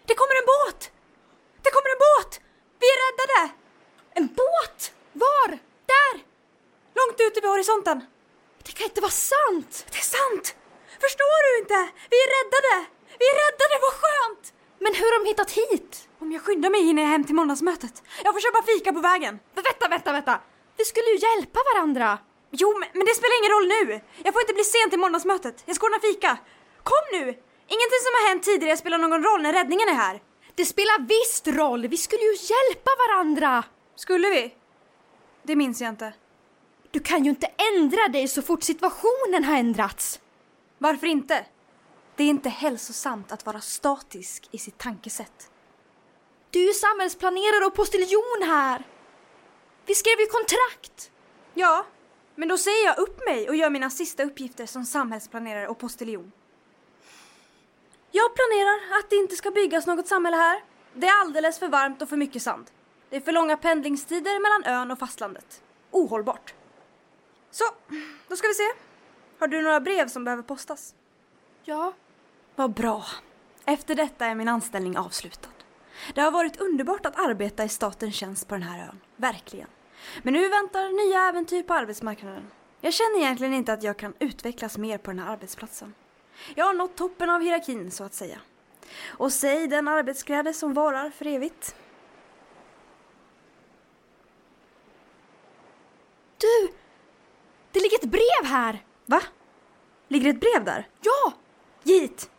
Det 0.07 0.15
kommer 0.15 0.35
en 0.41 0.47
båt! 0.47 0.93
Det 1.63 1.71
kommer 1.71 1.91
en 1.95 2.01
båt! 2.07 2.41
Vi 2.79 2.87
är 2.87 2.99
räddade! 3.07 3.53
En 4.15 4.27
båt! 4.27 4.95
Var? 5.13 5.49
Där! 5.87 6.15
Långt 6.95 7.21
ute 7.21 7.41
vid 7.41 7.51
horisonten. 7.51 8.07
Det 8.63 8.73
kan 8.73 8.85
inte 8.85 9.01
vara 9.01 9.11
sant! 9.11 9.87
Det 9.93 9.99
är 9.99 10.11
sant! 10.19 10.57
Förstår 11.01 11.41
du 11.47 11.59
inte? 11.63 11.93
Vi 12.11 12.17
är 12.25 12.31
räddade! 12.37 12.87
Vi 13.19 13.25
är 13.33 13.37
räddade, 13.45 13.75
vad 13.83 13.93
skönt! 13.93 14.60
Men 14.83 14.93
hur 14.95 15.09
har 15.11 15.15
de 15.19 15.29
hittat 15.29 15.51
hit? 15.51 16.09
Om 16.19 16.33
jag 16.33 16.43
skyndar 16.43 16.71
mig 16.71 16.83
hinner 16.83 17.03
jag 17.03 17.09
hem 17.09 17.25
till 17.25 17.35
måndagsmötet. 17.35 18.03
Jag 18.25 18.35
får 18.35 18.41
köpa 18.41 18.63
fika 18.73 18.93
på 18.93 19.01
vägen. 19.01 19.35
Men 19.55 19.65
vänta, 19.69 19.89
vänta, 19.89 20.13
vänta! 20.13 20.35
Vi 20.79 20.85
skulle 20.85 21.09
ju 21.15 21.19
hjälpa 21.27 21.61
varandra! 21.75 22.19
Jo, 22.51 22.69
men, 22.81 23.05
det 23.09 23.15
spelar 23.21 23.35
ingen 23.41 23.55
roll 23.57 23.69
nu. 23.77 24.01
Jag 24.25 24.33
får 24.35 24.43
inte 24.43 24.55
bli 24.59 24.65
sen 24.65 24.91
till 24.91 24.99
måndagsmötet. 24.99 25.57
Jag 25.67 25.77
ska 25.77 25.87
ordna 25.87 26.01
fika. 26.09 26.39
Kom 26.91 27.05
nu! 27.13 27.25
Ingenting 27.75 28.03
som 28.07 28.13
har 28.17 28.29
hänt 28.29 28.43
tidigare 28.43 28.77
spelar 28.77 28.99
någon 28.99 29.25
roll 29.29 29.43
när 29.43 29.53
räddningen 29.53 29.89
är 29.89 29.95
här. 29.95 30.23
Det 30.55 30.65
spelar 30.65 30.99
visst 31.15 31.49
roll! 31.49 31.89
Vi 31.89 31.97
skulle 31.97 32.23
ju 32.23 32.35
hjälpa 32.53 32.91
varandra! 33.03 33.65
Skulle 33.97 34.29
vi? 34.31 34.55
Det 35.43 35.57
minns 35.57 35.81
jag 35.81 35.89
inte. 35.89 36.13
Du 36.91 37.01
kan 37.01 37.25
ju 37.25 37.31
inte 37.31 37.51
ändra 37.75 38.09
dig 38.09 38.29
så 38.29 38.43
fort 38.43 38.63
situationen 38.63 39.45
har 39.45 39.57
ändrats. 39.57 40.21
Varför 40.79 41.07
inte? 41.07 41.45
Det 42.17 42.25
är 42.25 42.29
inte 42.29 42.49
hälsosamt 42.49 43.33
att 43.33 43.47
vara 43.47 43.61
statisk 43.61 44.49
i 44.51 44.59
sitt 44.59 44.79
tankesätt. 44.79 45.51
Du 46.51 46.63
är 46.63 46.67
ju 46.67 46.75
samhällsplanerare 46.75 47.67
och 47.67 47.75
postiljon 47.75 48.43
här. 48.43 48.85
Vi 49.87 49.95
skrev 49.95 50.21
ju 50.21 50.27
kontrakt. 50.27 51.11
Ja, 51.55 51.87
men 52.35 52.49
då 52.49 52.59
säger 52.59 52.87
jag 52.87 52.99
upp 52.99 53.25
mig 53.27 53.49
och 53.49 53.57
gör 53.57 53.71
mina 53.71 53.91
sista 53.91 54.23
uppgifter 54.23 54.67
som 54.67 54.85
samhällsplanerare 54.85 55.69
och 55.69 55.79
postiljon. 55.79 56.33
Jag 58.11 58.35
planerar 58.35 58.99
att 58.99 59.11
det 59.11 59.17
inte 59.17 59.37
ska 59.37 59.51
byggas 59.51 59.87
något 59.87 60.09
samhälle 60.09 60.37
här. 60.37 60.63
Det 60.95 61.07
är 61.07 61.21
alldeles 61.21 61.59
för 61.59 61.69
varmt 61.69 62.03
och 62.03 62.09
för 62.09 62.17
mycket 62.17 62.43
sand. 62.43 62.71
Det 63.11 63.17
är 63.17 63.21
för 63.21 63.33
långa 63.33 63.57
pendlingstider 63.57 64.41
mellan 64.41 64.81
ön 64.81 64.91
och 64.91 64.99
fastlandet. 64.99 65.63
Ohållbart. 65.91 66.55
Så, 67.51 67.65
då 68.29 68.37
ska 68.37 68.49
vi 68.49 68.55
se. 68.55 68.73
Har 69.39 69.49
du 69.49 69.63
några 69.63 69.81
brev 69.81 70.09
som 70.09 70.25
behöver 70.25 70.43
postas? 70.43 70.95
Ja. 71.71 71.93
Vad 72.57 72.71
bra. 72.73 73.05
Efter 73.65 73.95
detta 73.95 74.27
är 74.27 74.35
min 74.35 74.49
anställning 74.49 74.99
avslutad. 74.99 75.49
Det 76.15 76.21
har 76.21 76.31
varit 76.31 76.61
underbart 76.61 77.07
att 77.07 77.19
arbeta 77.19 77.65
i 77.65 77.69
statens 77.69 78.15
tjänst 78.15 78.49
på 78.49 78.55
den 78.55 78.63
här 78.63 78.89
ön. 78.89 79.01
Verkligen. 79.17 79.67
Men 80.23 80.33
nu 80.35 80.49
väntar 80.49 81.07
nya 81.07 81.29
äventyr 81.29 81.63
på 81.63 81.75
arbetsmarknaden. 81.75 82.51
Jag 82.81 82.95
känner 82.95 83.19
egentligen 83.19 83.55
inte 83.55 83.73
att 83.73 83.83
jag 83.83 83.97
kan 83.97 84.15
utvecklas 84.19 84.79
mer 84.79 84.99
på 84.99 85.11
den 85.11 85.19
här 85.19 85.33
arbetsplatsen. 85.33 85.95
Jag 86.55 86.65
har 86.65 86.75
nått 86.75 86.97
toppen 86.97 87.31
av 87.31 87.41
hierarkin 87.41 87.91
så 87.91 88.05
att 88.05 88.15
säga. 88.15 88.39
Och 89.07 89.33
säg 89.33 89.67
den 89.67 89.89
arbetsglädje 89.89 90.53
som 90.53 90.75
varar 90.75 91.11
för 91.11 91.27
evigt. 91.27 91.77
Du! 96.39 96.73
Det 97.73 97.81
ligger 97.81 97.97
ett 97.97 98.11
brev 98.11 98.45
här! 98.45 98.85
Va? 99.07 99.23
Ligger 100.09 100.31
ett 100.31 100.41
brev 100.41 100.65
där? 100.65 100.89
Ja! 101.01 101.33
Git! 101.83 102.31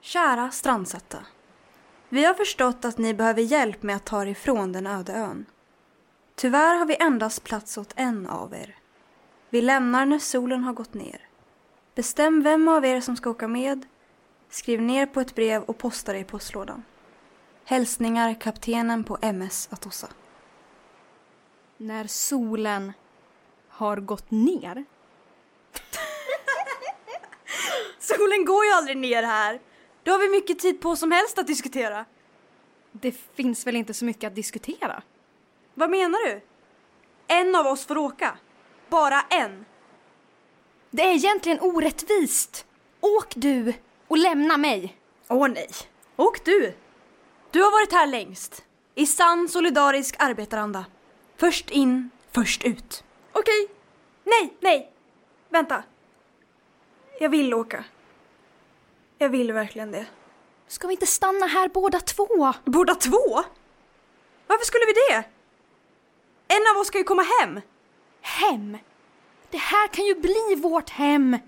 Kära 0.00 0.50
strandsatta. 0.50 1.18
Vi 2.08 2.24
har 2.24 2.34
förstått 2.34 2.84
att 2.84 2.98
ni 2.98 3.14
behöver 3.14 3.42
hjälp 3.42 3.82
med 3.82 3.96
att 3.96 4.04
ta 4.04 4.22
er 4.22 4.26
ifrån 4.26 4.72
den 4.72 4.86
öde 4.86 5.12
ön. 5.12 5.46
Tyvärr 6.34 6.74
har 6.74 6.86
vi 6.86 6.96
endast 7.00 7.44
plats 7.44 7.78
åt 7.78 7.92
en 7.96 8.26
av 8.26 8.54
er. 8.54 8.76
Vi 9.50 9.62
lämnar 9.62 10.06
när 10.06 10.18
solen 10.18 10.64
har 10.64 10.72
gått 10.72 10.94
ner. 10.94 11.28
Bestäm 11.94 12.42
vem 12.42 12.68
av 12.68 12.84
er 12.84 13.00
som 13.00 13.16
ska 13.16 13.30
åka 13.30 13.48
med. 13.48 13.86
Skriv 14.48 14.82
ner 14.82 15.06
på 15.06 15.20
ett 15.20 15.34
brev 15.34 15.62
och 15.62 15.78
posta 15.78 16.12
det 16.12 16.18
i 16.18 16.24
postlådan. 16.24 16.82
Hälsningar 17.64 18.40
kaptenen 18.40 19.04
på 19.04 19.18
MS 19.20 19.68
Atossa. 19.72 20.08
När 21.76 22.06
solen 22.06 22.92
har 23.68 23.96
gått 23.96 24.30
ner. 24.30 24.84
Solen 28.04 28.44
går 28.44 28.64
ju 28.64 28.70
aldrig 28.70 28.96
ner 28.96 29.22
här. 29.22 29.60
Då 30.02 30.12
har 30.12 30.18
vi 30.18 30.28
mycket 30.28 30.58
tid 30.58 30.80
på 30.80 30.96
som 30.96 31.12
helst 31.12 31.38
att 31.38 31.46
diskutera. 31.46 32.04
Det 32.92 33.14
finns 33.34 33.66
väl 33.66 33.76
inte 33.76 33.94
så 33.94 34.04
mycket 34.04 34.28
att 34.28 34.34
diskutera? 34.34 35.02
Vad 35.74 35.90
menar 35.90 36.26
du? 36.26 36.40
En 37.26 37.54
av 37.54 37.66
oss 37.66 37.86
får 37.86 37.98
åka. 37.98 38.38
Bara 38.88 39.20
en. 39.20 39.64
Det 40.90 41.02
är 41.02 41.14
egentligen 41.14 41.60
orättvist. 41.60 42.66
Åk 43.00 43.34
du 43.36 43.72
och 44.08 44.18
lämna 44.18 44.56
mig. 44.56 44.96
Åh 45.28 45.48
nej. 45.48 45.70
Åk 46.16 46.44
du. 46.44 46.74
Du 47.50 47.62
har 47.62 47.70
varit 47.70 47.92
här 47.92 48.06
längst. 48.06 48.64
I 48.94 49.06
sann 49.06 49.48
solidarisk 49.48 50.16
arbetaranda. 50.18 50.84
Först 51.36 51.70
in, 51.70 52.10
först 52.32 52.64
ut. 52.64 53.04
Okej. 53.32 53.68
Nej, 54.24 54.56
nej. 54.60 54.92
Vänta. 55.48 55.82
Jag 57.20 57.28
vill 57.28 57.54
åka. 57.54 57.84
Jag 59.18 59.28
vill 59.28 59.52
verkligen 59.52 59.90
det. 59.90 60.06
Ska 60.68 60.86
vi 60.86 60.94
inte 60.94 61.06
stanna 61.06 61.46
här 61.46 61.68
båda 61.68 62.00
två? 62.00 62.52
Båda 62.64 62.94
två? 62.94 63.44
Varför 64.46 64.64
skulle 64.64 64.84
vi 64.86 64.92
det? 64.92 65.24
En 66.54 66.74
av 66.74 66.80
oss 66.80 66.86
ska 66.86 66.98
ju 66.98 67.04
komma 67.04 67.24
hem. 67.40 67.60
Hem! 68.20 68.78
Det 69.50 69.58
här 69.58 69.88
kan 69.88 70.04
ju 70.04 70.14
bli 70.14 70.54
vårt 70.62 70.90
hem. 70.90 71.38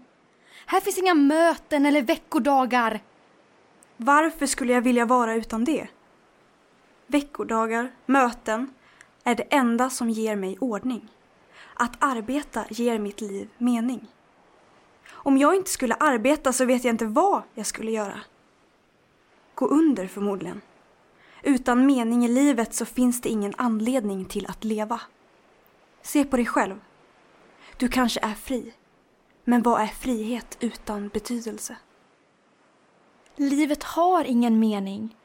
Här 0.67 0.81
finns 0.81 0.99
inga 0.99 1.14
möten 1.14 1.87
eller 1.87 2.03
veckodagar. 2.03 3.01
Varför 3.97 4.47
skulle 4.47 4.73
jag 4.73 4.81
vilja 4.81 5.05
vara 5.05 5.35
utan 5.35 5.64
det? 5.64 5.89
Veckodagar, 7.07 7.93
möten 8.07 8.75
är 9.25 9.35
det 9.35 9.43
enda 9.43 9.91
som 9.91 10.11
ger 10.11 10.37
mig 10.37 10.59
ordning. 10.61 11.09
Att 11.75 11.93
arbeta 11.99 12.64
ger 12.71 12.99
mitt 12.99 13.21
liv 13.21 13.49
mening. 13.59 14.07
Om 15.11 15.39
jag 15.39 15.57
inte 15.57 15.71
skulle 15.71 15.95
arbeta 15.95 16.53
så 16.53 16.65
vet 16.65 16.85
jag 16.85 16.95
inte 16.95 17.07
vad 17.07 17.43
jag 17.55 17.67
skulle 17.67 17.91
göra. 17.91 18.21
Gå 19.55 19.67
under 19.67 20.07
förmodligen. 20.07 20.61
Utan 21.43 21.87
mening 21.87 22.25
i 22.25 22.29
livet 22.29 22.75
så 22.75 22.85
finns 22.85 23.21
det 23.21 23.29
ingen 23.29 23.55
anledning 23.57 24.25
till 24.25 24.47
att 24.47 24.65
leva. 24.65 25.01
Se 26.03 26.25
på 26.25 26.37
dig 26.37 26.47
själv. 26.47 26.81
Du 27.77 27.89
kanske 27.89 28.21
är 28.21 28.35
fri. 28.35 28.73
Men 29.45 29.63
vad 29.63 29.81
är 29.81 29.87
frihet 29.87 30.57
utan 30.61 31.09
betydelse? 31.09 31.77
Livet 33.37 33.83
har 33.83 34.25
ingen 34.25 34.59
mening. 34.59 35.17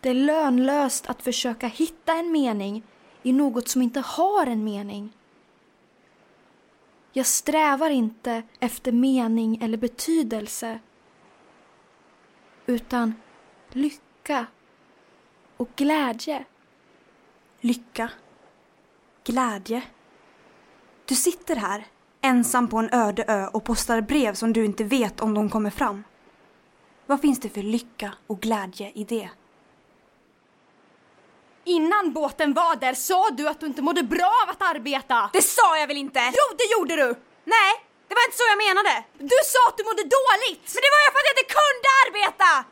Det 0.00 0.08
är 0.08 0.14
lönlöst 0.14 1.06
att 1.06 1.22
försöka 1.22 1.66
hitta 1.66 2.14
en 2.14 2.32
mening 2.32 2.82
i 3.22 3.32
något 3.32 3.68
som 3.68 3.82
inte 3.82 4.00
har 4.00 4.46
en 4.46 4.64
mening. 4.64 5.15
Jag 7.16 7.26
strävar 7.26 7.90
inte 7.90 8.42
efter 8.60 8.92
mening 8.92 9.58
eller 9.62 9.78
betydelse 9.78 10.78
utan 12.66 13.14
lycka 13.70 14.46
och 15.56 15.68
glädje. 15.76 16.44
Lycka. 17.60 18.10
Glädje. 19.24 19.82
Du 21.04 21.14
sitter 21.14 21.56
här, 21.56 21.86
ensam 22.20 22.68
på 22.68 22.78
en 22.78 22.90
öde 22.92 23.24
ö 23.28 23.46
och 23.46 23.64
postar 23.64 24.00
brev 24.00 24.34
som 24.34 24.52
du 24.52 24.64
inte 24.64 24.84
vet 24.84 25.20
om 25.20 25.34
de 25.34 25.50
kommer 25.50 25.70
fram. 25.70 26.04
Vad 27.06 27.20
finns 27.20 27.40
det 27.40 27.48
för 27.48 27.62
lycka 27.62 28.14
och 28.26 28.40
glädje 28.40 28.90
i 28.94 29.04
det? 29.04 29.30
Innan 31.68 32.12
båten 32.12 32.54
var 32.54 32.76
där 32.76 32.94
sa 32.94 33.30
du 33.30 33.48
att 33.48 33.60
du 33.60 33.66
inte 33.66 33.82
mådde 33.82 34.02
bra 34.02 34.32
av 34.44 34.50
att 34.50 34.62
arbeta. 34.62 35.30
Det 35.32 35.42
sa 35.42 35.78
jag 35.78 35.86
väl 35.86 35.96
inte? 35.96 36.20
Jo, 36.20 36.56
det 36.58 36.72
gjorde 36.72 36.96
du! 36.96 37.14
Nej, 37.44 37.72
det 38.08 38.14
var 38.14 38.24
inte 38.24 38.36
så 38.36 38.44
jag 38.48 38.58
menade! 38.58 39.04
Du 39.18 39.38
sa 39.44 39.68
att 39.68 39.76
du 39.76 39.84
mådde 39.84 40.02
dåligt! 40.02 40.74
Men 40.74 40.82
det 40.84 40.90
var 40.94 41.02
ju 41.06 41.10
för 41.12 41.18
att 41.18 41.28
jag 41.30 41.36
inte 41.38 41.54
kunde 41.60 41.88
arbeta! 42.04 42.64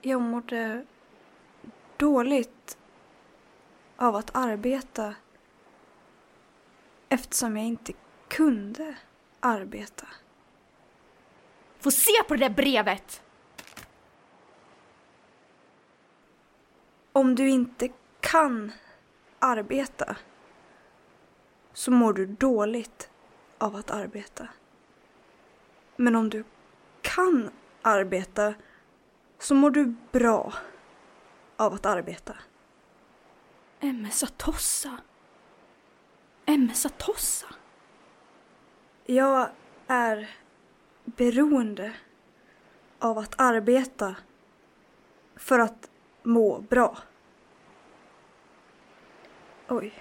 Jag 0.00 0.20
mådde 0.20 0.86
dåligt 1.96 2.78
av 3.96 4.16
att 4.16 4.36
arbeta 4.36 5.14
eftersom 7.08 7.56
jag 7.56 7.66
inte 7.66 7.92
kunde 8.28 8.94
arbeta. 9.40 10.06
Få 11.80 11.90
se 11.90 12.22
på 12.28 12.36
det 12.36 12.48
där 12.48 12.54
brevet! 12.54 13.22
Om 17.16 17.34
du 17.34 17.48
inte 17.48 17.88
kan 18.20 18.72
arbeta 19.38 20.16
så 21.72 21.90
mår 21.90 22.12
du 22.12 22.26
dåligt 22.26 23.10
av 23.58 23.76
att 23.76 23.90
arbeta. 23.90 24.48
Men 25.96 26.16
om 26.16 26.30
du 26.30 26.44
kan 27.02 27.50
arbeta 27.82 28.54
så 29.38 29.54
mår 29.54 29.70
du 29.70 29.94
bra 30.12 30.52
av 31.56 31.74
att 31.74 31.86
arbeta. 31.86 32.36
MS 33.80 34.22
Atossa. 34.22 34.98
MS 36.44 36.86
Atossa. 36.86 37.46
Jag 39.04 39.48
är 39.86 40.30
beroende 41.04 41.92
av 42.98 43.18
att 43.18 43.34
arbeta 43.40 44.16
för 45.36 45.58
att 45.58 45.90
må 46.26 46.58
bra. 46.60 46.98
Oj. 49.68 49.94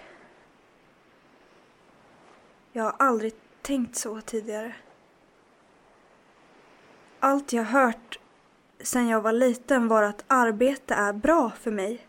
Jag 2.71 2.83
har 2.83 2.95
aldrig 2.99 3.33
tänkt 3.61 3.95
så 3.95 4.21
tidigare. 4.21 4.75
Allt 7.19 7.53
jag 7.53 7.63
hört 7.63 8.19
sen 8.79 9.07
jag 9.07 9.21
var 9.21 9.31
liten 9.31 9.87
var 9.87 10.03
att 10.03 10.23
arbete 10.27 10.93
är 10.93 11.13
bra 11.13 11.49
för 11.49 11.71
mig. 11.71 12.07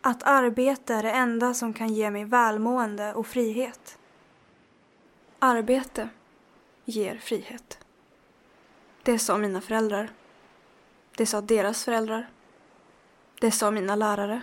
Att 0.00 0.22
arbete 0.22 0.94
är 0.94 1.02
det 1.02 1.10
enda 1.10 1.54
som 1.54 1.74
kan 1.74 1.94
ge 1.94 2.10
mig 2.10 2.24
välmående 2.24 3.14
och 3.14 3.26
frihet. 3.26 3.98
Arbete 5.38 6.08
ger 6.84 7.16
frihet. 7.16 7.78
Det 9.02 9.18
sa 9.18 9.38
mina 9.38 9.60
föräldrar. 9.60 10.10
Det 11.16 11.26
sa 11.26 11.40
deras 11.40 11.84
föräldrar. 11.84 12.30
Det 13.40 13.50
sa 13.50 13.70
mina 13.70 13.96
lärare. 13.96 14.42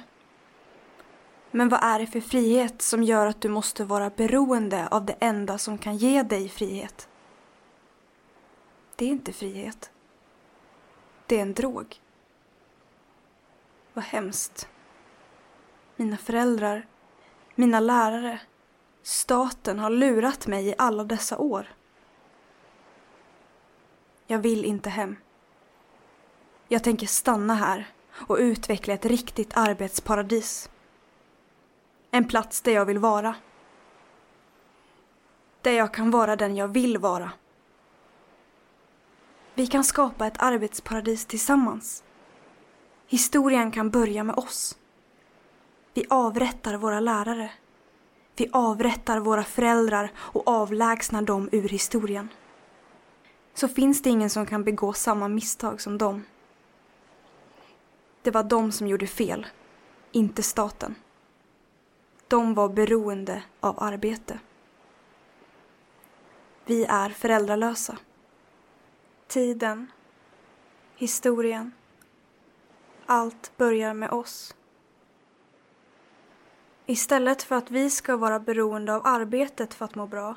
Men 1.52 1.70
vad 1.70 1.84
är 1.84 2.00
det 2.00 2.08
för 2.08 2.22
frihet 2.22 2.82
som 2.82 3.04
gör 3.04 3.28
att 3.28 3.42
du 3.42 3.50
måste 3.50 3.84
vara 3.84 4.10
beroende 4.10 4.88
av 4.88 5.06
det 5.06 5.16
enda 5.20 5.58
som 5.58 5.78
kan 5.78 5.98
ge 5.98 6.24
dig 6.24 6.50
frihet? 6.50 7.10
Det 8.96 9.06
är 9.06 9.10
inte 9.10 9.34
frihet. 9.34 9.92
Det 11.26 11.38
är 11.38 11.42
en 11.42 11.54
drog. 11.54 12.02
Vad 13.94 14.04
hemskt. 14.04 14.70
Mina 15.96 16.18
föräldrar, 16.18 16.88
mina 17.56 17.80
lärare, 17.80 18.40
staten 19.04 19.80
har 19.80 19.90
lurat 19.90 20.48
mig 20.48 20.68
i 20.68 20.76
alla 20.78 21.04
dessa 21.04 21.38
år. 21.38 21.68
Jag 24.28 24.40
vill 24.40 24.66
inte 24.66 24.90
hem. 24.90 25.16
Jag 26.74 26.84
tänker 26.84 27.08
stanna 27.08 27.56
här 27.56 27.88
och 28.14 28.38
utveckla 28.40 28.94
ett 28.94 29.06
riktigt 29.06 29.52
arbetsparadis. 29.54 30.70
En 32.12 32.28
plats 32.28 32.62
där 32.62 32.72
jag 32.72 32.86
vill 32.86 32.98
vara. 32.98 33.36
Där 35.62 35.72
jag 35.72 35.94
kan 35.94 36.12
vara 36.12 36.36
den 36.36 36.56
jag 36.56 36.68
vill 36.68 36.98
vara. 36.98 37.32
Vi 39.54 39.68
kan 39.68 39.84
skapa 39.84 40.28
ett 40.28 40.42
arbetsparadis 40.42 41.26
tillsammans. 41.26 42.04
Historien 43.08 43.72
kan 43.72 43.90
börja 43.90 44.24
med 44.24 44.36
oss. 44.36 44.78
Vi 45.94 46.06
avrättar 46.10 46.74
våra 46.74 47.00
lärare. 47.00 47.52
Vi 48.36 48.50
avrättar 48.54 49.20
våra 49.20 49.44
föräldrar 49.44 50.12
och 50.18 50.48
avlägsnar 50.48 51.22
dem 51.22 51.50
ur 51.52 51.70
historien. 51.70 52.30
Så 53.54 53.68
finns 53.68 54.02
det 54.02 54.10
ingen 54.10 54.30
som 54.30 54.46
kan 54.46 54.64
begå 54.64 54.94
samma 54.94 55.28
misstag 55.28 55.82
som 55.82 55.98
dem. 55.98 56.24
Det 58.22 58.32
var 58.32 58.44
de 58.44 58.72
som 58.72 58.88
gjorde 58.88 59.08
fel, 59.08 59.48
inte 60.12 60.44
staten. 60.44 60.96
De 62.28 62.54
var 62.54 62.70
beroende 62.70 63.44
av 63.60 63.84
arbete. 63.84 64.40
Vi 66.66 66.86
är 66.86 67.10
föräldralösa. 67.10 67.98
Tiden, 69.28 69.92
historien, 70.96 71.72
allt 73.06 73.52
börjar 73.58 73.94
med 73.94 74.10
oss. 74.12 74.56
Istället 76.86 77.44
för 77.44 77.56
att 77.56 77.72
vi 77.72 77.90
ska 77.90 78.18
vara 78.18 78.40
beroende 78.40 78.96
av 78.96 79.02
arbetet 79.06 79.74
för 79.74 79.86
att 79.86 79.96
må 79.96 80.08
bra 80.08 80.36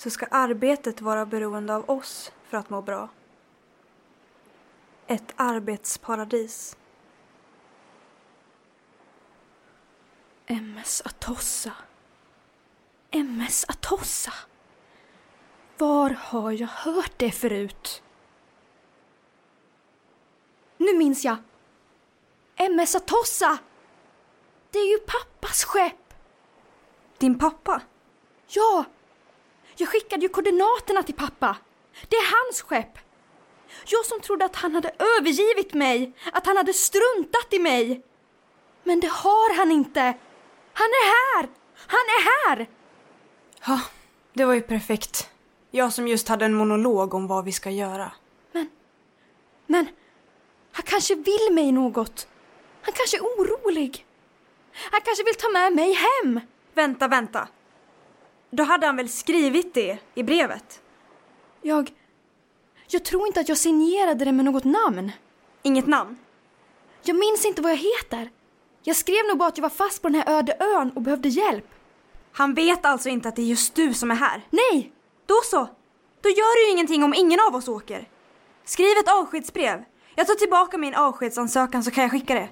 så 0.00 0.10
ska 0.10 0.26
arbetet 0.26 1.00
vara 1.00 1.26
beroende 1.26 1.74
av 1.74 1.90
oss 1.90 2.32
för 2.44 2.56
att 2.58 2.70
må 2.70 2.82
bra. 2.82 3.08
Ett 5.06 5.32
arbetsparadis. 5.36 6.76
MS 10.50 11.02
Atossa. 11.04 11.72
MS 13.10 13.64
Atossa. 13.68 14.32
Var 15.78 16.10
har 16.10 16.52
jag 16.52 16.68
hört 16.68 17.12
det 17.16 17.30
förut? 17.30 18.02
Nu 20.76 20.98
minns 20.98 21.24
jag. 21.24 21.36
MS 22.56 22.94
Atossa! 22.94 23.58
Det 24.70 24.78
är 24.78 24.90
ju 24.90 24.98
pappas 24.98 25.64
skepp! 25.64 26.14
Din 27.18 27.38
pappa? 27.38 27.82
Ja! 28.48 28.84
Jag 29.76 29.88
skickade 29.88 30.22
ju 30.22 30.28
koordinaterna 30.28 31.02
till 31.02 31.14
pappa. 31.14 31.56
Det 32.08 32.16
är 32.16 32.46
hans 32.46 32.62
skepp. 32.62 32.98
Jag 33.86 34.06
som 34.06 34.20
trodde 34.20 34.44
att 34.44 34.56
han 34.56 34.74
hade 34.74 34.94
övergivit 35.18 35.74
mig, 35.74 36.12
att 36.32 36.46
han 36.46 36.56
hade 36.56 36.72
struntat 36.72 37.52
i 37.52 37.58
mig. 37.58 38.02
Men 38.84 39.00
det 39.00 39.10
har 39.10 39.56
han 39.56 39.70
inte. 39.70 40.14
Han 40.80 40.88
är 40.88 41.06
här! 41.12 41.48
Han 41.86 42.06
är 42.16 42.22
här! 42.30 42.68
Ja, 43.66 43.80
det 44.32 44.44
var 44.44 44.54
ju 44.54 44.60
perfekt. 44.60 45.30
Jag 45.70 45.92
som 45.92 46.08
just 46.08 46.28
hade 46.28 46.44
en 46.44 46.54
monolog 46.54 47.14
om 47.14 47.26
vad 47.26 47.44
vi 47.44 47.52
ska 47.52 47.70
göra. 47.70 48.12
Men, 48.52 48.68
men, 49.66 49.86
han 50.72 50.82
kanske 50.86 51.14
vill 51.14 51.48
mig 51.52 51.72
något. 51.72 52.28
Han 52.82 52.94
kanske 52.94 53.16
är 53.16 53.20
orolig. 53.20 54.06
Han 54.72 55.00
kanske 55.00 55.24
vill 55.24 55.34
ta 55.34 55.48
med 55.48 55.72
mig 55.72 55.92
hem. 55.92 56.40
Vänta, 56.74 57.08
vänta. 57.08 57.48
Då 58.50 58.62
hade 58.62 58.86
han 58.86 58.96
väl 58.96 59.08
skrivit 59.08 59.74
det 59.74 59.98
i 60.14 60.22
brevet? 60.22 60.82
Jag, 61.62 61.92
jag 62.88 63.04
tror 63.04 63.26
inte 63.26 63.40
att 63.40 63.48
jag 63.48 63.58
signerade 63.58 64.24
det 64.24 64.32
med 64.32 64.44
något 64.44 64.64
namn. 64.64 65.12
Inget 65.62 65.86
namn? 65.86 66.18
Jag 67.02 67.16
minns 67.16 67.44
inte 67.44 67.62
vad 67.62 67.72
jag 67.72 67.76
heter. 67.76 68.30
Jag 68.82 68.96
skrev 68.96 69.26
nog 69.28 69.38
bara 69.38 69.48
att 69.48 69.58
jag 69.58 69.62
var 69.62 69.70
fast 69.70 70.02
på 70.02 70.08
den 70.08 70.22
här 70.22 70.38
öde 70.38 70.56
ön 70.60 70.90
och 70.94 71.02
behövde 71.02 71.28
hjälp. 71.28 71.66
Han 72.32 72.54
vet 72.54 72.84
alltså 72.84 73.08
inte 73.08 73.28
att 73.28 73.36
det 73.36 73.42
är 73.42 73.46
just 73.46 73.74
du 73.74 73.94
som 73.94 74.10
är 74.10 74.14
här? 74.14 74.42
Nej! 74.50 74.92
Då 75.26 75.34
så. 75.44 75.68
Då 76.20 76.28
gör 76.28 76.62
det 76.62 76.66
ju 76.66 76.72
ingenting 76.72 77.04
om 77.04 77.14
ingen 77.14 77.40
av 77.48 77.54
oss 77.54 77.68
åker. 77.68 78.08
Skriv 78.64 78.98
ett 78.98 79.12
avskedsbrev. 79.12 79.84
Jag 80.14 80.26
tar 80.26 80.34
tillbaka 80.34 80.78
min 80.78 80.94
avskedsansökan 80.94 81.84
så 81.84 81.90
kan 81.90 82.02
jag 82.02 82.10
skicka 82.10 82.34
det. 82.34 82.48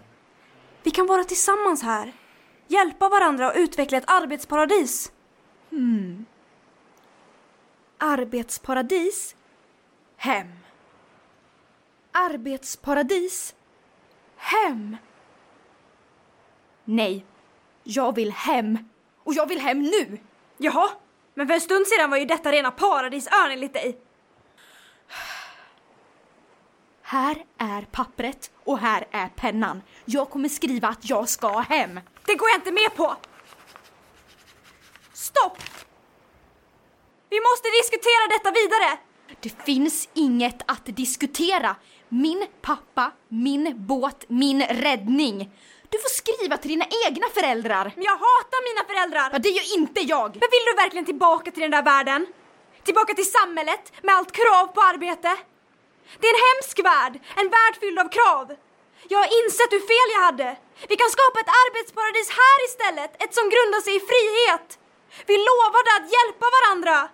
Vi 0.82 0.90
kan 0.90 1.06
vara 1.06 1.24
tillsammans 1.24 1.82
här. 1.82 2.12
Hjälpa 2.66 3.08
varandra 3.08 3.50
och 3.50 3.56
utveckla 3.56 3.98
ett 3.98 4.10
arbetsparadis. 4.10 5.12
Hmm. 5.70 6.26
Arbetsparadis. 7.98 9.36
Hem. 10.16 10.52
Arbetsparadis. 12.12 13.54
Hem. 14.36 14.96
Nej, 16.90 17.24
jag 17.84 18.14
vill 18.14 18.32
hem. 18.32 18.78
Och 19.24 19.34
jag 19.34 19.46
vill 19.48 19.60
hem 19.60 19.82
nu! 19.82 20.18
Jaha, 20.56 20.90
men 21.34 21.46
för 21.46 21.54
en 21.54 21.60
stund 21.60 21.86
sedan 21.86 22.10
var 22.10 22.16
ju 22.16 22.24
detta 22.24 22.52
rena 22.52 22.70
paradisön 22.70 23.50
enligt 23.50 23.72
dig. 23.72 23.98
Här 27.02 27.44
är 27.58 27.82
pappret 27.82 28.50
och 28.64 28.78
här 28.78 29.06
är 29.10 29.28
pennan. 29.28 29.82
Jag 30.04 30.30
kommer 30.30 30.48
skriva 30.48 30.88
att 30.88 31.10
jag 31.10 31.28
ska 31.28 31.58
hem. 31.58 32.00
Det 32.26 32.34
går 32.34 32.48
jag 32.48 32.58
inte 32.58 32.72
med 32.72 32.94
på! 32.96 33.16
Stopp! 35.12 35.62
Vi 37.30 37.40
måste 37.40 37.68
diskutera 37.82 38.28
detta 38.30 38.50
vidare! 38.50 38.98
Det 39.40 39.64
finns 39.64 40.08
inget 40.14 40.62
att 40.66 40.86
diskutera. 40.86 41.76
Min 42.08 42.46
pappa, 42.60 43.12
min 43.28 43.74
båt, 43.76 44.24
min 44.28 44.62
räddning. 44.62 45.50
Du 45.88 45.98
får 45.98 46.08
skriva 46.08 46.56
till 46.56 46.70
dina 46.70 46.86
egna 47.06 47.26
föräldrar. 47.36 47.92
Men 47.96 48.04
jag 48.04 48.18
hatar 48.26 48.60
mina 48.68 48.82
föräldrar! 48.90 49.28
Ja, 49.32 49.38
det 49.38 49.48
gör 49.48 49.76
inte 49.78 50.00
jag. 50.00 50.28
Men 50.42 50.48
vill 50.54 50.64
du 50.66 50.74
verkligen 50.82 51.04
tillbaka 51.04 51.50
till 51.50 51.62
den 51.62 51.70
där 51.70 51.82
världen? 51.82 52.26
Tillbaka 52.84 53.14
till 53.14 53.30
samhället 53.30 53.92
med 54.02 54.14
allt 54.14 54.32
krav 54.32 54.66
på 54.66 54.80
arbete? 54.80 55.30
Det 56.20 56.26
är 56.28 56.34
en 56.34 56.44
hemsk 56.50 56.76
värld, 56.90 57.14
en 57.40 57.48
värld 57.56 57.74
fylld 57.80 57.98
av 57.98 58.08
krav. 58.18 58.56
Jag 59.08 59.18
har 59.18 59.30
insett 59.40 59.72
hur 59.72 59.84
fel 59.92 60.08
jag 60.14 60.22
hade. 60.28 60.56
Vi 60.88 60.96
kan 60.96 61.10
skapa 61.16 61.40
ett 61.40 61.54
arbetsparadis 61.64 62.28
här 62.40 62.58
istället, 62.68 63.22
ett 63.22 63.34
som 63.34 63.46
grundar 63.54 63.80
sig 63.80 63.94
i 63.96 64.00
frihet. 64.10 64.78
Vi 65.26 65.36
lovade 65.48 65.90
att 65.98 66.06
hjälpa 66.16 66.46
varandra. 66.56 67.08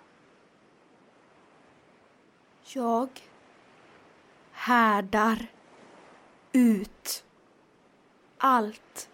Jag 2.67 3.09
härdar 4.51 5.47
ut. 6.51 7.24
Allt 8.37 9.09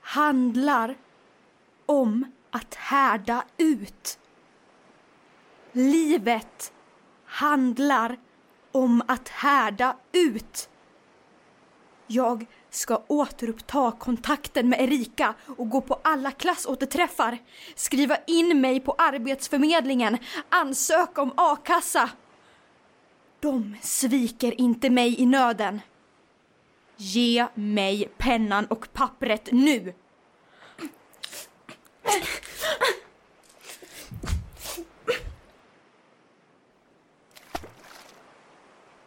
handlar 0.00 0.96
om 1.86 2.32
att 2.50 2.74
härda 2.74 3.44
ut. 3.56 4.18
Livet 5.72 6.72
handlar 7.24 8.18
om 8.72 9.02
att 9.06 9.28
härda 9.28 9.96
ut. 10.12 10.68
Jag 12.06 12.46
ska 12.70 13.02
återuppta 13.06 13.92
kontakten 13.92 14.68
med 14.68 14.80
Erika 14.80 15.34
och 15.56 15.70
gå 15.70 15.80
på 15.80 16.00
alla 16.04 16.30
klassåterträffar, 16.30 17.38
skriva 17.74 18.16
in 18.26 18.60
mig 18.60 18.80
på 18.80 18.94
Arbetsförmedlingen, 18.98 20.18
ansöka 20.48 21.22
om 21.22 21.32
a-kassa. 21.36 22.10
De 23.40 23.76
sviker 23.82 24.60
inte 24.60 24.90
mig 24.90 25.20
i 25.20 25.26
nöden. 25.26 25.80
Ge 27.00 27.46
mig 27.54 28.10
pennan 28.16 28.66
och 28.66 28.92
pappret 28.92 29.48
nu! 29.52 29.94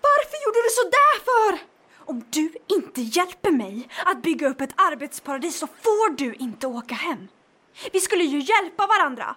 Varför 0.02 0.38
gjorde 0.46 0.62
du 0.64 0.70
så 0.70 0.84
där 0.90 1.20
för? 1.24 1.60
Om 1.98 2.24
du 2.30 2.54
inte 2.68 3.02
hjälper 3.02 3.52
mig 3.52 3.88
att 4.06 4.22
bygga 4.22 4.48
upp 4.48 4.62
ett 4.62 4.74
arbetsparadis 4.76 5.58
så 5.60 5.68
får 5.68 6.18
du 6.18 6.34
inte 6.34 6.68
åka 6.68 6.96
hem. 6.96 7.28
Vi 7.92 8.00
skulle 8.00 8.24
ju 8.24 8.40
hjälpa 8.40 8.88
varandra. 8.88 9.36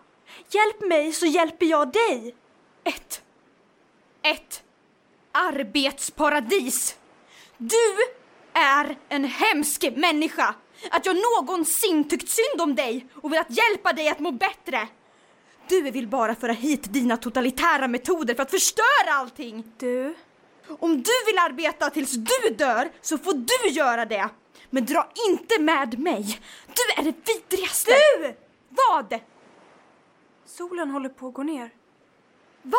Hjälp 0.50 0.80
mig 0.80 1.12
så 1.12 1.26
hjälper 1.26 1.66
jag 1.66 1.92
dig. 1.92 2.34
Ett. 2.84 3.22
Ett 4.22 4.62
arbetsparadis. 5.32 6.98
Du 7.58 7.96
är 8.54 8.96
en 9.08 9.24
hemsk 9.24 9.84
människa. 9.96 10.54
Att 10.90 11.06
jag 11.06 11.16
någonsin 11.16 12.08
tyckt 12.08 12.28
synd 12.28 12.60
om 12.60 12.74
dig 12.74 13.06
och 13.14 13.32
velat 13.32 13.50
hjälpa 13.50 13.92
dig 13.92 14.08
att 14.08 14.18
må 14.18 14.32
bättre. 14.32 14.88
Du 15.68 15.80
vill 15.80 16.08
bara 16.08 16.34
föra 16.34 16.52
hit 16.52 16.92
dina 16.92 17.16
totalitära 17.16 17.88
metoder 17.88 18.34
för 18.34 18.42
att 18.42 18.50
förstöra 18.50 19.14
allting. 19.14 19.64
Du? 19.78 20.14
Om 20.78 21.02
du 21.02 21.12
vill 21.26 21.38
arbeta 21.38 21.90
tills 21.90 22.12
du 22.12 22.54
dör 22.54 22.90
så 23.00 23.18
får 23.18 23.32
du 23.32 23.68
göra 23.70 24.04
det. 24.04 24.28
Men 24.70 24.84
dra 24.84 25.12
inte 25.28 25.62
med 25.62 25.98
mig. 25.98 26.40
Du 26.66 27.02
är 27.02 27.04
det 27.04 27.28
vidrigaste. 27.28 27.90
Du! 27.90 28.34
Vad? 28.68 29.20
Solen 30.46 30.90
håller 30.90 31.08
på 31.08 31.28
att 31.28 31.34
gå 31.34 31.42
ner. 31.42 31.70
Va? 32.62 32.78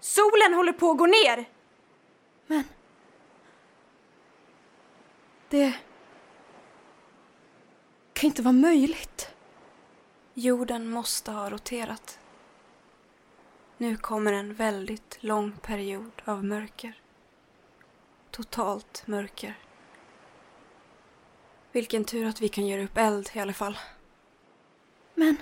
Solen 0.00 0.54
håller 0.54 0.72
på 0.72 0.90
att 0.90 0.98
gå 0.98 1.06
ner! 1.06 1.48
Men... 2.46 2.64
Det... 5.54 5.74
kan 8.12 8.26
inte 8.26 8.42
vara 8.42 8.52
möjligt. 8.52 9.30
Jorden 10.34 10.90
måste 10.90 11.30
ha 11.30 11.50
roterat. 11.50 12.18
Nu 13.78 13.96
kommer 13.96 14.32
en 14.32 14.54
väldigt 14.54 15.16
lång 15.20 15.52
period 15.52 16.22
av 16.24 16.44
mörker. 16.44 17.00
Totalt 18.30 19.06
mörker. 19.06 19.58
Vilken 21.72 22.04
tur 22.04 22.26
att 22.26 22.40
vi 22.40 22.48
kan 22.48 22.66
göra 22.66 22.84
upp 22.84 22.98
eld 22.98 23.30
i 23.32 23.40
alla 23.40 23.52
fall. 23.52 23.78
Men... 25.14 25.36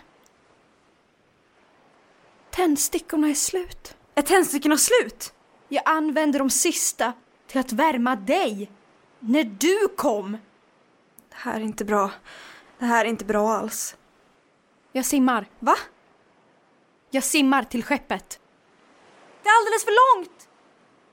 Tändstickorna 2.51 3.29
är 3.29 3.35
slut. 3.35 3.97
Är 4.15 4.23
tändstickorna 4.23 4.77
slut? 4.77 5.35
Jag 5.69 5.83
använde 5.87 6.39
de 6.39 6.51
sista 6.51 7.13
till 7.47 7.61
att 7.61 7.73
värma 7.73 8.17
dig. 8.17 8.71
När 9.25 9.45
du 9.45 9.89
kom. 9.97 10.33
Det 11.29 11.37
här 11.37 11.61
är 11.61 11.65
inte 11.65 11.85
bra. 11.85 12.11
Det 12.79 12.85
här 12.85 13.05
är 13.05 13.09
inte 13.09 13.25
bra 13.25 13.53
alls. 13.53 13.97
Jag 14.93 15.05
simmar. 15.05 15.47
Va? 15.59 15.77
Jag 17.11 17.25
simmar 17.25 17.65
till 17.65 17.85
skeppet. 17.85 18.41
Det 19.43 19.49
är 19.49 19.57
alldeles 19.57 19.85
för 19.85 20.17
långt! 20.17 20.49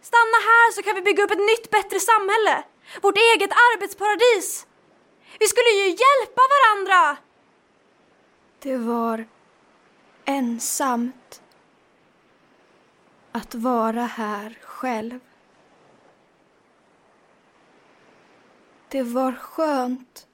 Stanna 0.02 0.40
här 0.50 0.72
så 0.72 0.82
kan 0.82 0.96
vi 0.96 1.02
bygga 1.02 1.24
upp 1.24 1.32
ett 1.32 1.38
nytt 1.38 1.70
bättre 1.72 2.00
samhälle. 2.00 2.64
Vårt 3.02 3.18
eget 3.18 3.52
arbetsparadis. 3.52 4.68
Vi 5.40 5.48
skulle 5.48 5.70
ju 5.70 5.88
hjälpa 5.90 6.42
varandra! 6.56 7.18
Det 8.60 8.78
var 8.78 9.28
ensamt 10.26 11.42
att 13.32 13.56
vara 13.56 14.04
här 14.04 14.58
själv. 14.62 15.20
Det 18.92 19.04
var 19.04 19.32
skönt 19.32 20.28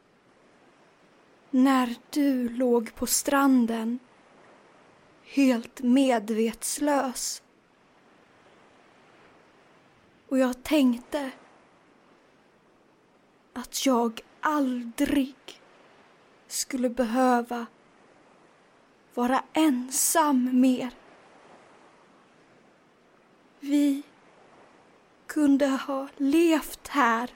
när 1.49 1.95
du 2.09 2.49
låg 2.49 2.95
på 2.95 3.07
stranden 3.07 3.99
helt 5.23 5.81
medvetslös. 5.81 7.43
Och 10.27 10.37
jag 10.39 10.63
tänkte 10.63 11.31
att 13.53 13.85
jag 13.85 14.21
aldrig 14.41 15.35
skulle 16.47 16.89
behöva 16.89 17.65
vara 19.13 19.43
ensam 19.53 20.61
mer. 20.61 20.91
Vi 23.59 24.03
kunde 25.27 25.67
ha 25.67 26.07
levt 26.17 26.87
här, 26.87 27.31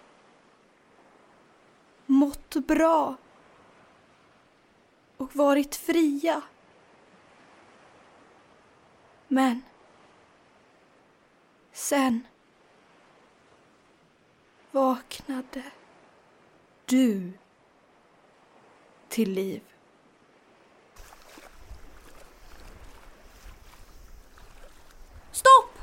mått 2.10 2.55
bra 2.55 3.16
och 5.18 5.36
varit 5.36 5.76
fria. 5.76 6.41
Men 9.28 9.62
sen 11.72 12.28
vaknade 14.72 15.64
Du 16.86 17.34
till 19.07 19.32
liv. 19.32 19.62
Stopp! 25.32 25.80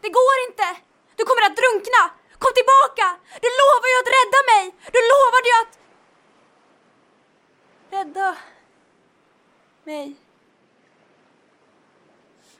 Det 0.00 0.08
går 0.08 0.50
inte! 0.50 0.80
Du 1.16 1.24
kommer 1.24 1.46
att 1.46 1.56
drunkna! 1.56 2.21
Kom 2.42 2.52
tillbaka! 2.60 3.06
Du 3.44 3.48
lovade 3.60 3.88
ju 3.92 3.96
att 4.02 4.10
rädda 4.18 4.40
mig! 4.52 4.64
Du 4.96 5.00
lovade 5.12 5.46
ju 5.50 5.54
att... 5.62 5.72
Rädda 7.96 8.28
mig. 9.90 10.06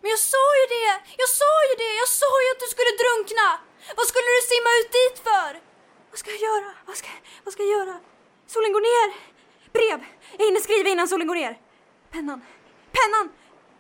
Men 0.01 0.11
jag 0.15 0.23
sa 0.33 0.47
ju 0.61 0.65
det! 0.77 0.91
Jag 1.23 1.31
sa 1.41 1.53
ju 1.69 1.75
det! 1.85 1.95
Jag 2.03 2.11
sa 2.21 2.31
ju 2.45 2.49
att 2.53 2.63
du 2.65 2.69
skulle 2.75 2.93
drunkna! 3.03 3.47
Vad 3.99 4.07
skulle 4.11 4.29
du 4.37 4.41
simma 4.53 4.71
ut 4.81 4.91
dit 4.99 5.17
för? 5.29 5.51
Vad 6.11 6.19
ska 6.19 6.31
jag 6.31 6.43
göra? 6.49 6.71
Vad 6.89 6.97
ska, 6.97 7.09
vad 7.45 7.53
ska 7.55 7.63
jag 7.63 7.73
göra? 7.79 7.97
Solen 8.47 8.73
går 8.73 8.85
ner! 8.91 9.09
Brev! 9.77 9.99
Jag 10.39 10.45
hinner 10.47 10.61
skriva 10.61 10.89
innan 10.89 11.09
solen 11.09 11.27
går 11.27 11.35
ner. 11.35 11.55
Pennan! 12.11 12.41
Pennan! 12.99 13.27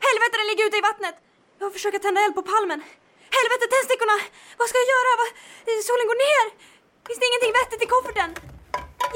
Helvete, 0.07 0.37
den 0.41 0.47
ligger 0.47 0.65
ute 0.67 0.77
i 0.77 0.81
vattnet! 0.91 1.15
Jag 1.59 1.67
har 1.67 1.71
försökt 1.71 2.03
tända 2.03 2.21
eld 2.21 2.35
på 2.35 2.43
palmen. 2.43 2.83
Helvete, 3.37 3.66
tändstickorna! 3.74 4.16
Vad 4.61 4.66
ska 4.68 4.76
jag 4.83 4.91
göra? 4.95 5.12
Va? 5.20 5.26
Solen 5.89 6.07
går 6.11 6.18
ner! 6.26 6.47
Finns 7.07 7.20
det 7.20 7.26
ingenting 7.30 7.53
vettigt 7.59 7.83
i 7.85 7.89
kofferten? 7.95 8.30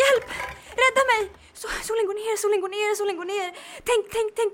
Hjälp! 0.03 0.27
Rädda 0.83 1.03
mig! 1.13 1.23
So 1.61 1.67
solen 1.89 2.07
går 2.09 2.17
ner, 2.23 2.37
solen 2.43 2.61
går 2.65 2.73
ner, 2.79 2.91
solen 3.01 3.17
går 3.21 3.29
ner. 3.35 3.49
Tänk, 3.89 4.03
tänk, 4.15 4.29
tänk! 4.39 4.53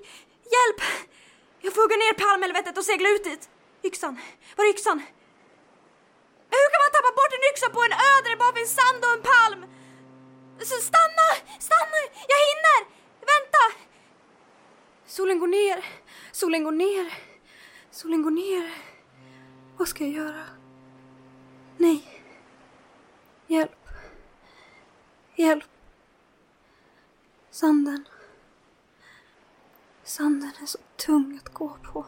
Hjälp! 0.54 0.80
Jag 1.64 1.74
får 1.74 1.82
hugga 1.82 1.96
ner 1.96 2.12
palmhelvetet 2.24 2.78
och 2.78 2.86
segla 2.90 3.08
ut 3.14 3.24
dit. 3.24 3.42
Yxan. 3.88 4.14
Var 4.56 4.64
är 4.64 4.70
yxan? 4.76 4.98
Hur 6.54 6.66
kan 6.72 6.80
man 6.84 6.92
tappa 6.96 7.12
bort 7.18 7.32
en 7.36 7.44
yxa 7.50 7.68
på 7.76 7.80
en 7.86 7.94
ö 8.08 8.12
där 8.22 8.30
det 8.30 8.40
bara 8.44 8.54
finns 8.58 8.74
sand 8.80 9.00
och 9.06 9.14
en 9.18 9.24
palm? 9.32 9.60
Så 10.70 10.76
stanna! 10.90 11.28
Stanna! 11.68 12.00
Jag 12.32 12.40
hinner! 12.48 12.80
Vänta! 13.32 13.64
Solen 15.06 15.38
går 15.38 15.46
ner. 15.46 15.84
Solen 16.32 16.64
går 16.64 16.72
ner. 16.72 17.06
Solen 17.90 18.22
går 18.22 18.30
ner. 18.30 18.91
Vad 19.76 19.88
ska 19.88 20.04
jag 20.04 20.12
göra? 20.12 20.44
Nej. 21.76 22.22
Hjälp. 23.46 23.88
Hjälp. 25.36 25.64
Sanden. 27.50 28.08
Sanden 30.02 30.52
är 30.62 30.66
så 30.66 30.78
tung 30.96 31.36
att 31.36 31.54
gå 31.54 31.76
på. 31.82 32.06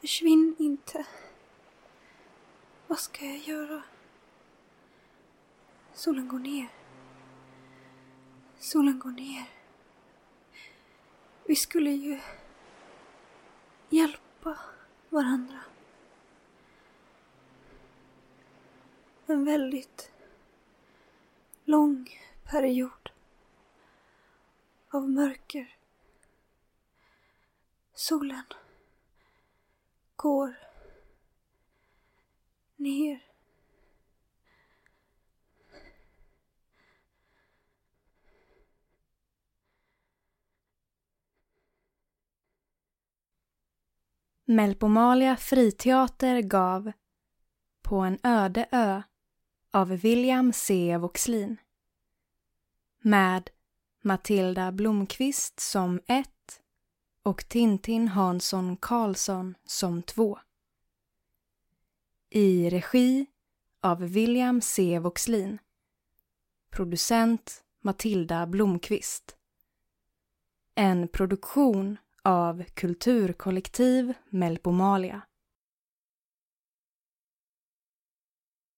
Försvinn 0.00 0.56
inte. 0.58 1.06
Vad 2.86 2.98
ska 2.98 3.24
jag 3.24 3.38
göra? 3.38 3.82
Solen 5.92 6.28
går 6.28 6.38
ner. 6.38 6.68
Solen 8.58 8.98
går 8.98 9.10
ner. 9.10 9.44
Vi 11.44 11.56
skulle 11.56 11.90
ju 11.90 12.20
hjälpa 13.90 14.58
varandra. 15.12 15.60
En 19.26 19.44
väldigt 19.44 20.10
lång 21.64 22.08
period 22.44 23.10
av 24.88 25.10
mörker. 25.10 25.76
Solen 27.94 28.44
går 30.16 30.54
ner. 32.76 33.31
Melpomalia 44.52 45.36
friteater 45.36 46.42
gav 46.42 46.92
På 47.82 47.96
en 47.96 48.18
öde 48.22 48.66
ö 48.70 49.02
av 49.70 49.88
William 49.88 50.52
C. 50.52 50.96
Voxlin 50.96 51.56
med 53.02 53.50
Matilda 54.02 54.72
Blomqvist 54.72 55.60
som 55.60 56.00
ett 56.06 56.62
och 57.22 57.48
Tintin 57.48 58.08
Hansson 58.08 58.76
Karlsson 58.76 59.54
som 59.64 60.02
två. 60.02 60.38
I 62.30 62.70
regi 62.70 63.26
av 63.80 63.98
William 64.00 64.60
C. 64.60 64.98
Voxlin. 64.98 65.58
Producent 66.70 67.64
Matilda 67.80 68.46
Blomqvist. 68.46 69.36
En 70.74 71.08
produktion 71.08 71.98
av 72.24 72.64
Kulturkollektiv 72.74 74.12
Melpomalia. 74.30 75.22